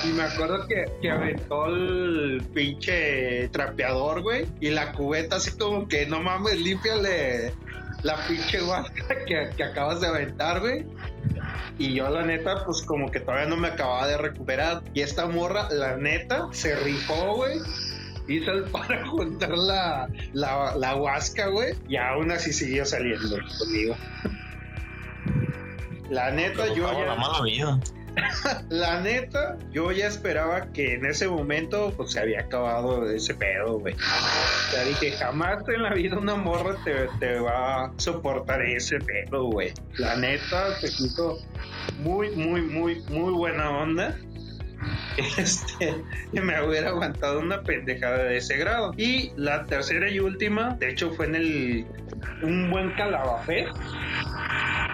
y 0.04 0.08
me 0.14 0.24
acuerdo 0.24 0.68
que, 0.68 0.86
que 1.02 1.10
aventó 1.10 1.68
el 1.68 2.44
pinche 2.54 3.50
trapeador, 3.50 4.22
güey, 4.22 4.46
y 4.60 4.70
la 4.70 4.92
cubeta 4.92 5.38
así 5.38 5.52
como 5.58 5.88
que 5.88 6.06
no 6.06 6.22
mames, 6.22 6.60
límpiale 6.60 7.54
la 8.04 8.16
pinche 8.28 8.62
guasca 8.62 9.08
que, 9.28 9.50
que 9.56 9.64
acabas 9.64 10.02
de 10.02 10.08
aventar, 10.08 10.60
güey. 10.60 10.86
Y 11.78 11.94
yo 11.94 12.10
la 12.10 12.24
neta, 12.24 12.66
pues 12.66 12.82
como 12.82 13.12
que 13.12 13.20
todavía 13.20 13.48
no 13.48 13.58
me 13.58 13.68
acababa 13.68 14.08
de 14.08 14.18
recuperar. 14.18 14.82
Y 14.94 15.02
esta 15.02 15.28
morra, 15.28 15.70
la 15.70 15.96
neta, 15.98 16.48
se 16.52 16.76
rifó, 16.76 17.36
güey. 17.36 17.60
Hizo 18.28 18.52
el 18.52 18.64
para 18.64 19.06
juntar 19.08 19.58
la, 19.58 20.08
la, 20.34 20.76
la 20.76 20.96
huasca, 20.96 21.48
güey. 21.48 21.76
Y 21.88 21.98
aún 21.98 22.32
así 22.32 22.52
siguió 22.52 22.86
saliendo 22.86 23.38
conmigo. 23.60 23.96
La 26.10 26.32
neta, 26.32 26.68
yo 26.68 26.88
Provocaba 26.88 27.06
la 27.06 27.16
ya, 27.16 27.20
mala 27.20 27.42
vida. 27.44 27.80
la 28.70 29.02
neta, 29.02 29.58
yo 29.72 29.92
ya 29.92 30.08
esperaba 30.08 30.72
que 30.72 30.96
en 30.96 31.06
ese 31.06 31.28
momento, 31.28 31.94
pues 31.96 32.14
se 32.14 32.20
había 32.20 32.42
acabado 32.42 33.10
ese 33.10 33.36
pedo, 33.36 33.80
güey. 33.80 33.94
O 33.94 34.72
sea, 34.72 34.84
dije, 34.84 35.12
jamás 35.12 35.64
en 35.68 35.84
la 35.84 35.94
vida 35.94 36.18
una 36.18 36.36
morra 36.36 36.76
te, 36.84 37.08
te 37.20 37.40
va 37.40 37.86
a 37.86 37.94
soportar 37.98 38.62
ese 38.62 39.00
pedo, 39.00 39.46
güey. 39.46 39.74
La 39.98 40.16
neta, 40.16 40.78
te 40.80 40.88
puso 40.88 41.38
muy, 42.00 42.32
muy, 42.32 42.62
muy, 42.62 43.02
muy 43.10 43.34
buena 43.34 43.70
onda. 43.70 44.18
Este, 45.38 46.04
me 46.32 46.62
hubiera 46.62 46.90
aguantado 46.90 47.40
una 47.40 47.62
pendejada 47.64 48.24
de 48.24 48.38
ese 48.38 48.58
grado. 48.58 48.94
Y 48.98 49.32
la 49.36 49.66
tercera 49.66 50.10
y 50.10 50.20
última, 50.20 50.76
de 50.76 50.92
hecho, 50.92 51.12
fue 51.12 51.26
en 51.26 51.36
el 51.36 51.86
un 52.42 52.70
buen 52.70 52.92
calabafé 52.92 53.68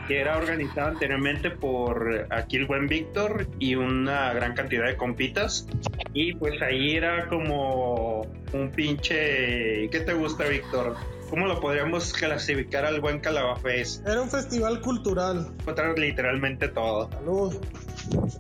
que 0.08 0.20
era 0.20 0.38
organizado 0.38 0.90
anteriormente 0.90 1.50
por 1.50 2.28
aquí 2.30 2.58
el 2.58 2.66
buen 2.66 2.88
Víctor 2.88 3.48
y 3.60 3.76
una 3.76 4.34
gran 4.34 4.54
cantidad 4.54 4.86
de 4.86 4.98
compitas. 4.98 5.68
Y 6.14 6.34
pues 6.34 6.62
ahí 6.62 6.96
era 6.96 7.28
como 7.28 8.22
un 8.52 8.72
pinche. 8.72 9.90
¿Qué 9.90 10.04
te 10.06 10.14
gusta, 10.14 10.46
Víctor? 10.46 10.96
¿Cómo 11.30 11.48
lo 11.48 11.60
podríamos 11.60 12.14
clasificar 12.14 12.86
al 12.86 13.02
buen 13.02 13.20
Calabafés? 13.20 14.04
Era 14.06 14.22
un 14.22 14.30
festival 14.30 14.82
cultural. 14.82 15.52
Encontrar 15.62 15.98
literalmente 15.98 16.68
todo. 16.68 17.10
Salud. 17.10 17.56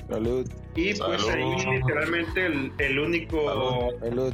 Salud, 0.09 0.49
Y 0.75 0.93
pues 0.95 1.21
Salud. 1.21 1.53
ahí 1.53 1.75
literalmente 1.77 2.45
el, 2.45 2.71
el 2.77 2.99
único 2.99 3.93
salud. 3.99 4.33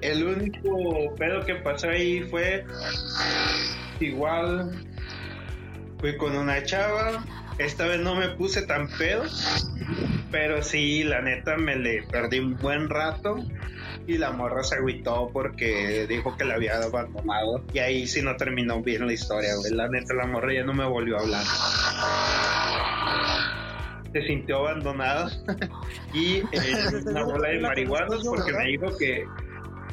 el 0.00 0.24
único 0.24 1.14
pedo 1.16 1.44
que 1.44 1.56
pasó 1.56 1.88
ahí 1.88 2.20
fue 2.22 2.64
igual 4.00 4.84
fui 5.98 6.16
con 6.16 6.36
una 6.36 6.62
chava. 6.64 7.24
Esta 7.58 7.86
vez 7.86 8.00
no 8.00 8.14
me 8.14 8.28
puse 8.30 8.62
tan 8.62 8.88
pedo 8.96 9.24
pero 10.30 10.62
sí 10.62 11.02
la 11.02 11.20
neta 11.20 11.56
me 11.56 11.76
le 11.76 12.02
perdí 12.04 12.38
un 12.38 12.56
buen 12.56 12.88
rato. 12.88 13.36
Y 14.06 14.18
la 14.18 14.32
morra 14.32 14.64
se 14.64 14.76
agüitó 14.76 15.30
porque 15.32 16.06
dijo 16.08 16.36
que 16.36 16.44
la 16.44 16.54
había 16.54 16.76
abandonado. 16.82 17.62
Y 17.72 17.78
ahí 17.80 18.06
sí 18.06 18.22
no 18.22 18.36
terminó 18.36 18.82
bien 18.82 19.06
la 19.06 19.12
historia 19.12 19.54
güey. 19.56 19.72
La 19.72 19.88
neta 19.88 20.14
la 20.14 20.26
morra 20.26 20.52
ya 20.54 20.64
no 20.64 20.72
me 20.72 20.84
volvió 20.86 21.16
a 21.18 21.20
hablar 21.20 21.44
se 24.12 24.22
sintió 24.22 24.58
abandonada 24.58 25.30
y 26.14 26.38
eh, 26.38 26.44
una 27.06 27.24
bola 27.24 27.48
de 27.48 27.60
marihuanos 27.60 28.24
porque 28.26 28.52
me 28.52 28.64
dijo 28.66 28.96
que 28.98 29.24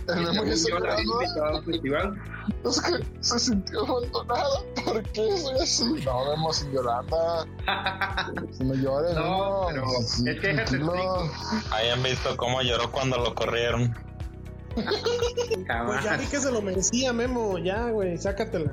la 0.08 0.22
invitado 0.22 1.58
al 1.58 1.64
festival 1.66 2.22
Es 2.64 2.82
que 2.82 3.06
se 3.20 3.40
sintió 3.40 3.86
abandonada. 3.86 4.62
¿Por 4.86 5.04
qué 5.04 5.38
soy 5.38 5.60
así? 5.60 5.84
No, 6.06 6.30
vemos 6.30 6.56
sin 6.58 6.72
Yolanda. 6.72 7.46
Si 8.52 8.64
me 8.64 8.78
llores, 8.78 9.16
No, 9.16 9.64
no. 9.64 9.68
pero 9.68 9.86
Sí, 10.06 10.30
es 10.30 10.40
que 10.40 10.48
déjate 10.48 10.78
tranquilo. 10.78 11.30
Hayan 11.72 12.04
visto 12.04 12.38
cómo 12.38 12.62
lloró 12.62 12.90
cuando 12.92 13.18
lo 13.18 13.36
corrieron. 13.36 13.94
Pues 14.76 16.04
ya 16.04 16.18
vi 16.18 16.26
que 16.28 16.40
se 16.40 16.52
lo 16.52 16.62
merecía, 16.62 17.12
Memo. 17.12 17.58
Ya, 17.58 17.90
güey, 17.90 18.18
sácatela. 18.18 18.72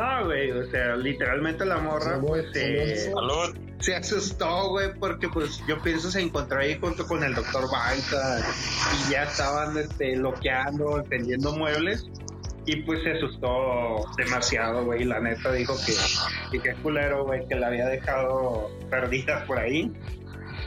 No, 0.00 0.24
güey, 0.24 0.50
o 0.50 0.70
sea, 0.70 0.96
literalmente 0.96 1.66
la 1.66 1.76
morra 1.76 2.18
pues 2.26 2.46
se, 2.54 3.12
Salud. 3.12 3.54
se 3.80 3.96
asustó, 3.96 4.70
güey, 4.70 4.94
porque 4.98 5.28
pues 5.28 5.62
yo 5.68 5.78
pienso 5.82 6.10
se 6.10 6.22
encontró 6.22 6.58
ahí 6.58 6.78
junto 6.80 7.06
con 7.06 7.22
el 7.22 7.34
doctor 7.34 7.70
Banca 7.70 8.38
y 9.06 9.12
ya 9.12 9.24
estaban 9.24 9.76
este, 9.76 10.16
loqueando, 10.16 11.02
tendiendo 11.10 11.52
muebles 11.52 12.06
y 12.64 12.76
pues 12.76 13.02
se 13.02 13.12
asustó 13.12 14.06
demasiado, 14.16 14.86
güey, 14.86 15.04
la 15.04 15.20
neta 15.20 15.52
dijo 15.52 15.76
que, 15.84 15.92
que 16.50 16.62
qué 16.62 16.74
culero, 16.82 17.26
güey, 17.26 17.46
que 17.46 17.56
la 17.56 17.66
había 17.66 17.86
dejado 17.86 18.70
perdida 18.88 19.44
por 19.44 19.58
ahí 19.58 19.92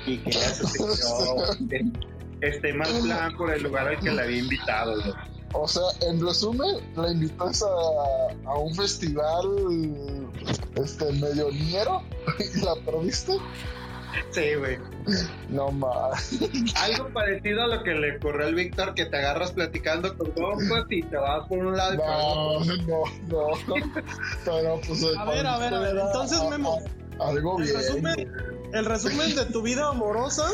y 0.06 0.18
que 0.18 0.32
ya 0.32 0.42
se 0.42 0.68
sintió 0.68 1.82
este 2.42 2.74
mal 2.74 2.92
plan 3.02 3.36
por 3.36 3.52
el 3.52 3.64
lugar 3.64 3.88
al 3.88 4.00
que 4.00 4.12
la 4.12 4.22
había 4.22 4.38
invitado, 4.38 5.02
güey. 5.02 5.33
O 5.54 5.68
sea, 5.68 5.84
en 6.02 6.26
resumen, 6.26 6.78
la 6.96 7.12
invitas 7.12 7.64
a, 7.64 8.50
a 8.50 8.58
un 8.58 8.74
festival 8.76 9.46
este 10.76 11.12
medio 11.14 11.52
niñero 11.52 12.02
y 12.40 12.60
la 12.66 12.76
perdiste. 12.86 13.34
Sí, 14.32 14.54
güey. 14.56 14.78
No 15.50 15.72
más. 15.72 16.34
Algo 16.84 17.10
parecido 17.14 17.64
a 17.64 17.68
lo 17.68 17.84
que 17.84 17.94
le 17.96 18.18
ocurrió 18.18 18.46
al 18.48 18.56
Víctor, 18.56 18.94
que 18.94 19.06
te 19.06 19.18
agarras 19.18 19.52
platicando 19.52 20.16
con 20.18 20.32
compas 20.32 20.86
y 20.90 21.02
te 21.04 21.18
vas 21.18 21.48
por 21.48 21.60
un 21.60 21.76
lado 21.76 21.96
y 21.96 21.98
por 21.98 22.06
otro. 22.08 22.76
No, 22.88 23.06
no, 23.28 23.76
no. 23.76 23.92
Pero 24.46 24.82
pues. 24.88 25.04
A 25.18 25.26
ver, 25.26 25.48
a 25.48 25.58
ver, 25.58 25.74
a 25.74 25.80
ver. 25.80 25.98
Entonces, 25.98 26.40
Memo, 26.50 26.80
Algo 27.20 27.60
el 27.60 27.64
bien. 27.66 27.76
resumen, 27.78 28.34
el 28.74 28.86
resumen 28.86 29.36
de 29.36 29.46
tu 29.46 29.62
vida 29.64 29.90
amorosa, 29.90 30.48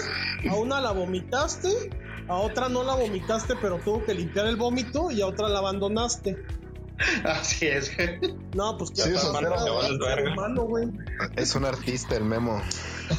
a 0.49 0.55
una 0.55 0.79
la 0.79 0.91
vomitaste, 0.91 1.69
a 2.29 2.35
otra 2.35 2.69
no 2.69 2.83
la 2.83 2.95
vomitaste, 2.95 3.55
pero 3.61 3.79
tuvo 3.79 4.05
que 4.05 4.13
limpiar 4.13 4.45
el 4.45 4.55
vómito 4.55 5.11
y 5.11 5.21
a 5.21 5.27
otra 5.27 5.49
la 5.49 5.59
abandonaste. 5.59 6.37
Así 7.23 7.67
es. 7.67 7.91
No, 8.55 8.77
pues 8.77 8.91
que 8.91 9.01
Sí, 9.01 9.13
güey. 10.65 10.89
Es 11.35 11.55
un 11.55 11.65
artista 11.65 12.15
el 12.15 12.23
Memo. 12.23 12.61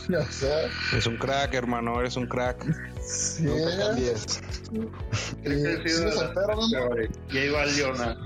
O 0.08 0.32
sea, 0.32 0.68
Es 0.96 1.08
un 1.08 1.16
crack, 1.16 1.52
hermano, 1.54 1.98
eres 1.98 2.16
un 2.16 2.26
crack. 2.26 2.64
Sí. 3.00 3.44
Te 3.44 3.76
cambies. 3.78 4.40
Que 5.42 5.50
sí, 5.50 5.54
de 5.56 6.04
las 6.06 6.14
soltero, 6.14 6.56
¿no? 6.56 6.70
peores. 6.70 7.10
Y 7.30 7.38
ahí 7.38 7.48
va 7.48 7.66
Leona. 7.66 8.16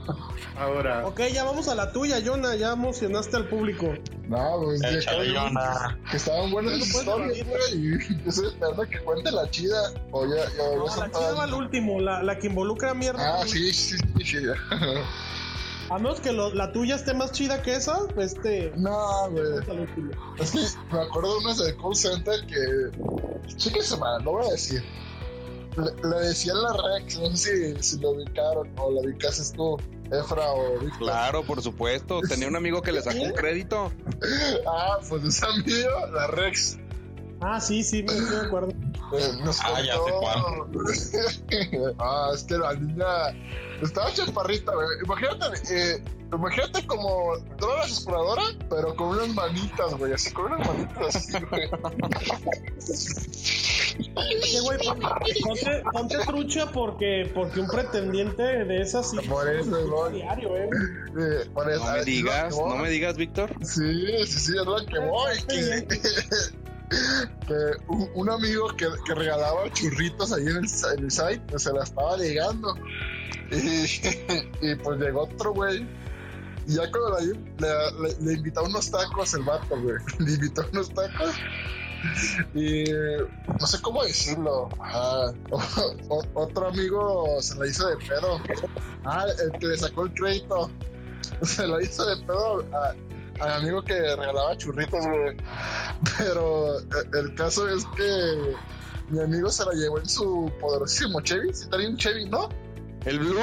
Ahora, 0.57 1.05
Ok, 1.07 1.20
ya 1.33 1.43
vamos 1.45 1.68
a 1.68 1.75
la 1.75 1.91
tuya, 1.91 2.20
Jonah. 2.25 2.55
Ya 2.55 2.72
emocionaste 2.72 3.37
al 3.37 3.49
público. 3.49 3.93
No, 4.29 4.61
pues 4.62 4.81
que, 4.83 4.99
Échale, 4.99 5.33
Yona. 5.33 5.99
que 6.11 6.16
estaban 6.16 6.51
buenas 6.51 6.79
las 6.79 6.89
historias, 6.89 7.47
güey. 7.47 7.75
Y 7.75 8.22
yo 8.22 8.29
estoy 8.29 8.47
esperando 8.49 8.83
que 8.89 8.99
cuente 9.01 9.33
la 9.33 9.51
chida. 9.51 9.93
O 10.12 10.27
ya, 10.27 10.45
ya, 10.57 10.77
No, 10.77 10.89
ya 10.89 10.97
la 10.97 11.11
chida 11.11 11.33
va 11.33 11.45
al 11.45 11.55
último, 11.55 12.01
la, 12.01 12.22
la 12.22 12.39
que 12.39 12.47
involucra 12.47 12.91
a 12.93 12.95
mierda. 12.95 13.41
Ah, 13.41 13.45
sí, 13.47 13.72
sí, 13.72 13.97
sí, 13.99 14.25
sí. 14.25 14.39
A 15.91 15.99
menos 15.99 16.20
que 16.20 16.32
lo- 16.32 16.53
la 16.55 16.72
tuya 16.72 16.97
esté 16.97 17.14
más 17.14 17.32
chida 17.32 17.62
que 17.62 17.74
esa, 17.76 17.99
este. 18.16 18.72
No, 18.76 19.30
güey. 19.30 19.45
Es 20.39 20.51
que 20.51 20.59
me 20.93 21.01
acuerdo 21.03 21.32
de 21.39 21.45
unas 21.45 21.59
de 21.59 21.76
call 21.76 21.95
center 21.95 22.47
que. 22.47 23.55
Chéquese, 23.57 23.97
man, 23.99 24.24
lo 24.24 24.32
voy 24.32 24.47
a 24.47 24.51
decir. 24.53 24.82
Le, 25.76 26.09
le 26.09 26.16
decía 26.28 26.55
la 26.55 26.72
Rex, 26.72 27.18
no 27.18 27.37
sé 27.37 27.74
si, 27.76 27.82
si 27.97 28.01
lo 28.01 28.11
ubicaron 28.11 28.70
o 28.78 28.91
lo 28.93 29.01
ubicases 29.01 29.53
tú, 29.53 29.76
Efra 30.11 30.53
o 30.53 30.78
Víctor. 30.78 30.99
Claro, 30.99 31.43
por 31.45 31.61
supuesto. 31.62 32.20
Tenía 32.28 32.47
un 32.49 32.55
amigo 32.57 32.80
que 32.80 32.93
le 32.93 33.03
sacó 33.03 33.20
un 33.22 33.32
crédito. 33.32 33.91
Ah, 34.66 34.99
pues 35.09 35.24
es 35.24 35.43
amigo, 35.43 36.07
la 36.12 36.28
Rex. 36.28 36.78
Ah, 37.41 37.61
sí, 37.61 37.82
sí, 37.82 38.05
me 38.05 38.12
acuerdo. 38.47 38.68
Nos 39.45 39.61
Ah, 39.61 39.81
ya 39.81 39.95
sé 39.95 41.91
ah, 41.99 42.31
es 42.35 42.43
que 42.45 42.55
la 42.59 42.75
niña 42.75 43.07
estaba 43.83 44.12
chaparrita, 44.12 44.73
güey. 44.75 44.87
Imagínate, 45.05 45.47
eh, 45.71 46.03
imagínate 46.33 46.87
como 46.87 47.37
todas 47.59 47.79
las 47.79 47.91
exploradoras, 47.91 48.57
pero 48.71 48.95
con 48.97 49.09
unas 49.09 49.29
manitas, 49.29 49.95
güey, 49.95 50.12
así 50.12 50.33
con 50.33 50.47
unas 50.53 50.67
manitas 50.67 51.17
así, 51.17 51.33
güey. 51.51 51.69
Oye, 54.17 54.61
güey, 54.61 54.79
pon- 54.79 55.01
ponte, 55.43 55.83
ponte 55.93 56.19
trucha 56.27 56.67
porque, 56.73 57.31
porque 57.35 57.61
un 57.61 57.69
pretendiente 57.69 58.43
de 58.43 58.83
esas 58.83 59.11
sí. 59.11 59.19
Por 59.29 59.49
eso, 59.49 59.87
güey. 59.89 60.15
diario, 60.15 60.57
eh. 60.57 60.69
Eh, 61.19 61.51
por 61.53 61.71
eso, 61.71 61.85
No 61.85 61.93
me 61.93 62.05
digas, 62.05 62.57
no 62.57 62.77
me 62.77 62.91
digas, 62.91 63.17
Víctor. 63.17 63.51
Sí, 63.62 64.27
sí, 64.27 64.39
sí, 64.39 64.53
es 64.59 64.67
lo 64.67 64.85
que 64.87 64.99
voy. 64.99 65.35
Un, 68.14 68.30
amigo 68.30 68.68
que, 68.76 68.87
regalaba 69.14 69.70
churritos 69.72 70.32
ahí 70.32 70.43
en 70.43 70.57
el, 70.57 70.64
en 70.99 71.05
el 71.05 71.11
site, 71.11 71.41
pues 71.49 71.62
se 71.62 71.72
la 71.72 71.82
estaba 71.85 72.16
ligando. 72.16 72.74
Y, 73.51 74.74
pues 74.82 75.01
llegó 75.01 75.24
otro 75.24 75.53
güey. 75.53 75.87
Y 76.66 76.76
ya 76.76 76.91
cuando 76.91 77.18
le, 77.20 78.09
le, 78.09 78.20
le 78.20 78.32
invitó 78.35 78.64
unos 78.64 78.91
tacos 78.91 79.35
el 79.35 79.43
vato, 79.43 79.80
güey. 79.80 79.97
Le 80.18 80.32
invitó 80.32 80.64
unos 80.72 80.89
tacos. 80.95 81.35
Y 82.55 82.85
no 83.61 83.66
sé 83.66 83.80
cómo 83.82 84.03
decirlo. 84.05 84.68
O- 86.09 86.24
otro 86.35 86.68
amigo 86.68 87.41
se 87.41 87.59
la 87.59 87.66
hizo 87.66 87.89
de 87.89 87.97
pedo. 87.97 88.41
Ah, 89.05 89.26
el 89.43 89.59
que 89.59 89.66
le 89.66 89.76
sacó 89.76 90.05
el 90.05 90.14
crédito. 90.14 90.70
Se 91.43 91.66
lo 91.66 91.80
hizo 91.80 92.05
de 92.07 92.16
pedo 92.24 92.64
al 93.41 93.53
amigo 93.53 93.82
que 93.82 93.95
regalaba 93.95 94.57
churritos, 94.57 95.07
güey. 95.07 95.37
Pero 96.18 96.80
eh, 96.80 96.85
el 97.14 97.35
caso 97.35 97.68
es 97.68 97.85
que 97.97 98.55
mi 99.11 99.20
amigo 99.20 99.51
se 99.51 99.64
la 99.64 99.72
llevó 99.72 99.99
en 99.99 100.09
su 100.09 100.51
poderosísimo 100.61 101.20
Chevy. 101.20 101.53
Si 101.53 101.68
traía 101.68 101.89
un 101.89 101.97
Chevy, 101.97 102.28
¿no? 102.28 102.49
¿El 103.05 103.18
Blue? 103.18 103.41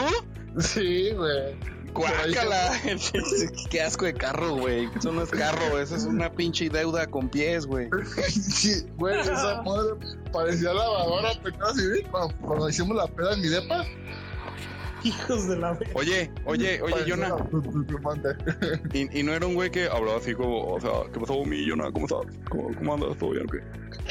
Sí, 0.60 1.12
güey. 1.12 1.56
Guácala. 1.94 2.72
Qué 3.70 3.82
asco 3.82 4.06
de 4.06 4.14
carro, 4.14 4.56
güey. 4.56 4.90
Eso 4.98 5.12
no 5.12 5.24
es 5.24 5.30
carro, 5.30 5.78
eso 5.80 5.96
es 5.96 6.06
una 6.06 6.32
pinche 6.32 6.70
deuda 6.70 7.08
con 7.08 7.30
pies, 7.30 7.66
güey. 7.66 7.90
Sí, 8.30 8.86
güey, 8.98 9.20
esa 9.20 9.62
madre 9.62 9.96
parecía 10.32 10.74
lavadora, 10.74 11.34
¿te 11.42 11.50
acuerdas? 11.50 11.76
Sí, 11.76 12.04
cuando, 12.10 12.36
cuando 12.38 12.70
hicimos 12.70 12.96
la 12.96 13.08
peda 13.08 13.34
en 13.34 13.42
mi 13.42 13.48
depa. 13.50 13.86
Hijos 15.04 15.48
de 15.48 15.58
la 15.58 15.74
verga. 15.74 15.94
Oye, 15.96 16.32
oye, 16.46 16.82
oye, 16.82 16.96
Jonah. 17.08 17.36
Y, 18.94 19.20
y 19.20 19.24
no 19.24 19.34
era 19.34 19.46
un 19.48 19.56
güey 19.56 19.72
que 19.72 19.88
hablaba 19.88 20.18
así 20.18 20.34
como, 20.34 20.74
o 20.74 20.80
sea, 20.80 20.92
¿qué 21.12 21.20
pasó, 21.20 21.44
mi 21.46 21.68
Jonah? 21.68 21.92
¿Cómo 21.92 22.06
estás? 22.06 22.38
¿Cómo, 22.50 22.74
cómo 22.76 22.94
andas? 22.94 23.18
¿Todo 23.18 23.32
bien 23.32 23.46
o 23.48 23.52
qué? 23.52 23.58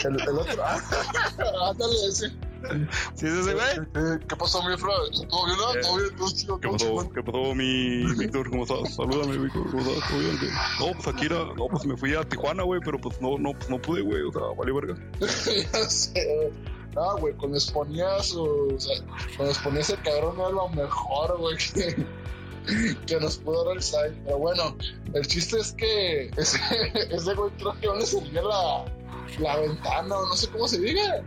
El, 0.07 0.21
el 0.21 0.39
otro. 0.39 0.65
Ándale, 1.71 1.95
ese. 2.09 2.31
¿Sí 3.15 3.27
es 3.27 3.33
ese 3.33 3.55
güey? 3.55 3.67
Eh, 3.95 4.19
¿Qué 4.29 4.37
pasó, 4.37 4.63
mi 4.63 4.77
Fran? 4.77 4.95
¿Todo 5.29 5.47
bien? 5.47 5.59
no? 5.59 5.81
¿Todo 5.81 5.97
bien? 5.97 6.17
¿Todo 6.17 6.31
chido? 6.31 6.61
¿Qué 6.61 6.69
¿Todo 6.69 6.97
pasó? 6.97 7.13
¿Qué 7.13 7.23
pasó, 7.23 7.55
mi 7.55 8.15
Víctor? 8.15 8.51
¿Cómo 8.51 8.63
estás? 8.65 8.95
Salúdame, 8.95 9.39
Víctor. 9.39 9.71
¿Cómo 9.71 9.83
estás? 9.83 10.11
¿Todo 10.11 10.19
bien? 10.19 10.37
o 10.37 10.41
qué? 10.41 10.47
No, 10.81 10.93
pues 10.93 11.09
aquí 11.09 11.27
era, 11.27 11.39
no, 11.57 11.67
pues 11.69 11.87
me 11.87 11.97
fui 11.97 12.15
a 12.15 12.23
Tijuana, 12.25 12.63
güey, 12.65 12.81
pero 12.85 12.99
pues 13.01 13.21
no, 13.21 13.39
no, 13.39 13.53
pues 13.53 13.71
no 13.71 13.81
pude, 13.81 14.03
güey, 14.03 14.23
o 14.23 14.33
sea, 14.33 14.43
vale 14.57 14.73
verga. 14.73 14.95
Ya 15.21 15.29
sé. 15.89 16.53
Ah, 16.97 17.15
güey, 17.19 17.35
cuando 17.35 17.57
exponía 17.57 18.23
su. 18.23 18.43
O 18.75 18.81
sea, 18.81 18.97
cuando 19.37 19.53
exponía 19.53 19.81
ese 19.81 19.97
cabrón 19.97 20.41
era 20.41 20.51
lo 20.51 20.69
mejor, 20.71 21.39
güey, 21.39 21.57
que, 23.07 23.21
nos 23.21 23.39
pudo 23.39 23.65
dar 23.65 23.77
el 23.77 23.83
site. 23.83 24.15
Pero 24.25 24.39
bueno, 24.39 24.77
el 25.15 25.27
chiste 25.27 25.59
es 25.59 25.73
que 25.73 26.31
ese, 26.37 26.59
ese 27.11 27.35
güey 27.35 27.51
creo 27.59 27.81
que 27.81 27.87
no 27.87 27.97
le 27.97 28.07
servía 28.07 28.43
la, 28.43 28.85
la 29.39 29.57
ventana, 29.57 30.19
o 30.19 30.27
no 30.27 30.37
sé 30.37 30.49
cómo 30.51 30.67
se 30.67 30.81
diga. 30.81 31.23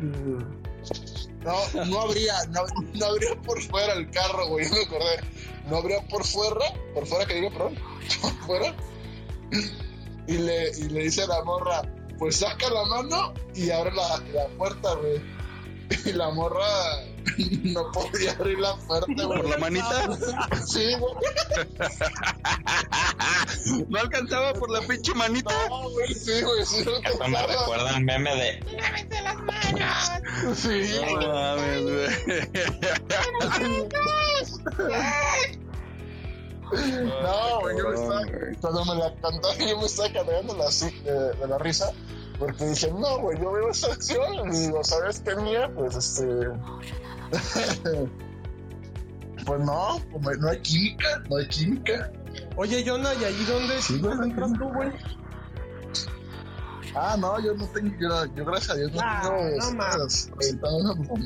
No, 1.43 1.85
no 1.85 2.01
habría, 2.01 2.33
no, 2.49 2.61
no 2.93 3.05
habría 3.05 3.35
por 3.41 3.61
fuera 3.61 3.93
el 3.93 4.09
carro, 4.11 4.47
güey, 4.47 4.65
no 4.69 4.75
me 4.75 4.83
acordé. 4.83 5.19
No 5.69 5.77
habría 5.77 6.01
por 6.07 6.25
fuera, 6.25 6.73
por 6.93 7.05
fuera 7.05 7.25
que 7.25 7.35
diga, 7.35 7.49
perdón, 7.51 7.75
por 8.21 8.31
fuera. 8.45 8.75
Y 10.27 10.37
le, 10.37 10.71
y 10.77 10.89
le 10.89 11.03
dice 11.03 11.23
a 11.23 11.27
la 11.27 11.43
morra, 11.43 11.81
pues 12.17 12.37
saca 12.37 12.69
la 12.69 12.85
mano 12.85 13.33
y 13.55 13.69
abre 13.69 13.93
la, 13.93 14.21
la 14.33 14.47
puerta, 14.57 14.93
güey. 14.95 15.21
Y 16.05 16.13
la 16.13 16.29
morra 16.31 16.65
no 17.63 17.91
podía 17.91 18.31
abrir 18.33 18.59
la 18.59 18.75
puerta, 18.75 19.05
güey. 19.15 19.27
¿Por 19.41 19.49
la 19.49 19.57
manita? 19.57 20.09
Sí, 20.67 20.93
güey. 20.99 21.13
¿No 23.89 23.99
alcanzaba 23.99 24.53
por 24.53 24.69
la 24.69 24.81
pinche 24.81 25.13
manita? 25.13 25.53
No, 25.69 25.89
güey, 25.91 26.13
sí, 26.13 26.41
güey, 26.41 26.65
sí. 26.65 26.83
no 26.85 26.97
Eso 26.97 27.27
me 27.27 27.47
recuerda 27.47 27.95
al 27.95 28.03
meme 28.03 28.35
de 28.35 28.59
Sí, 30.55 30.99
No 31.01 31.13
güey. 31.15 31.27
mames, 31.27 31.81
güey. 31.83 32.09
No, 37.21 37.59
güey, 37.61 37.77
yo 37.77 37.89
me 37.89 37.95
estaba, 37.95 38.21
cuando 38.61 38.85
me 38.85 38.95
la 38.95 39.13
cantaba, 39.21 39.55
yo 39.55 39.77
me 39.77 39.85
estaba 39.85 40.11
cargando 40.11 40.55
la, 40.57 40.65
de, 40.69 41.33
de 41.39 41.47
la 41.47 41.57
risa, 41.59 41.91
porque 42.39 42.65
dije, 42.65 42.91
no, 42.91 43.19
güey, 43.19 43.39
yo 43.39 43.51
veo 43.53 43.69
esa 43.69 43.91
acción 43.93 44.53
y 44.53 44.67
lo 44.69 44.83
sabes 44.83 45.19
que 45.21 45.35
mía, 45.35 45.71
pues 45.75 45.95
este. 45.95 46.25
pues 49.45 49.59
no, 49.61 49.99
pues, 50.21 50.37
no 50.39 50.49
hay 50.49 50.59
química, 50.61 51.21
no 51.29 51.37
hay 51.37 51.47
química. 51.47 52.11
Oye, 52.55 52.83
Jonah, 52.85 53.13
¿y 53.15 53.23
allí 53.25 53.43
dónde 53.45 53.81
Sí, 53.81 54.01
entras 54.23 54.53
tú, 54.53 54.69
güey? 54.73 54.89
Ah, 56.95 57.15
no, 57.19 57.39
yo 57.43 57.55
no 57.55 57.65
tengo, 57.69 57.91
yo, 57.99 58.25
yo 58.35 58.45
gracias 58.45 58.69
a 58.71 58.75
Dios 58.75 58.91
no 58.93 58.99
Ah, 59.03 59.21
tengo 59.23 59.35
no 59.57 59.65
mamadas. 59.71 60.29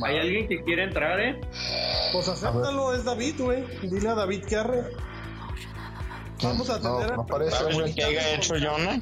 ¿Hay 0.06 0.18
alguien 0.18 0.48
que 0.48 0.64
quiere 0.64 0.84
entrar, 0.86 1.20
eh? 1.20 1.42
Pues 2.14 2.28
acéptalo, 2.30 2.94
es 2.94 3.04
David, 3.04 3.36
güey. 3.42 3.66
Dile 3.82 4.08
a 4.10 4.16
David 4.16 4.46
que 4.46 4.56
arre. 4.56 4.84
Vamos 6.42 6.70
a 6.70 6.80
No, 6.80 6.98
tener 7.00 7.12
a- 7.12 7.16
no 7.18 7.26
parece, 7.26 7.58
¿Sabes 7.58 7.76
güey. 7.76 7.94
qué 7.94 8.04
haya 8.06 8.36
hecho 8.36 8.54
Jonah? 8.54 9.02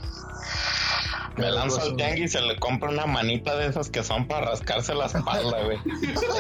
Me 1.38 1.52
lanzo 1.52 1.82
al 1.82 1.96
tianguis 1.96 2.26
y 2.26 2.28
se 2.30 2.42
le 2.42 2.58
compra 2.58 2.90
una 2.90 3.06
manita 3.06 3.56
de 3.58 3.68
esas 3.68 3.90
que 3.90 4.04
son 4.04 4.28
para 4.28 4.48
rascarse 4.52 4.94
la 4.96 5.06
espalda, 5.08 5.64
güey. 5.66 5.78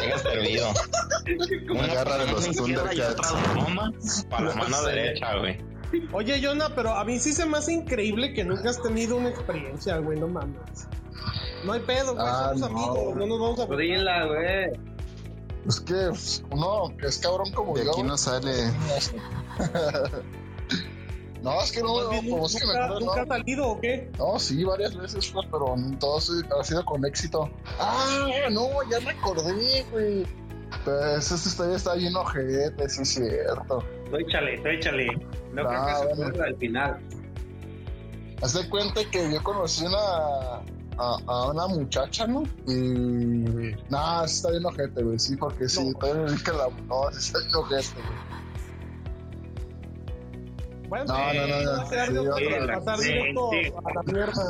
Haya 0.01 0.17
servido. 0.19 0.69
Una 1.69 1.87
garra 1.93 2.17
de 2.19 2.31
los 2.31 2.45
Thundercats. 2.51 4.25
para 4.29 4.45
la 4.49 4.55
mano 4.55 4.83
derecha, 4.83 5.37
güey. 5.37 5.57
Oye, 6.13 6.41
Jonah, 6.43 6.69
pero 6.75 6.91
a 6.95 7.03
mí 7.05 7.19
sí 7.19 7.33
se 7.33 7.45
me 7.45 7.57
hace 7.57 7.73
increíble 7.73 8.33
que 8.33 8.43
nunca 8.43 8.69
has 8.69 8.81
tenido 8.81 9.17
una 9.17 9.29
experiencia, 9.29 9.97
güey, 9.97 10.19
no 10.19 10.27
mames. 10.27 10.87
No 11.65 11.73
hay 11.73 11.81
pedo, 11.81 12.13
güey, 12.13 12.25
Ah, 12.27 12.51
somos 12.55 12.71
no. 12.71 12.77
amigos, 12.77 13.15
no 13.15 13.25
nos 13.27 13.39
vamos 13.39 13.59
a... 13.59 13.75
Dila, 13.75 14.25
güey. 14.25 14.65
Es 15.67 15.79
que 15.81 15.93
pues, 16.09 16.43
uno 16.51 16.95
que 16.99 17.07
es 17.07 17.17
cabrón 17.17 17.51
como 17.53 17.75
De 17.75 17.85
yo. 17.85 17.91
aquí 17.91 18.03
no 18.03 18.17
sale. 18.17 18.51
No, 21.45 21.61
es 21.61 21.71
que 21.71 21.81
no, 21.81 22.11
no, 22.11 22.29
como 22.29 22.49
sí 22.49 22.57
que 22.59 22.65
me 22.65 22.73
¿Nunca, 22.73 22.85
acuerdo, 22.85 22.99
nunca 23.05 23.15
no. 23.17 23.21
has 23.21 23.27
salido 23.27 23.67
o 23.69 23.79
qué? 23.79 24.11
No, 24.17 24.39
sí, 24.39 24.63
varias 24.63 24.95
veces, 24.97 25.29
pues, 25.31 25.47
pero 25.51 25.75
todo 25.99 26.17
ha 26.17 26.63
sido 26.63 26.83
con 26.85 27.05
éxito. 27.05 27.49
Ah, 27.79 28.47
no, 28.51 28.67
ya 28.89 28.99
me 29.01 29.11
acordé, 29.11 29.85
güey. 29.91 30.25
Pues 30.83 31.31
esa 31.31 31.47
historia 31.47 31.75
está 31.75 31.93
bien 31.93 32.15
ojete, 32.15 32.89
sí 32.89 33.01
es 33.03 33.09
cierto. 33.09 33.83
Tú 34.09 34.17
échale, 34.17 34.57
tú 34.57 34.67
échale. 34.69 35.05
No 35.53 35.67
creo 35.67 35.69
Ah, 35.69 36.01
que 36.09 36.15
se 36.15 36.21
bueno. 36.23 36.43
al 36.43 36.55
final. 36.57 36.99
Haz 38.41 38.53
de 38.53 38.69
cuenta 38.69 39.01
que 39.11 39.31
yo 39.31 39.41
conocí 39.43 39.85
una, 39.85 39.97
a, 40.97 41.17
a 41.27 41.51
una 41.51 41.67
muchacha, 41.67 42.25
¿no? 42.27 42.41
Y. 42.67 43.75
Nah, 43.89 44.25
sí 44.27 44.35
está 44.37 44.49
bien 44.51 44.65
ojete, 44.65 45.03
güey, 45.03 45.19
sí, 45.19 45.35
porque 45.37 45.69
sí, 45.69 45.93
todavía 45.99 46.33
me 46.33 46.43
que 46.43 46.51
la. 46.51 46.67
No, 46.87 47.11
sí 47.11 47.19
está 47.19 47.39
bien 47.39 47.55
ojete, 47.55 48.01
güey. 48.01 48.44
Bueno, 50.95 51.13
No, 51.13 51.33
no, 51.33 51.47
no, 51.47 51.61
no. 51.63 51.83
otra, 51.83 52.05
otra. 52.61 52.79
pasar 52.79 52.97
Sí, 52.99 53.11
directo 53.11 53.49
sí. 53.51 53.73
a 53.85 53.93
la 53.93 54.03
mierda. 54.03 54.43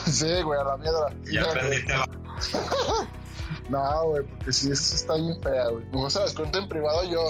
Sí, 0.06 0.42
güey, 0.42 0.60
a 0.60 0.64
la 0.64 0.76
mierda. 0.78 1.06
Ya 1.30 1.42
aprendiste 1.42 1.92
la 1.92 2.08
No, 3.68 4.04
güey, 4.08 4.24
porque 4.24 4.52
sí, 4.52 4.70
eso 4.72 4.94
está 4.96 5.14
bien 5.14 5.40
fea, 5.42 5.68
güey. 5.68 5.84
Mejor 5.92 6.10
se 6.10 6.20
las 6.20 6.34
cuento 6.34 6.58
en 6.58 6.68
privado 6.68 7.04
yo. 7.04 7.20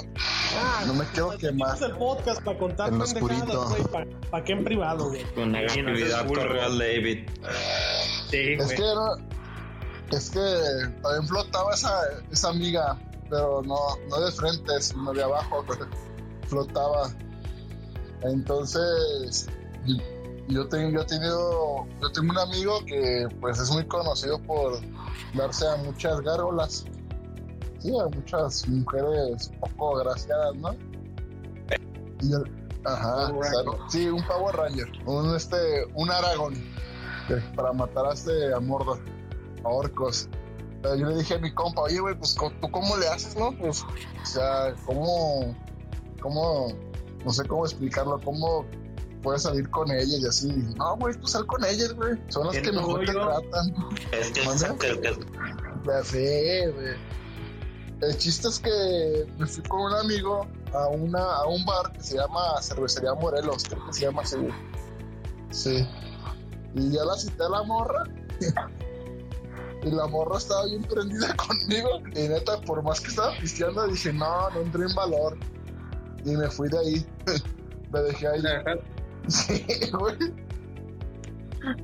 Ah, 0.57 0.85
No 0.87 0.95
me 0.95 1.05
quiero 1.07 1.31
quemar. 1.37 1.77
Es 1.77 1.83
el 1.83 1.93
podcast 1.97 2.43
para 2.43 2.59
contar 2.59 2.89
En 2.93 2.99
pendejadas, 3.01 3.69
güey, 3.69 3.83
para 3.85 4.07
pa 4.31 4.43
qué 4.45 4.53
en 4.53 4.65
privado, 4.65 5.09
güey. 5.11 5.25
Negatividad 5.37 6.27
corrió 6.27 6.63
al 6.65 6.79
David. 6.79 7.29
Sí, 8.31 8.55
Es 8.59 8.65
güey. 8.65 8.77
que 8.77 8.83
no, 8.83 9.17
es 10.17 10.31
que 10.31 10.91
también 11.03 11.29
flotaba 11.29 11.75
esa, 11.75 12.01
esa 12.31 12.49
amiga, 12.49 12.99
pero 13.29 13.63
no, 13.65 13.77
no 14.09 14.21
de 14.21 14.33
frente, 14.33 14.81
sino 14.81 15.13
de 15.13 15.23
abajo, 15.23 15.63
pues, 15.67 15.79
flotaba. 16.49 17.11
Entonces, 18.25 19.49
yo 20.49 20.69
tengo, 20.69 20.91
yo 20.91 21.01
he 21.03 21.07
tenido, 21.07 21.87
yo 22.01 22.13
tengo 22.13 22.31
un 22.31 22.39
amigo 22.39 22.85
que 22.87 23.27
pues 23.41 23.59
es 23.59 23.71
muy 23.71 23.85
conocido 23.87 24.41
por 24.43 24.81
darse 25.35 25.67
a 25.67 25.77
muchas 25.77 26.21
gárgolas. 26.21 26.85
Sí, 27.81 27.93
a 27.99 28.07
muchas 28.17 28.69
mujeres 28.69 29.51
poco 29.61 29.99
agraciadas, 29.99 30.55
¿no? 30.57 30.75
Y 32.21 32.33
el- 32.33 32.69
ajá, 32.85 33.33
sí, 33.89 34.09
un 34.09 34.25
Power 34.27 34.55
Ranger, 34.57 34.89
un 35.07 35.35
este, 35.35 35.57
un 35.95 36.11
Aragón 36.11 36.55
para 37.57 37.73
matar 37.73 38.07
a 38.07 38.13
este 38.13 38.53
a 38.55 38.61
Mordor, 38.61 39.01
a 39.65 39.69
orcos. 39.69 40.29
Yo 40.83 40.95
le 41.07 41.17
dije 41.17 41.35
a 41.35 41.39
mi 41.39 41.53
compa, 41.55 41.83
oye, 41.83 42.01
güey, 42.01 42.17
pues 42.17 42.35
¿tú 42.35 42.71
cómo 42.71 42.97
le 42.97 43.07
haces, 43.09 43.37
no? 43.37 43.53
Pues, 43.57 43.83
o 43.83 44.27
sea, 44.27 44.75
¿cómo, 44.85 45.55
cómo, 46.21 46.73
no 47.25 47.33
sé 47.33 47.45
cómo 47.47 47.65
explicarlo, 47.65 48.21
cómo 48.21 48.67
puedes 49.23 49.43
salir 49.43 49.69
con 49.71 49.91
ellas 49.91 50.21
y 50.21 50.27
así? 50.27 50.53
No, 50.77 50.97
güey, 50.97 51.15
tú 51.15 51.27
sal 51.27 51.47
con 51.47 51.65
ellas, 51.65 51.93
güey. 51.95 52.19
Son 52.29 52.47
las 52.47 52.59
que 52.59 52.73
mejor 52.73 53.05
te 53.05 53.13
tratan. 53.13 53.75
Es 54.13 54.31
que 54.33 54.45
¿Mande? 54.45 55.19
Ya 55.87 56.05
sé, 56.05 56.73
güey. 56.75 57.13
El 58.03 58.19
chiste 58.19 58.49
es 58.49 58.59
que 58.59 59.27
me 59.39 59.47
fui 59.47 59.63
con 59.65 59.81
un 59.81 59.95
amigo 59.95 60.47
a, 60.73 60.89
una, 60.89 61.23
a 61.37 61.47
un 61.47 61.65
bar 61.65 61.93
que 61.93 62.03
se 62.03 62.17
llama 62.17 62.61
Cervecería 62.61 63.15
Morelos, 63.15 63.65
creo 63.65 63.87
que 63.87 63.93
se 63.93 64.01
llama 64.03 64.23
así. 64.23 64.37
Sí. 65.51 65.87
Y 66.75 66.91
ya 66.91 67.05
la 67.05 67.15
cité 67.17 67.45
a 67.45 67.49
la 67.49 67.63
morra. 67.63 68.05
y 69.85 69.91
la 69.91 70.07
morra 70.09 70.39
estaba 70.39 70.67
bien 70.67 70.83
prendida 70.83 71.35
conmigo. 71.37 72.01
Y 72.17 72.29
neta, 72.29 72.61
por 72.63 72.83
más 72.83 73.01
que 73.01 73.09
estaba 73.09 73.37
pisteando, 73.39 73.87
dije, 73.87 74.13
no, 74.13 74.51
no 74.51 74.61
entré 74.63 74.87
en 74.87 74.95
valor. 74.97 75.39
Y 76.25 76.37
me 76.37 76.49
fui 76.49 76.69
de 76.69 76.79
ahí. 76.79 77.07
me 77.93 78.01
dejé 78.01 78.29
ahí. 78.29 78.43
sí, 79.29 79.65
güey. 79.93 80.19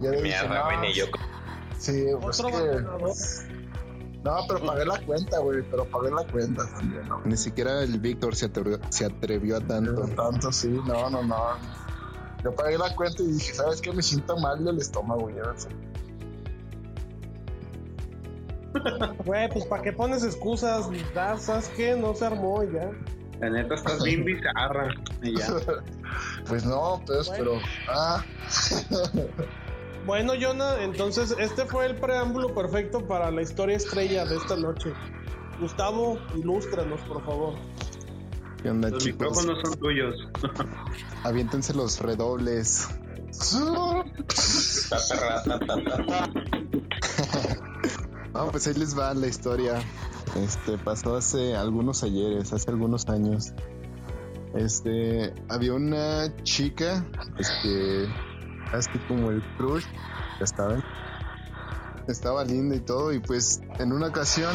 Ya 0.00 0.10
le 0.10 0.22
dije, 0.22 0.22
Mierda, 0.22 0.58
no, 0.58 0.64
güey, 0.64 0.78
ni 0.88 0.94
yo. 0.94 1.04
Sí, 1.78 2.06
pues 2.20 2.42
que... 2.42 2.82
No, 4.24 4.36
pero 4.48 4.66
pagué 4.66 4.84
la 4.84 5.00
cuenta, 5.06 5.38
güey. 5.38 5.62
Pero 5.70 5.84
pagué 5.84 6.10
la 6.10 6.24
cuenta 6.24 6.68
también, 6.70 7.08
¿no? 7.08 7.20
Ni 7.24 7.36
siquiera 7.36 7.82
el 7.82 8.00
Víctor 8.00 8.34
se 8.34 8.46
atrevió, 8.46 8.80
se 8.90 9.06
atrevió 9.06 9.56
a 9.56 9.60
tanto. 9.60 9.94
Pero 9.94 10.30
tanto, 10.30 10.52
sí, 10.52 10.68
no, 10.68 11.08
no, 11.08 11.22
no. 11.22 11.36
Yo 12.42 12.54
pagué 12.54 12.78
la 12.78 12.94
cuenta 12.94 13.22
y 13.22 13.26
dije, 13.32 13.54
¿sabes 13.54 13.80
qué? 13.80 13.92
Me 13.92 14.02
siento 14.02 14.36
mal 14.36 14.64
del 14.64 14.78
estómago, 14.78 15.30
ya. 15.30 15.54
Güey, 19.24 19.48
pues 19.50 19.64
¿para 19.66 19.82
qué 19.82 19.92
pones 19.92 20.24
excusas? 20.24 20.88
¿Sabes 21.38 21.68
qué? 21.70 21.96
No 21.96 22.14
se 22.14 22.26
armó 22.26 22.62
ya. 22.64 22.90
La 23.40 23.50
neta 23.50 23.74
estás 23.74 24.02
bien 24.02 24.24
bizarra. 24.24 24.88
Y 25.22 25.36
ya. 25.38 25.46
Pues 26.48 26.64
no, 26.64 27.02
pues, 27.06 27.28
pero. 27.30 27.60
Ah, 27.88 28.24
Bueno, 30.06 30.32
Jonah, 30.40 30.82
entonces 30.82 31.34
este 31.38 31.66
fue 31.66 31.84
el 31.86 31.96
preámbulo 31.96 32.54
perfecto 32.54 33.06
para 33.06 33.30
la 33.30 33.42
historia 33.42 33.76
estrella 33.76 34.24
de 34.24 34.36
esta 34.36 34.56
noche. 34.56 34.92
Gustavo, 35.60 36.18
ilústranos, 36.34 37.00
por 37.02 37.22
favor. 37.24 37.54
¿Qué 38.62 38.70
onda, 38.70 38.88
Los 38.88 39.04
chicos? 39.04 39.20
micrófonos 39.28 39.58
son 39.62 39.78
tuyos. 39.78 40.28
Aviéntense 41.24 41.74
los 41.74 42.00
redobles. 42.00 42.88
No, 48.32 48.50
pues 48.50 48.66
ahí 48.66 48.74
les 48.74 48.96
va 48.96 49.12
la 49.14 49.26
historia. 49.26 49.80
Este 50.36 50.78
pasó 50.78 51.16
hace 51.16 51.56
algunos 51.56 52.02
ayeres, 52.02 52.52
hace 52.52 52.70
algunos 52.70 53.08
años. 53.08 53.52
Este, 54.54 55.34
había 55.48 55.74
una 55.74 56.34
chica, 56.42 57.04
este, 57.38 58.06
así 58.72 58.98
como 59.06 59.30
el 59.30 59.42
crush, 59.56 59.84
ya 60.40 60.46
saben. 60.46 60.82
Estaba 62.06 62.44
linda 62.44 62.74
y 62.74 62.80
todo, 62.80 63.12
y 63.12 63.18
pues 63.18 63.60
en 63.78 63.92
una 63.92 64.06
ocasión, 64.06 64.54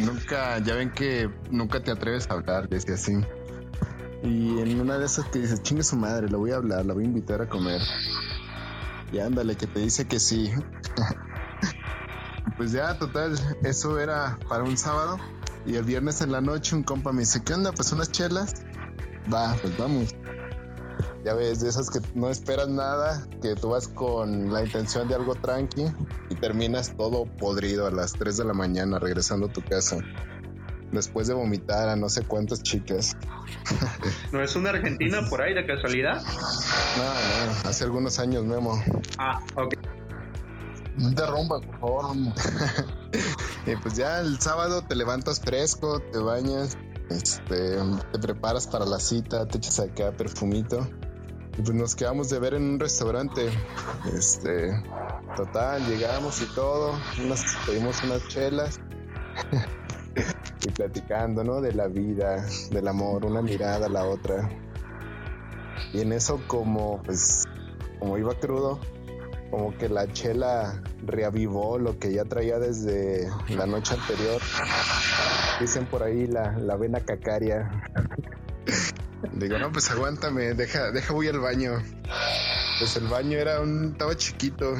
nunca, 0.00 0.58
ya 0.58 0.74
ven 0.74 0.90
que 0.90 1.30
nunca 1.50 1.82
te 1.82 1.92
atreves 1.92 2.28
a 2.28 2.34
hablar, 2.34 2.68
decía 2.68 2.94
así. 2.94 3.12
Y 4.24 4.58
en 4.58 4.80
una 4.80 4.98
de 4.98 5.06
esas 5.06 5.26
que 5.26 5.38
dices, 5.38 5.62
chingue 5.62 5.84
su 5.84 5.96
madre, 5.96 6.28
la 6.28 6.38
voy 6.38 6.50
a 6.50 6.56
hablar, 6.56 6.84
la 6.84 6.94
voy 6.94 7.04
a 7.04 7.06
invitar 7.06 7.40
a 7.40 7.48
comer. 7.48 7.80
Y 9.12 9.20
ándale, 9.20 9.56
que 9.56 9.68
te 9.68 9.80
dice 9.80 10.06
que 10.06 10.18
sí. 10.18 10.50
pues 12.58 12.72
ya, 12.72 12.98
total, 12.98 13.38
eso 13.62 13.98
era 13.98 14.38
para 14.48 14.64
un 14.64 14.76
sábado. 14.76 15.18
Y 15.64 15.76
el 15.76 15.84
viernes 15.84 16.20
en 16.20 16.32
la 16.32 16.40
noche 16.40 16.76
un 16.76 16.82
compa 16.82 17.12
me 17.12 17.20
dice, 17.20 17.42
¿qué 17.42 17.54
onda? 17.54 17.72
Pues 17.72 17.92
unas 17.92 18.10
chelas. 18.10 18.54
Va, 19.32 19.56
pues 19.62 19.76
vamos. 19.78 20.14
Ya 21.24 21.34
ves, 21.34 21.60
de 21.60 21.68
esas 21.68 21.90
que 21.90 22.00
no 22.14 22.30
esperas 22.30 22.68
nada, 22.68 23.26
que 23.42 23.54
tú 23.54 23.70
vas 23.70 23.88
con 23.88 24.52
la 24.52 24.64
intención 24.64 25.08
de 25.08 25.14
algo 25.14 25.34
tranqui 25.34 25.84
y 26.30 26.34
terminas 26.36 26.96
todo 26.96 27.26
podrido 27.26 27.86
a 27.86 27.90
las 27.90 28.12
3 28.12 28.36
de 28.38 28.44
la 28.44 28.54
mañana 28.54 28.98
regresando 28.98 29.46
a 29.46 29.52
tu 29.52 29.62
casa. 29.62 29.98
Después 30.90 31.28
de 31.28 31.34
vomitar 31.34 31.88
a 31.88 31.96
no 31.96 32.08
sé 32.08 32.22
cuántas 32.22 32.62
chicas. 32.62 33.14
¿No 34.32 34.40
es 34.40 34.56
una 34.56 34.70
argentina 34.70 35.20
por 35.28 35.42
ahí 35.42 35.52
de 35.54 35.66
casualidad? 35.66 36.22
No, 36.22 37.04
no, 37.04 37.68
hace 37.68 37.84
algunos 37.84 38.18
años, 38.18 38.44
Memo. 38.44 38.82
Ah, 39.18 39.40
ok. 39.54 39.74
No 40.98 41.08
interrumpa, 41.08 41.60
por 41.60 41.80
favor. 41.80 42.16
Y 43.66 43.76
pues 43.82 43.94
ya 43.94 44.20
el 44.20 44.40
sábado 44.40 44.82
te 44.82 44.94
levantas 44.94 45.40
fresco, 45.40 46.00
te 46.12 46.18
bañas, 46.18 46.76
este, 47.10 47.78
te 48.12 48.18
preparas 48.18 48.66
para 48.66 48.84
la 48.84 48.98
cita, 48.98 49.46
te 49.46 49.58
echas 49.58 49.80
acá 49.80 50.12
perfumito. 50.12 50.86
Y 51.56 51.62
pues 51.62 51.74
nos 51.74 51.94
quedamos 51.94 52.30
de 52.30 52.38
ver 52.38 52.54
en 52.54 52.62
un 52.62 52.80
restaurante. 52.80 53.50
Este, 54.14 54.70
total, 55.36 55.86
llegamos 55.86 56.40
y 56.42 56.46
todo, 56.54 56.92
nos 57.26 57.42
pedimos 57.66 58.02
unas 58.04 58.26
chelas. 58.28 58.80
y 60.66 60.70
platicando, 60.70 61.44
¿no? 61.44 61.60
De 61.60 61.72
la 61.72 61.88
vida, 61.88 62.44
del 62.70 62.88
amor, 62.88 63.24
una 63.24 63.42
mirada 63.42 63.86
a 63.86 63.88
la 63.88 64.04
otra. 64.04 64.48
Y 65.92 66.00
en 66.00 66.12
eso 66.12 66.40
como, 66.46 67.02
pues, 67.02 67.44
como 67.98 68.18
iba 68.18 68.34
crudo, 68.34 68.80
como 69.50 69.76
que 69.76 69.88
la 69.88 70.10
chela 70.12 70.82
reavivó 71.04 71.78
lo 71.78 71.98
que 71.98 72.12
ya 72.12 72.24
traía 72.24 72.58
desde 72.58 73.28
la 73.48 73.66
noche 73.66 73.94
anterior. 73.94 74.40
Dicen 75.60 75.86
por 75.86 76.02
ahí 76.02 76.26
la, 76.26 76.52
la 76.52 76.76
vena 76.76 77.00
cacaria. 77.00 77.70
Digo, 79.32 79.58
no, 79.58 79.72
pues 79.72 79.90
aguántame, 79.90 80.54
deja, 80.54 80.90
deja 80.90 81.12
voy 81.12 81.28
al 81.28 81.40
baño. 81.40 81.82
Pues 82.78 82.96
el 82.96 83.08
baño 83.08 83.38
era 83.38 83.60
un, 83.60 83.92
estaba 83.92 84.16
chiquito. 84.16 84.74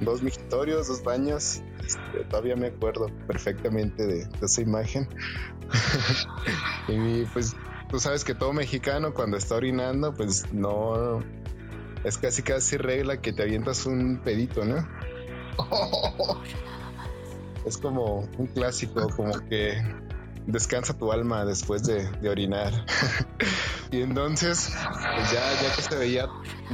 Dos 0.00 0.22
mijitorios, 0.22 0.88
dos 0.88 1.02
baños. 1.02 1.62
Este, 1.84 2.24
todavía 2.28 2.56
me 2.56 2.68
acuerdo 2.68 3.06
perfectamente 3.26 4.06
de, 4.06 4.24
de 4.26 4.46
esa 4.46 4.60
imagen. 4.60 5.08
y 6.88 7.24
pues 7.26 7.56
tú 7.88 7.98
sabes 7.98 8.24
que 8.24 8.34
todo 8.34 8.52
mexicano 8.52 9.14
cuando 9.14 9.36
está 9.36 9.56
orinando, 9.56 10.14
pues 10.14 10.52
no, 10.52 11.22
es 12.04 12.18
casi 12.18 12.42
casi 12.42 12.76
regla 12.76 13.20
que 13.20 13.32
te 13.32 13.42
avientas 13.42 13.86
un 13.86 14.20
pedito, 14.22 14.64
¿no? 14.64 14.86
Es 17.64 17.78
como 17.78 18.28
un 18.36 18.46
clásico, 18.48 19.08
como 19.16 19.32
que 19.48 19.82
descansa 20.46 20.92
tu 20.98 21.10
alma 21.12 21.46
después 21.46 21.82
de, 21.84 22.06
orinar. 22.28 22.72
y 23.90 24.02
entonces, 24.02 24.70
pues 25.16 25.32
ya, 25.32 25.62
ya 25.62 25.74
que 25.74 25.80
se 25.80 25.96
veía, 25.96 26.28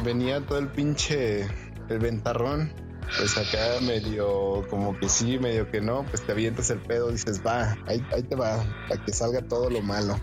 venía 0.04 0.44
todo 0.44 0.58
el 0.58 0.66
pinche, 0.66 1.42
el 1.88 1.98
ventarrón, 2.00 2.72
pues 3.18 3.38
acá 3.38 3.80
medio 3.82 4.66
como 4.68 4.98
que 4.98 5.08
sí, 5.08 5.38
medio 5.38 5.70
que 5.70 5.80
no, 5.80 6.04
pues 6.06 6.22
te 6.22 6.32
avientas 6.32 6.70
el 6.70 6.80
pedo, 6.80 7.12
dices, 7.12 7.40
va, 7.46 7.76
ahí, 7.86 8.04
ahí 8.12 8.24
te 8.24 8.34
va, 8.34 8.64
para 8.88 9.04
que 9.04 9.12
salga 9.12 9.42
todo 9.42 9.70
lo 9.70 9.82
malo. 9.82 10.18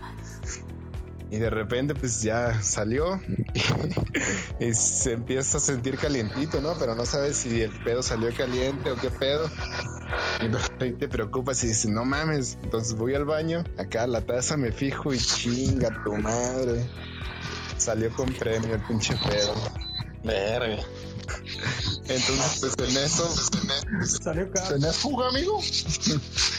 Y 1.30 1.36
de 1.36 1.50
repente 1.50 1.94
pues 1.94 2.22
ya 2.22 2.62
salió 2.62 3.20
y, 4.60 4.74
se 4.74 5.12
empieza 5.12 5.58
a 5.58 5.60
sentir 5.60 5.98
calientito, 5.98 6.60
¿no? 6.60 6.74
Pero 6.78 6.94
no 6.94 7.04
sabes 7.04 7.36
si 7.36 7.60
el 7.60 7.70
pedo 7.70 8.02
salió 8.02 8.32
caliente 8.34 8.90
o 8.90 8.96
qué 8.96 9.10
pedo. 9.10 9.50
Y 10.80 10.92
te 10.92 11.08
preocupas 11.08 11.62
y 11.64 11.68
dices, 11.68 11.90
no 11.90 12.04
mames. 12.04 12.58
Entonces 12.62 12.94
voy 12.94 13.14
al 13.14 13.26
baño, 13.26 13.62
acá 13.76 14.06
la 14.06 14.22
taza 14.22 14.56
me 14.56 14.72
fijo 14.72 15.12
y 15.12 15.18
chinga 15.18 16.02
tu 16.02 16.16
madre. 16.16 16.88
Salió 17.76 18.10
con 18.12 18.32
premio 18.32 18.74
el 18.74 18.80
pinche 18.82 19.14
pedo. 19.28 19.54
Verga. 20.24 20.82
Entonces 22.08 22.74
pues 22.76 22.96
en 22.96 23.04
eso, 23.04 23.28
Salió 24.22 24.50
caro. 24.50 24.74
¿Tenés 24.74 24.96
fuga, 24.96 25.28
amigo? 25.28 25.60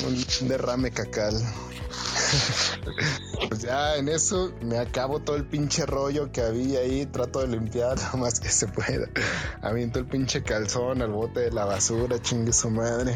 un 0.06 0.48
derrame 0.48 0.92
cacal. 0.92 1.36
Pues 3.48 3.62
ya 3.62 3.96
en 3.96 4.10
eso 4.10 4.54
me 4.62 4.78
acabo 4.78 5.20
todo 5.20 5.36
el 5.36 5.46
pinche 5.46 5.86
rollo 5.86 6.32
que 6.32 6.42
había 6.42 6.80
ahí, 6.80 7.06
trato 7.06 7.40
de 7.40 7.48
limpiar 7.48 7.98
lo 8.12 8.20
más 8.20 8.40
que 8.40 8.50
se 8.50 8.68
pueda. 8.68 9.08
Aviento 9.62 10.00
el 10.00 10.06
pinche 10.06 10.44
calzón 10.44 11.02
al 11.02 11.12
bote 11.12 11.40
de 11.42 11.52
la 11.52 11.66
basura, 11.66 12.22
chingue 12.22 12.54
su 12.54 12.70
madre. 12.70 13.16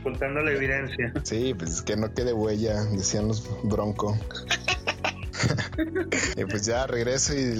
Ocultando 0.00 0.40
la 0.40 0.52
evidencia. 0.52 1.12
Sí, 1.22 1.54
pues 1.54 1.82
que 1.82 1.96
no 1.96 2.12
quede 2.12 2.32
huella, 2.32 2.82
decían 2.84 3.28
los 3.28 3.44
bronco. 3.62 4.18
y 6.36 6.44
pues 6.44 6.66
ya 6.66 6.86
regreso 6.86 7.34
y 7.34 7.54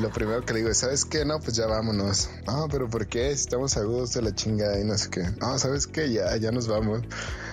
lo 0.00 0.10
primero 0.10 0.44
que 0.44 0.52
le 0.52 0.58
digo 0.60 0.70
es, 0.70 0.78
¿sabes 0.78 1.04
qué? 1.04 1.24
No, 1.24 1.40
pues 1.40 1.56
ya 1.56 1.66
vámonos. 1.66 2.28
No, 2.46 2.68
pero 2.70 2.88
¿por 2.88 3.06
qué? 3.06 3.28
Si 3.36 3.42
estamos 3.42 3.76
a 3.76 3.84
gusto 3.84 4.20
la 4.20 4.34
chingada 4.34 4.78
y 4.78 4.84
no 4.84 4.96
sé 4.96 5.10
qué. 5.10 5.22
No, 5.40 5.58
¿sabes 5.58 5.86
qué? 5.86 6.12
Ya, 6.12 6.36
ya 6.36 6.50
nos 6.50 6.68
vamos. 6.68 7.02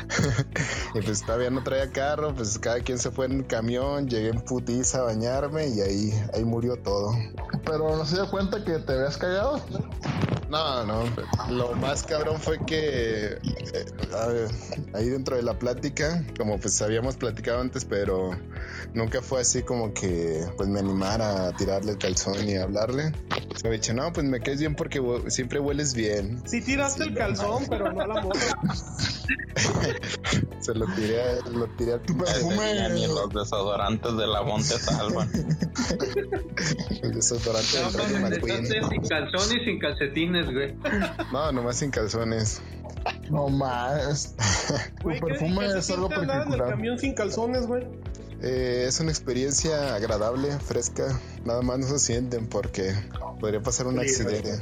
y 0.95 1.01
pues 1.01 1.21
todavía 1.25 1.49
no 1.49 1.63
traía 1.63 1.91
carro, 1.91 2.33
pues 2.33 2.57
cada 2.59 2.79
quien 2.79 2.97
se 2.97 3.11
fue 3.11 3.25
en 3.25 3.43
camión, 3.43 4.07
llegué 4.07 4.29
en 4.29 4.41
putiza 4.41 4.99
a 4.99 5.03
bañarme 5.03 5.67
y 5.67 5.81
ahí, 5.81 6.23
ahí 6.33 6.43
murió 6.43 6.77
todo. 6.77 7.15
Pero 7.65 7.95
no 7.95 8.05
se 8.05 8.15
dio 8.15 8.29
cuenta 8.29 8.63
que 8.63 8.79
te 8.79 8.93
habías 8.93 9.17
cagado. 9.17 9.61
No, 10.49 10.85
no, 10.85 11.03
lo 11.49 11.73
más 11.73 12.03
cabrón 12.03 12.39
fue 12.39 12.57
que 12.65 13.33
eh, 13.33 13.85
ver, 14.27 14.47
ahí 14.93 15.09
dentro 15.09 15.35
de 15.35 15.43
la 15.43 15.59
plática, 15.59 16.25
como 16.37 16.57
pues 16.57 16.81
habíamos 16.81 17.17
platicado 17.17 17.59
antes, 17.59 17.83
pero 17.83 18.31
nunca 18.93 19.21
fue 19.21 19.41
así 19.41 19.63
como 19.63 19.93
que 19.93 20.45
pues 20.55 20.69
me 20.69 20.79
animara 20.79 21.47
a 21.47 21.51
tirarle 21.55 21.91
el 21.93 21.97
calzón 21.97 22.47
y 22.47 22.55
hablarle. 22.55 23.11
Me 23.63 23.71
dicho, 23.71 23.93
no, 23.93 24.13
pues 24.13 24.25
me 24.25 24.39
caes 24.39 24.59
bien 24.59 24.75
porque 24.75 25.01
siempre 25.27 25.59
hueles 25.59 25.93
bien. 25.93 26.41
Sí 26.47 26.61
tiraste 26.61 27.03
el 27.03 27.13
calzón, 27.13 27.65
pero 27.69 27.91
no 27.91 28.05
la 28.07 28.21
morra. 28.21 28.39
Se 30.59 30.75
lo 30.75 30.85
tiré, 30.95 31.41
lo 31.51 31.67
tiré 31.75 31.93
a 31.93 32.01
tu 32.01 32.13
Ya 32.13 32.89
ni 32.89 33.07
los 33.07 33.29
desodorantes 33.29 34.15
de 34.17 34.27
la 34.27 34.45
te 34.57 34.61
salvan. 34.79 35.29
el 37.01 37.13
desodorante 37.13 37.79
No, 37.81 37.91
del 37.91 38.21
McQueen. 38.21 38.65
entonces 38.65 38.83
sin 38.89 39.01
calzón 39.07 39.57
y 39.57 39.65
sin 39.65 39.79
calcetines, 39.79 40.36
güey. 40.45 40.75
No, 41.31 41.51
nomás 41.51 41.77
sin 41.77 41.91
calzones. 41.91 42.61
No 43.29 43.47
más. 43.49 44.35
Tu 44.99 45.03
Güey, 45.03 45.19
¿qué- 45.19 45.25
perfume 45.25 45.65
es 45.77 45.89
algo 45.91 46.05
andar 46.07 46.19
en 46.23 46.29
el 46.29 46.37
particular. 46.37 46.69
camión 46.69 46.99
sin 46.99 47.13
calzones, 47.13 47.65
güey. 47.67 47.85
Eh, 48.41 48.85
es 48.87 48.99
una 48.99 49.09
experiencia 49.09 49.95
agradable, 49.95 50.51
fresca. 50.59 51.19
Nada 51.43 51.61
más 51.63 51.79
no 51.79 51.87
se 51.87 51.97
sienten 51.99 52.47
porque 52.47 52.93
podría 53.39 53.61
pasar 53.61 53.87
un 53.87 53.99
accidente. 53.99 54.59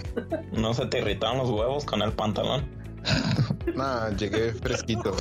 ¿No 0.54 0.74
se 0.74 0.86
te 0.86 1.00
irritaron 1.00 1.40
los 1.40 1.50
huevos 1.50 1.84
con 1.84 2.02
el 2.02 2.14
pantalón? 2.14 2.66
No, 3.76 4.10
llegué 4.12 4.54
fresquito. 4.54 5.16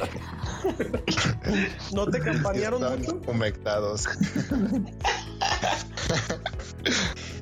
¿No 1.92 2.06
te 2.06 2.20
campanearon 2.20 2.82
mucho? 2.98 3.20
humectados. 3.26 4.04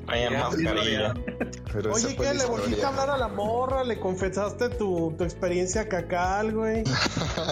Traían 0.05 0.33
mascarilla. 0.33 1.13
Pero 1.71 1.93
Oye, 1.93 2.15
¿qué? 2.15 2.33
¿Le 2.33 2.45
volviste 2.45 2.83
a 2.83 2.87
hablar 2.89 3.09
a 3.09 3.17
la 3.17 3.27
morra? 3.27 3.83
¿Le 3.83 3.99
confesaste 3.99 4.69
tu, 4.69 5.13
tu 5.17 5.23
experiencia 5.23 5.87
cacal, 5.87 6.53
güey? 6.53 6.83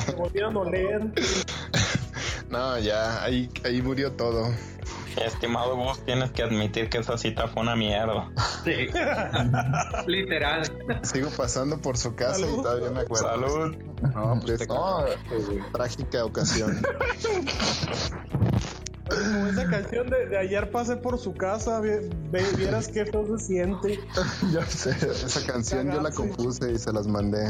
¿Te 0.06 0.12
volvieron 0.14 0.56
a 0.58 0.60
oler? 0.60 1.12
No, 2.50 2.78
ya, 2.78 3.24
ahí, 3.24 3.50
ahí 3.64 3.82
murió 3.82 4.12
todo. 4.12 4.54
Estimado 5.18 5.76
vos, 5.76 6.00
tienes 6.06 6.32
que 6.32 6.44
admitir 6.44 6.90
que 6.90 7.00
esa 7.00 7.18
cita 7.18 7.48
fue 7.48 7.64
una 7.64 7.76
mierda. 7.76 8.30
Sí. 8.64 8.88
Literal. 10.08 10.64
Sigo 11.04 11.30
pasando 11.36 11.78
por 11.80 11.98
su 11.98 12.16
casa 12.16 12.40
y 12.40 12.44
Salud. 12.44 12.62
todavía 12.64 12.92
me 12.92 13.00
acuerdo. 13.02 13.28
Salud. 13.30 13.76
No, 14.14 14.40
pues, 14.46 14.68
no, 14.68 15.06
trágica 15.74 16.26
ocasión. 16.26 16.82
Como 19.10 19.48
esa 19.48 19.66
canción 19.70 20.10
de, 20.10 20.28
de 20.28 20.38
ayer 20.38 20.72
pasé 20.72 20.96
por 20.96 21.18
su 21.20 21.34
casa, 21.34 21.82
ve- 21.82 22.10
vieras 22.56 22.88
qué 22.88 23.06
feo 23.06 23.38
se 23.38 23.46
siente. 23.46 24.00
ya 24.54 24.66
sé. 24.66 24.92
Esa 24.92 25.46
canción 25.52 25.92
yo 25.92 26.02
la 26.02 26.12
compuse 26.12 26.72
y 26.72 26.78
se 26.78 26.94
las 26.94 27.08
mandé. 27.08 27.44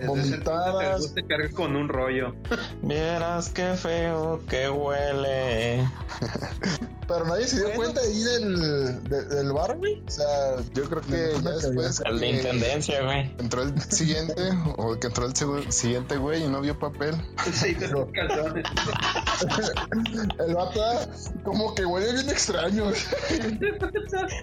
Te 0.00 0.06
Vomitadas. 0.06 1.00
gusta 1.02 1.22
cargar 1.28 1.52
con 1.52 1.76
un 1.76 1.88
rollo. 1.88 2.34
Vieras 2.82 3.50
qué 3.50 3.74
feo 3.74 4.40
que 4.48 4.68
huele. 4.70 5.86
Pero 7.12 7.24
nadie 7.24 7.48
se 7.48 7.56
dio 7.56 7.64
Bueno. 7.74 7.80
cuenta 7.82 8.00
ahí 8.02 8.22
del, 8.22 9.02
de- 9.02 9.24
del 9.24 9.52
bar, 9.52 9.76
güey. 9.78 10.00
O 10.06 10.10
sea, 10.10 10.26
Yo 10.74 10.84
creo 10.84 11.02
que 11.02 11.32
ya 11.42 11.50
después 11.50 12.00
El 12.06 12.20
de 12.20 12.28
intendencia, 12.30 13.02
güey. 13.04 13.34
entró 13.38 13.62
el 13.62 13.80
siguiente 13.82 14.34
o 14.76 14.96
que 14.98 15.08
entró 15.08 15.26
el 15.26 15.34
siguiente 15.72 16.16
güey 16.18 16.44
y 16.44 16.48
no 16.48 16.60
vio 16.60 16.78
papel. 16.78 17.16
Sí, 17.52 17.74
calzones. 17.74 18.64
el 20.38 20.54
vato 20.54 20.80
como 21.44 21.74
que 21.74 21.84
huele 21.84 22.12
bien 22.12 22.28
extraño. 22.28 22.84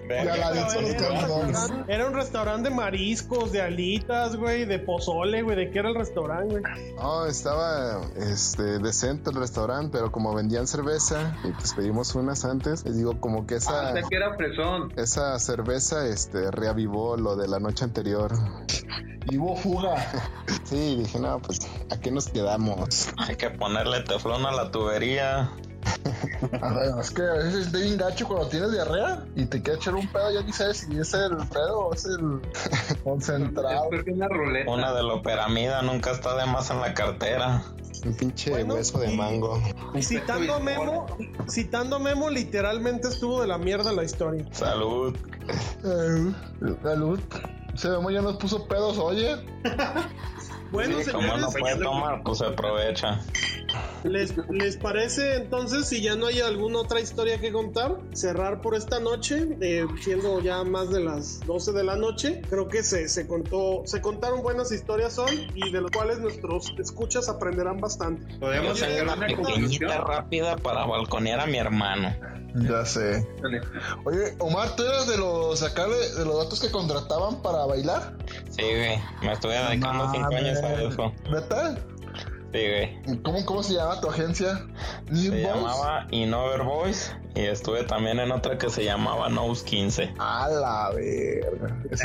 la 0.08 0.14
Era 0.14 0.34
un, 0.34 0.40
calzones. 0.40 0.92
restaurante, 1.00 1.92
era 1.94 2.06
un 2.06 2.14
restaurante 2.14 2.68
de 2.68 2.74
mariscos, 2.74 3.52
de 3.52 3.62
alitas, 3.62 4.36
güey, 4.36 4.64
de 4.66 4.78
pozole, 4.78 5.42
güey. 5.42 5.56
¿De 5.56 5.70
qué 5.70 5.78
era 5.78 5.88
el 5.90 5.94
restaurante, 5.94 6.60
güey? 6.60 6.94
No, 6.96 7.26
estaba 7.26 8.00
este 8.16 8.78
decente 8.78 9.30
el 9.30 9.36
restaurante, 9.36 9.90
pero 9.92 10.12
como 10.12 10.34
vendían 10.34 10.66
cerveza 10.66 11.36
y 11.44 11.52
pues 11.52 11.72
pedimos 11.74 12.14
unas 12.14 12.44
antes, 12.58 12.84
les 12.84 12.96
digo 12.96 13.20
como 13.20 13.46
que 13.46 13.54
esa 13.56 13.88
Hasta 13.88 14.02
que 14.08 14.16
era 14.16 14.34
fresón. 14.34 14.92
esa 14.96 15.38
cerveza 15.38 16.06
este 16.08 16.50
reavivó 16.50 17.16
lo 17.16 17.36
de 17.36 17.46
la 17.48 17.60
noche 17.60 17.84
anterior. 17.84 18.32
Y 19.30 19.38
hubo 19.38 19.56
fuga. 19.56 19.94
Sí, 20.64 20.96
dije, 20.96 21.18
no, 21.18 21.40
pues 21.40 21.60
¿a 21.90 21.98
qué 21.98 22.10
nos 22.10 22.28
quedamos? 22.28 23.08
Hay 23.16 23.36
que 23.36 23.48
ponerle 23.48 24.00
teflón 24.02 24.44
a 24.44 24.52
la 24.52 24.70
tubería. 24.70 25.50
Es 27.00 27.10
que 27.10 27.22
a 27.22 27.32
veces 27.34 27.66
es 27.66 27.72
bien 27.72 27.96
gacho 27.96 28.26
cuando 28.26 28.48
tienes 28.48 28.70
diarrea 28.72 29.24
y 29.34 29.44
te 29.46 29.60
quieres 29.62 29.80
echar 29.82 29.94
un 29.94 30.06
pedo, 30.08 30.30
ya 30.32 30.42
ni 30.42 30.52
sabes 30.52 30.78
si 30.78 30.98
es 30.98 31.12
el 31.14 31.36
pedo 31.48 31.78
o 31.78 31.94
es 31.94 32.04
el 32.04 32.40
concentrado. 33.04 33.88
Es 33.92 34.06
una 34.06 34.28
ruleta. 34.28 34.70
Una 34.70 34.92
de 34.92 35.02
la 35.02 35.14
operamida 35.14 35.82
nunca 35.82 36.10
está 36.12 36.36
de 36.36 36.46
más 36.46 36.70
en 36.70 36.80
la 36.80 36.94
cartera. 36.94 37.62
Un 38.04 38.14
pinche 38.14 38.50
Bueno, 38.50 38.74
hueso 38.74 38.98
de 39.00 39.12
y- 39.12 39.16
mango. 39.16 39.60
Citando 40.00 40.60
Memo, 40.60 41.06
citando 41.48 41.98
Memo, 41.98 42.30
literalmente 42.30 43.08
estuvo 43.08 43.40
de 43.40 43.48
la 43.48 43.58
mierda 43.58 43.92
la 43.92 44.04
historia. 44.04 44.44
Salud. 44.52 45.16
Eh, 45.84 46.32
Salud. 46.82 47.18
Se 47.74 47.88
vemos 47.90 48.12
ya 48.12 48.22
nos 48.22 48.36
puso 48.36 48.66
pedos, 48.66 48.98
oye. 48.98 49.36
Bueno, 50.70 50.98
Sí, 51.02 51.10
como 51.12 51.26
no 51.28 51.50
señores, 51.50 51.56
puede 51.60 51.76
tomar, 51.82 52.22
pues 52.22 52.38
se 52.38 52.44
aprovecha. 52.44 53.20
¿Les, 54.04 54.34
¿les 54.48 54.76
parece 54.76 55.36
entonces, 55.36 55.86
si 55.88 56.02
ya 56.02 56.16
no 56.16 56.26
hay 56.26 56.40
alguna 56.40 56.80
otra 56.80 57.00
historia 57.00 57.38
que 57.38 57.52
contar, 57.52 57.96
cerrar 58.12 58.60
por 58.60 58.74
esta 58.74 59.00
noche, 59.00 59.48
eh, 59.60 59.86
siendo 60.00 60.40
ya 60.40 60.64
más 60.64 60.90
de 60.90 61.00
las 61.00 61.40
12 61.46 61.72
de 61.72 61.84
la 61.84 61.96
noche? 61.96 62.42
Creo 62.48 62.68
que 62.68 62.82
se, 62.82 63.08
se 63.08 63.26
contó, 63.26 63.82
se 63.84 64.00
contaron 64.00 64.42
buenas 64.42 64.72
historias 64.72 65.18
hoy 65.18 65.50
y 65.54 65.70
de 65.70 65.80
las 65.80 65.90
cuales 65.90 66.18
nuestros 66.20 66.74
escuchas 66.78 67.28
aprenderán 67.28 67.80
bastante. 67.80 68.38
Podemos 68.38 68.78
sacar 68.78 69.02
una 69.02 69.14
una 69.14 69.26
pequeñita 69.26 70.00
rápida 70.00 70.56
para 70.56 70.86
balconear 70.86 71.40
a 71.40 71.46
mi 71.46 71.58
hermano. 71.58 72.14
Ya 72.54 72.84
sé. 72.84 73.26
Oye, 74.04 74.34
Omar, 74.38 74.74
¿tú 74.74 74.82
eras 74.82 75.06
de 75.06 75.18
los 75.18 75.62
acá 75.62 75.86
de, 75.86 76.24
los 76.24 76.36
datos 76.44 76.60
que 76.60 76.70
contrataban 76.70 77.42
para 77.42 77.66
bailar? 77.66 78.14
Sí, 78.50 78.62
güey. 78.62 78.98
Me 79.22 79.32
estuve 79.32 79.54
dedicando 79.54 80.10
cinco 80.10 80.34
años 80.34 80.58
a 80.58 80.82
eso. 80.82 81.12
¿Neta? 81.30 81.78
Sí, 82.52 82.58
güey. 82.66 83.22
¿Cómo, 83.22 83.44
¿Cómo 83.44 83.62
se 83.62 83.74
llama 83.74 84.00
tu 84.00 84.08
agencia? 84.08 84.66
New 85.10 85.22
Se 85.22 85.30
Boys? 85.30 85.42
llamaba 85.46 86.06
Innover 86.10 86.62
Boys 86.62 87.14
y 87.34 87.40
estuve 87.40 87.84
también 87.84 88.18
en 88.20 88.32
otra 88.32 88.58
que 88.58 88.68
se 88.70 88.84
llamaba 88.84 89.28
Nose 89.28 89.64
15. 89.64 90.14
A 90.18 90.48
la 90.48 90.90
verga. 90.94 91.76
Es. 91.90 92.02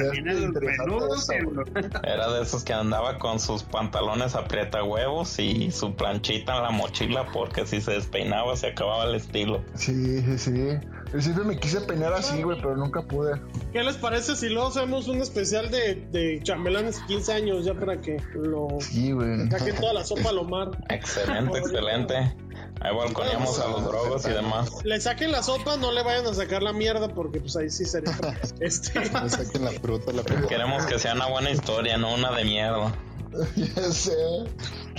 Era 2.04 2.32
de 2.32 2.42
esos 2.44 2.64
que 2.64 2.74
andaba 2.74 3.18
con 3.20 3.40
sus 3.40 3.64
pantalones 3.64 4.36
aprieta 4.36 4.84
huevos 4.84 5.40
y 5.40 5.72
su 5.72 5.96
planchita 5.96 6.58
en 6.58 6.64
la 6.64 6.72
mochila 6.72 7.26
porque 7.34 7.66
si 7.66 7.82
se 7.82 7.92
despeinaba 7.94 8.56
se 8.56 8.68
acababa 8.68 9.06
el 9.06 9.16
estilo. 9.16 9.64
Sí, 9.76 10.22
sí, 10.22 10.38
sí. 10.38 10.68
Yo 11.14 11.22
siempre 11.22 11.44
me 11.44 11.60
quise 11.60 11.80
peinar 11.82 12.12
así, 12.14 12.42
güey, 12.42 12.58
pero 12.60 12.76
nunca 12.76 13.04
pude. 13.04 13.40
¿Qué 13.72 13.84
les 13.84 13.98
parece 13.98 14.36
si 14.36 14.50
luego 14.50 14.70
hacemos 14.70 15.08
un 15.08 15.22
especial 15.22 15.70
de, 15.70 15.96
de 16.12 16.40
chambelanes 16.42 17.00
15 17.08 17.34
años 17.34 17.66
ya 17.66 17.76
para 17.76 18.02
que 18.02 18.18
lo 18.34 18.68
Sí, 18.80 19.12
güey. 19.12 19.48
saquen 19.52 19.76
toda 19.76 19.94
la 19.94 20.04
sopa 20.04 20.30
al 20.30 20.40
Omar? 20.40 20.72
Excelente, 20.90 21.60
excelente. 21.60 22.36
Ahí 22.82 22.96
balconeamos 22.96 23.60
a 23.60 23.68
los 23.68 23.84
drogos 23.86 24.26
y 24.26 24.30
demás. 24.30 24.70
Le 24.84 25.00
saquen 25.00 25.32
la 25.32 25.42
sopa, 25.44 25.78
no 25.78 25.92
le 25.92 26.04
vayan 26.04 26.26
a 26.28 26.34
sacar 26.34 26.62
la 26.64 26.74
mierda 26.74 27.08
porque 27.10 27.40
pues 27.40 27.56
ahí 27.56 27.70
sí 27.70 27.86
sería. 27.86 28.14
Este, 28.60 29.00
Me 29.00 29.30
saquen 29.30 29.64
la 29.66 29.72
fruta, 29.72 30.12
la 30.12 30.24
fruta. 30.24 30.48
Queremos 30.48 30.86
que 30.86 31.00
sea 31.00 31.14
una 31.14 31.28
buena 31.28 31.52
historia, 31.52 31.98
no 31.98 32.14
una 32.14 32.32
de 32.32 32.44
mierda. 32.44 32.94
Ya 33.56 33.92
sé. 33.92 34.14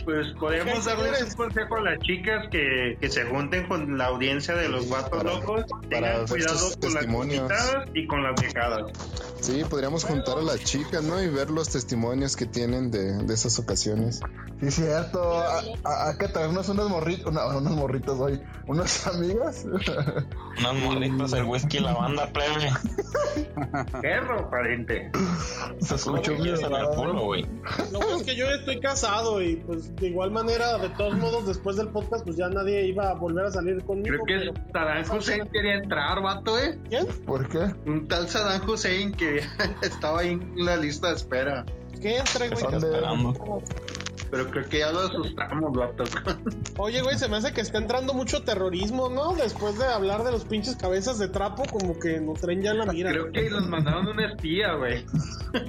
Pues 0.04 0.26
podemos 0.38 0.84
darles 0.84 1.22
un 1.22 1.30
consejo 1.34 1.76
a 1.76 1.80
las 1.80 1.98
chicas 2.00 2.48
que, 2.50 2.98
que 3.00 3.08
se 3.08 3.24
junten 3.24 3.66
con 3.68 3.96
la 3.96 4.06
audiencia 4.06 4.54
de 4.54 4.68
los 4.68 4.88
vatos 4.90 5.10
para- 5.22 5.32
locos. 5.34 5.64
para 5.70 5.88
Tengan 5.88 6.18
ver 6.20 6.28
cuidado 6.28 6.58
con 6.58 6.68
las 6.68 6.80
testimonios. 6.80 7.36
invitadas 7.38 7.88
y 7.94 8.06
con 8.06 8.22
las 8.22 8.38
viejadas. 8.40 8.82
Sí, 9.44 9.62
podríamos 9.68 10.04
juntar 10.04 10.38
a 10.38 10.40
las 10.40 10.64
chicas, 10.64 11.02
¿no? 11.04 11.22
Y 11.22 11.28
ver 11.28 11.50
los 11.50 11.68
testimonios 11.68 12.34
que 12.34 12.46
tienen 12.46 12.90
de, 12.90 13.24
de 13.24 13.34
esas 13.34 13.58
ocasiones. 13.58 14.20
Sí, 14.58 14.70
cierto. 14.70 15.42
Hay 15.84 16.16
que 16.18 16.28
traernos 16.28 16.66
unas 16.70 16.88
morritas, 16.88 17.26
una, 17.26 17.46
unos 17.48 17.72
morritos 17.74 18.18
hoy, 18.18 18.40
unas 18.66 19.06
amigas. 19.06 19.66
Unos 20.56 20.74
morritos, 20.84 21.32
el 21.32 21.44
whisky, 21.44 21.80
la 21.80 21.92
banda 21.94 22.32
plebe. 22.32 22.70
Perro, 24.00 24.48
pariente. 24.48 25.10
Se 25.80 25.96
escucha 25.96 26.30
bien 26.30 26.54
culo, 26.94 27.24
güey. 27.24 27.44
lo 27.90 28.16
es 28.16 28.22
que 28.22 28.36
yo 28.36 28.46
estoy 28.48 28.78
casado 28.78 29.42
y 29.42 29.56
pues 29.56 29.94
de 29.96 30.06
igual 30.08 30.30
manera, 30.30 30.78
de 30.78 30.90
todos 30.90 31.16
modos, 31.16 31.48
después 31.48 31.76
del 31.76 31.88
podcast, 31.88 32.24
pues 32.24 32.36
ya 32.36 32.48
nadie 32.48 32.86
iba 32.86 33.10
a 33.10 33.14
volver 33.14 33.46
a 33.46 33.50
salir 33.50 33.82
conmigo. 33.84 34.24
Creo 34.24 34.40
que 34.40 34.52
pero- 34.52 34.72
Saddam 34.72 35.16
Hussein 35.18 35.48
quería 35.52 35.74
entrar, 35.74 36.22
vato, 36.22 36.56
eh. 36.56 36.78
¿Quién? 36.88 37.06
¿Por 37.26 37.48
qué? 37.48 37.74
Un 37.86 38.06
tal 38.06 38.28
Saddam 38.28 38.68
Hussein 38.68 39.10
que 39.12 39.33
estaba 39.82 40.20
ahí 40.20 40.32
en 40.32 40.64
la 40.64 40.76
lista 40.76 41.08
de 41.08 41.14
espera. 41.16 41.64
¿Qué 42.00 42.18
entre, 42.18 42.50
güey? 42.50 42.64
Pero 44.30 44.50
creo 44.50 44.68
que 44.68 44.78
ya 44.80 44.92
lo 44.92 45.00
asustamos, 45.00 45.72
vato. 45.72 46.04
Oye, 46.78 47.02
güey, 47.02 47.16
se 47.18 47.28
me 47.28 47.36
hace 47.36 47.52
que 47.52 47.60
está 47.60 47.78
entrando 47.78 48.14
mucho 48.14 48.42
terrorismo, 48.42 49.08
¿no? 49.08 49.34
Después 49.34 49.78
de 49.78 49.84
hablar 49.86 50.24
de 50.24 50.32
los 50.32 50.44
pinches 50.44 50.76
cabezas 50.76 51.18
de 51.18 51.28
trapo, 51.28 51.62
como 51.70 51.98
que 51.98 52.20
nos 52.20 52.40
traen 52.40 52.62
ya 52.62 52.72
en 52.72 52.78
la 52.78 52.86
mira. 52.86 53.10
Creo 53.10 53.30
que 53.32 53.50
nos 53.50 53.68
mandaron 53.68 54.08
un 54.08 54.20
espía, 54.20 54.74
güey. 54.74 55.04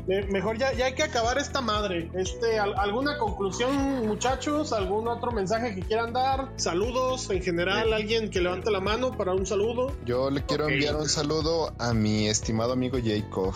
Me- 0.08 0.24
mejor 0.28 0.58
ya, 0.58 0.74
ya 0.74 0.86
hay 0.88 0.95
que 0.95 1.03
acabar 1.03 1.38
esta 1.38 1.62
madre. 1.62 2.10
Este, 2.16 2.60
al- 2.60 2.74
¿Alguna 2.78 3.18
conclusión, 3.18 4.08
muchachos? 4.08 4.74
¿Algún 4.74 5.08
otro 5.08 5.32
mensaje 5.32 5.76
que 5.76 5.82
quieran 5.82 6.14
dar? 6.14 6.49
Saludos 6.56 7.30
en 7.30 7.43
general, 7.43 7.93
alguien 7.93 8.30
que 8.30 8.41
levante 8.41 8.72
la 8.72 8.80
mano 8.80 9.12
para 9.16 9.34
un 9.34 9.45
saludo. 9.45 9.91
Yo 10.06 10.30
le 10.32 10.43
quiero 10.45 10.68
enviar 10.68 10.95
un 10.95 11.08
saludo 11.10 11.74
a 11.78 11.93
mi 11.93 12.28
estimado 12.28 12.74
amigo 12.74 12.97
Jacob. 13.03 13.53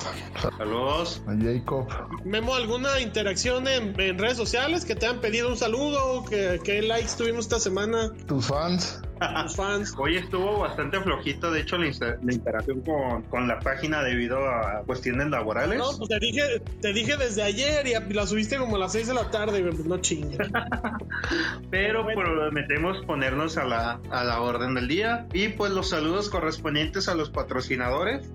Saludos. 0.57 1.21
A 1.27 1.35
Jacob. 1.35 1.87
Memo, 2.23 2.53
¿alguna 2.55 2.99
interacción 3.01 3.67
en, 3.67 3.99
en 3.99 4.17
redes 4.17 4.37
sociales 4.37 4.85
que 4.89 4.95
te 4.95 5.05
han 5.05 5.21
pedido 5.21 5.49
un 5.49 5.55
saludo? 5.55 6.25
¿Qué, 6.27 6.59
qué 6.63 6.81
likes 6.81 7.11
tuvimos 7.15 7.45
esta 7.45 7.59
semana? 7.59 8.11
Tus 8.25 8.47
fans. 8.47 8.99
Tus 9.43 9.55
fans. 9.55 9.93
Hoy 9.95 10.17
estuvo 10.17 10.61
bastante 10.61 10.99
flojito, 10.99 11.51
de 11.51 11.61
hecho, 11.61 11.77
la, 11.77 12.33
interacción 12.33 12.81
con, 12.81 13.21
con 13.23 13.47
la 13.47 13.59
página 13.59 14.01
debido 14.01 14.39
a 14.49 14.81
cuestiones 14.87 15.29
laborales. 15.29 15.77
No, 15.77 15.95
pues 15.95 16.09
te 16.09 16.17
dije, 16.17 16.41
te 16.81 16.91
dije 16.91 17.17
desde 17.17 17.43
ayer 17.43 17.85
y 17.85 18.13
la 18.15 18.25
subiste 18.25 18.57
como 18.57 18.77
a 18.77 18.79
las 18.79 18.93
6 18.93 19.09
de 19.09 19.13
la 19.13 19.29
tarde, 19.29 19.61
güey, 19.61 19.75
pues 19.75 19.85
no 19.85 19.99
chingues. 19.99 20.39
pero 21.69 22.07
prometemos 22.07 23.05
ponernos 23.05 23.57
a 23.57 23.65
la, 23.65 23.99
a 24.09 24.23
la 24.23 24.41
orden 24.41 24.73
del 24.73 24.87
día. 24.87 25.27
Y 25.33 25.49
pues 25.49 25.71
los 25.71 25.89
saludos 25.89 26.29
correspondientes 26.29 27.07
a 27.09 27.13
los 27.13 27.29
patrocinadores, 27.29 28.27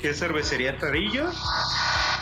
que 0.00 0.10
es 0.10 0.18
Cervecería 0.18 0.76
Tarillos, 0.76 1.36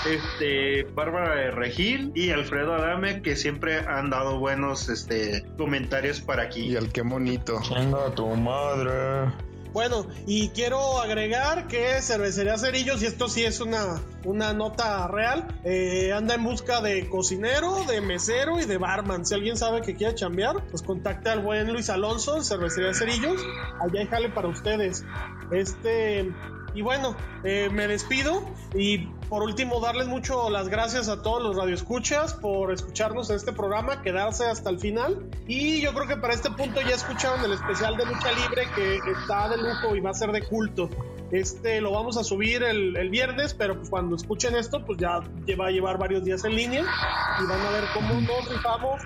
este, 0.07 0.85
Bárbara 0.95 1.35
de 1.37 1.51
Regil 1.51 2.13
y 2.15 2.31
Alfredo 2.31 2.75
Adame, 2.75 3.23
que 3.23 3.37
siempre 3.37 3.79
han 3.79 4.11
dado 4.11 4.39
buenos 4.39 4.89
este, 4.89 5.45
comentarios 5.57 6.21
para 6.21 6.45
aquí. 6.45 6.73
Y 6.73 6.77
al 6.77 6.91
qué 6.93 7.03
bonito. 7.03 7.61
Chinga 7.63 8.15
tu 8.15 8.27
madre. 8.37 9.33
Bueno, 9.73 10.07
y 10.27 10.51
quiero 10.51 11.01
agregar 11.01 11.67
que 11.67 12.03
Cervecería 12.03 12.59
Cerillos, 12.59 13.03
y 13.03 13.07
esto 13.07 13.29
sí 13.29 13.43
es 13.43 13.61
una, 13.61 14.03
una 14.25 14.53
nota 14.53 15.09
real, 15.09 15.49
eh, 15.65 16.13
anda 16.13 16.35
en 16.35 16.45
busca 16.45 16.83
de 16.83 17.09
cocinero, 17.09 17.83
de 17.85 18.03
mesero 18.03 18.61
y 18.61 18.67
de 18.67 18.77
barman. 18.77 19.25
Si 19.25 19.35
alguien 19.35 19.57
sabe 19.57 19.81
que 19.81 19.95
quiere 19.95 20.15
chambear, 20.15 20.63
pues 20.69 20.83
contacte 20.83 21.31
al 21.31 21.41
buen 21.41 21.73
Luis 21.73 21.89
Alonso 21.89 22.37
en 22.37 22.45
Cervecería 22.45 22.93
Cerillos. 22.93 23.41
Allá 23.81 24.07
jale 24.11 24.29
para 24.29 24.49
ustedes. 24.49 25.07
Este, 25.51 26.31
y 26.75 26.83
bueno, 26.83 27.17
eh, 27.43 27.71
me 27.73 27.89
despido 27.89 28.45
y 28.75 29.09
por 29.33 29.45
último 29.45 29.81
darles 29.81 30.09
mucho 30.09 30.51
las 30.51 30.69
gracias 30.69 31.09
a 31.09 31.23
todos 31.23 31.43
los 31.43 31.57
radioescuchas 31.57 32.35
por 32.35 32.71
escucharnos 32.71 33.31
en 33.31 33.37
este 33.37 33.51
programa, 33.55 34.03
quedarse 34.03 34.45
hasta 34.45 34.69
el 34.69 34.79
final. 34.79 35.27
Y 35.47 35.81
yo 35.81 35.95
creo 35.95 36.07
que 36.07 36.19
para 36.19 36.35
este 36.35 36.51
punto 36.51 36.83
ya 36.83 36.95
escucharon 36.97 37.43
el 37.43 37.53
especial 37.53 37.97
de 37.97 38.05
lucha 38.05 38.31
libre 38.31 38.69
que 38.75 38.99
está 39.11 39.49
de 39.49 39.57
lujo 39.57 39.97
y 39.97 40.01
va 40.01 40.11
a 40.11 40.13
ser 40.13 40.33
de 40.33 40.43
culto. 40.43 40.91
Este 41.31 41.81
lo 41.81 41.93
vamos 41.93 42.19
a 42.19 42.25
subir 42.25 42.63
el, 42.63 42.95
el 42.95 43.09
viernes, 43.09 43.55
pero 43.55 43.75
pues 43.75 43.89
cuando 43.89 44.17
escuchen 44.17 44.55
esto, 44.55 44.85
pues 44.85 44.99
ya 44.99 45.21
va 45.59 45.69
a 45.69 45.71
llevar 45.71 45.97
varios 45.97 46.23
días 46.25 46.45
en 46.45 46.55
línea 46.55 46.83
y 46.83 47.47
van 47.47 47.59
a 47.59 47.71
ver 47.71 47.85
cómo 47.95 48.21
nos 48.21 48.47
rifamos. 48.51 49.01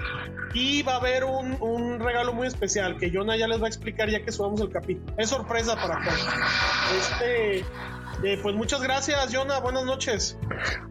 Y 0.54 0.82
va 0.82 0.94
a 0.94 0.96
haber 0.96 1.22
un, 1.22 1.56
un 1.60 2.00
regalo 2.00 2.32
muy 2.32 2.48
especial 2.48 2.96
que 2.96 3.12
Jonah 3.14 3.36
ya 3.36 3.46
les 3.46 3.60
va 3.60 3.66
a 3.66 3.68
explicar 3.68 4.10
ya 4.10 4.24
que 4.24 4.32
subamos 4.32 4.60
el 4.60 4.70
capítulo. 4.70 5.14
Es 5.18 5.30
sorpresa 5.30 5.76
para 5.76 6.04
todos. 6.04 6.26
Este, 6.98 7.64
eh, 8.22 8.38
pues 8.42 8.54
muchas 8.54 8.82
gracias, 8.82 9.32
Jonah. 9.32 9.60
Buenas 9.60 9.84
noches. 9.84 10.38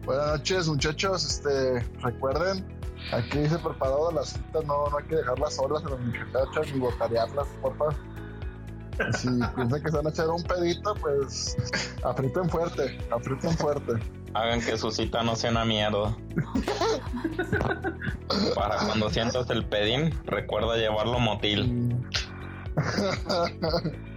Buenas 0.04 0.38
noches, 0.38 0.68
muchachos. 0.68 1.24
Este, 1.24 1.80
recuerden, 2.02 2.66
aquí 3.12 3.38
dice 3.38 3.58
preparado 3.58 4.12
la 4.12 4.24
cita, 4.24 4.60
no, 4.64 4.88
no 4.90 4.98
hay 4.98 5.04
que 5.04 5.16
dejarlas 5.16 5.56
solas 5.56 5.84
a 5.84 5.90
las 5.90 6.00
muchachas 6.00 6.72
ni 6.72 6.80
botarearlas, 6.80 7.46
porfa. 7.60 7.86
Si 9.18 9.28
piensan 9.54 9.82
que 9.82 9.90
se 9.90 9.96
van 9.96 10.06
a 10.06 10.10
echar 10.10 10.28
un 10.28 10.42
pedito, 10.42 10.94
pues 10.94 11.56
aprieten 12.04 12.48
fuerte, 12.48 12.98
aprieten 13.10 13.56
fuerte. 13.58 13.92
Hagan 14.34 14.60
que 14.60 14.76
su 14.76 14.90
cita 14.90 15.22
no 15.22 15.34
sea 15.34 15.50
una 15.50 15.64
mierda. 15.64 16.16
Para 18.54 18.76
cuando 18.84 19.08
sientas 19.08 19.48
el 19.50 19.64
pedín, 19.64 20.14
recuerda 20.26 20.76
llevarlo 20.76 21.18
motil. 21.18 21.96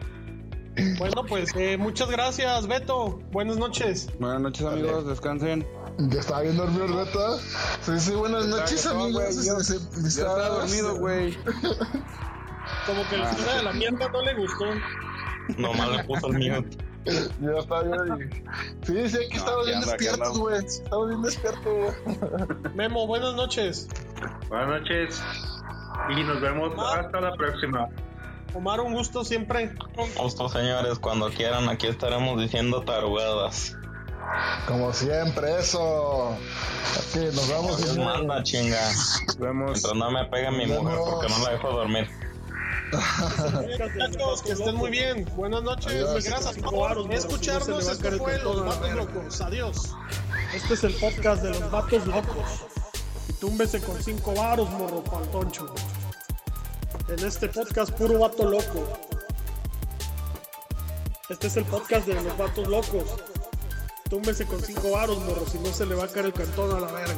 Bueno, 0.98 1.24
pues 1.28 1.52
eh, 1.56 1.78
muchas 1.78 2.10
gracias, 2.10 2.68
Beto. 2.68 3.20
Buenas 3.32 3.58
noches. 3.58 4.10
Buenas 4.20 4.42
noches, 4.42 4.66
amigos. 4.66 5.06
Descansen. 5.08 5.68
Ya 5.98 6.20
estaba 6.20 6.42
bien 6.42 6.58
dormido 6.58 6.86
el 6.86 6.94
Beto. 6.94 7.38
Sí, 7.82 8.00
sí, 8.00 8.12
buenas 8.14 8.46
noches, 8.48 8.86
No, 8.86 8.92
amigos. 8.92 9.14
güey, 9.36 9.46
yo- 9.48 9.60
Se- 9.60 9.80
se- 9.80 10.02
Ya 10.02 10.08
estaba 10.08 10.44
se- 10.44 10.82
dormido, 10.82 10.96
güey. 11.00 11.38
Como 12.86 13.08
que 13.10 13.18
la 13.18 13.34
cita 13.34 13.56
de 13.58 13.64
la 13.64 13.74
mierda 13.74 14.10
no 14.10 14.22
le 14.24 14.34
gustó. 14.36 14.66
Nomás 15.58 15.90
le 15.90 16.04
puso 16.06 16.28
el 16.28 16.34
mute. 16.34 16.78
Ya 17.06 17.52
está 17.60 17.82
bien. 17.84 18.44
Sí, 18.84 19.10
sí, 19.10 19.18
aquí 19.26 19.38
estamos 19.38 19.62
aquí 19.62 19.68
bien 19.70 19.82
despiertos, 19.82 20.38
güey. 20.38 20.66
Estamos 20.66 21.08
bien 21.10 21.22
despiertos. 21.24 21.96
Memo, 22.76 23.08
buenas 23.08 23.34
noches. 23.36 23.88
Buenas 24.50 24.68
noches 24.82 25.22
y 26.16 26.24
nos 26.24 26.40
vemos 26.42 26.74
hasta 26.78 27.20
la 27.22 27.34
próxima. 27.36 27.88
Omar, 28.54 28.82
un 28.82 28.94
gusto 28.94 29.24
siempre. 29.24 29.74
Justo, 30.16 30.50
señores, 30.50 31.00
cuando 31.00 31.30
quieran, 31.30 31.70
aquí 31.70 31.88
estaremos 31.88 32.40
diciendo 32.40 32.82
tarugadas. 32.82 33.76
Como 34.68 34.94
siempre, 34.94 35.60
eso. 35.60 36.36
Aquí 36.98 37.20
nos 37.20 37.50
vamos. 37.50 37.78
Dios 37.78 37.98
manda, 37.98 38.44
chinga. 38.44 38.80
Nos 39.28 39.38
vemos. 39.38 39.72
Mientras 39.72 39.94
no 39.96 40.12
me 40.12 40.26
pegue 40.26 40.52
mi 40.52 40.66
mujer 40.68 40.98
porque 41.10 41.30
no 41.30 41.40
la 41.40 41.52
dejo 41.52 41.72
dormir. 41.72 42.10
Muchachos, 42.92 44.42
que 44.42 44.52
estén 44.54 44.76
muy 44.76 44.90
bien. 44.90 45.26
Buenas 45.36 45.64
noches. 45.64 45.88
Adiós. 45.88 46.26
y 46.26 46.30
Gracias 46.30 46.58
por 46.58 47.14
escucharnos. 47.14 47.88
Esto 47.88 48.12
fue 48.18 48.40
Los 48.40 48.66
Vatos 48.66 48.92
Locos. 48.94 49.42
Adiós. 49.42 49.96
Este 50.54 50.74
es 50.74 50.84
el 50.84 50.94
podcast 50.96 51.44
de 51.44 51.52
Los 51.52 51.72
Vatos 51.72 52.08
Locos. 52.08 52.66
Y 53.28 53.34
túmbese 53.34 53.80
con 53.80 54.02
cinco 54.02 54.34
varos, 54.34 54.70
morro 54.72 55.04
pantoncho. 55.04 55.74
En 57.10 57.26
este 57.26 57.50
podcast, 57.50 57.92
puro 57.94 58.20
vato 58.20 58.48
loco. 58.48 58.88
Este 61.28 61.48
es 61.48 61.58
el 61.58 61.66
podcast 61.66 62.06
de 62.06 62.14
Los 62.14 62.38
Vatos 62.38 62.68
Locos. 62.68 63.04
Túmbese 64.08 64.46
con 64.46 64.62
cinco 64.62 64.92
varos, 64.92 65.18
morro, 65.24 65.44
si 65.48 65.58
no 65.58 65.74
se 65.74 65.88
le 65.88 65.96
va 65.96 66.04
a 66.04 66.08
caer 66.08 66.28
el 66.28 66.34
cantón 66.34 66.76
a 66.76 66.80
la 66.80 66.92
verga. 66.92 67.16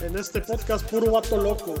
En 0.00 0.18
este 0.18 0.42
podcast, 0.42 0.84
puro 0.90 1.12
vato 1.12 1.38
loco. 1.38 1.74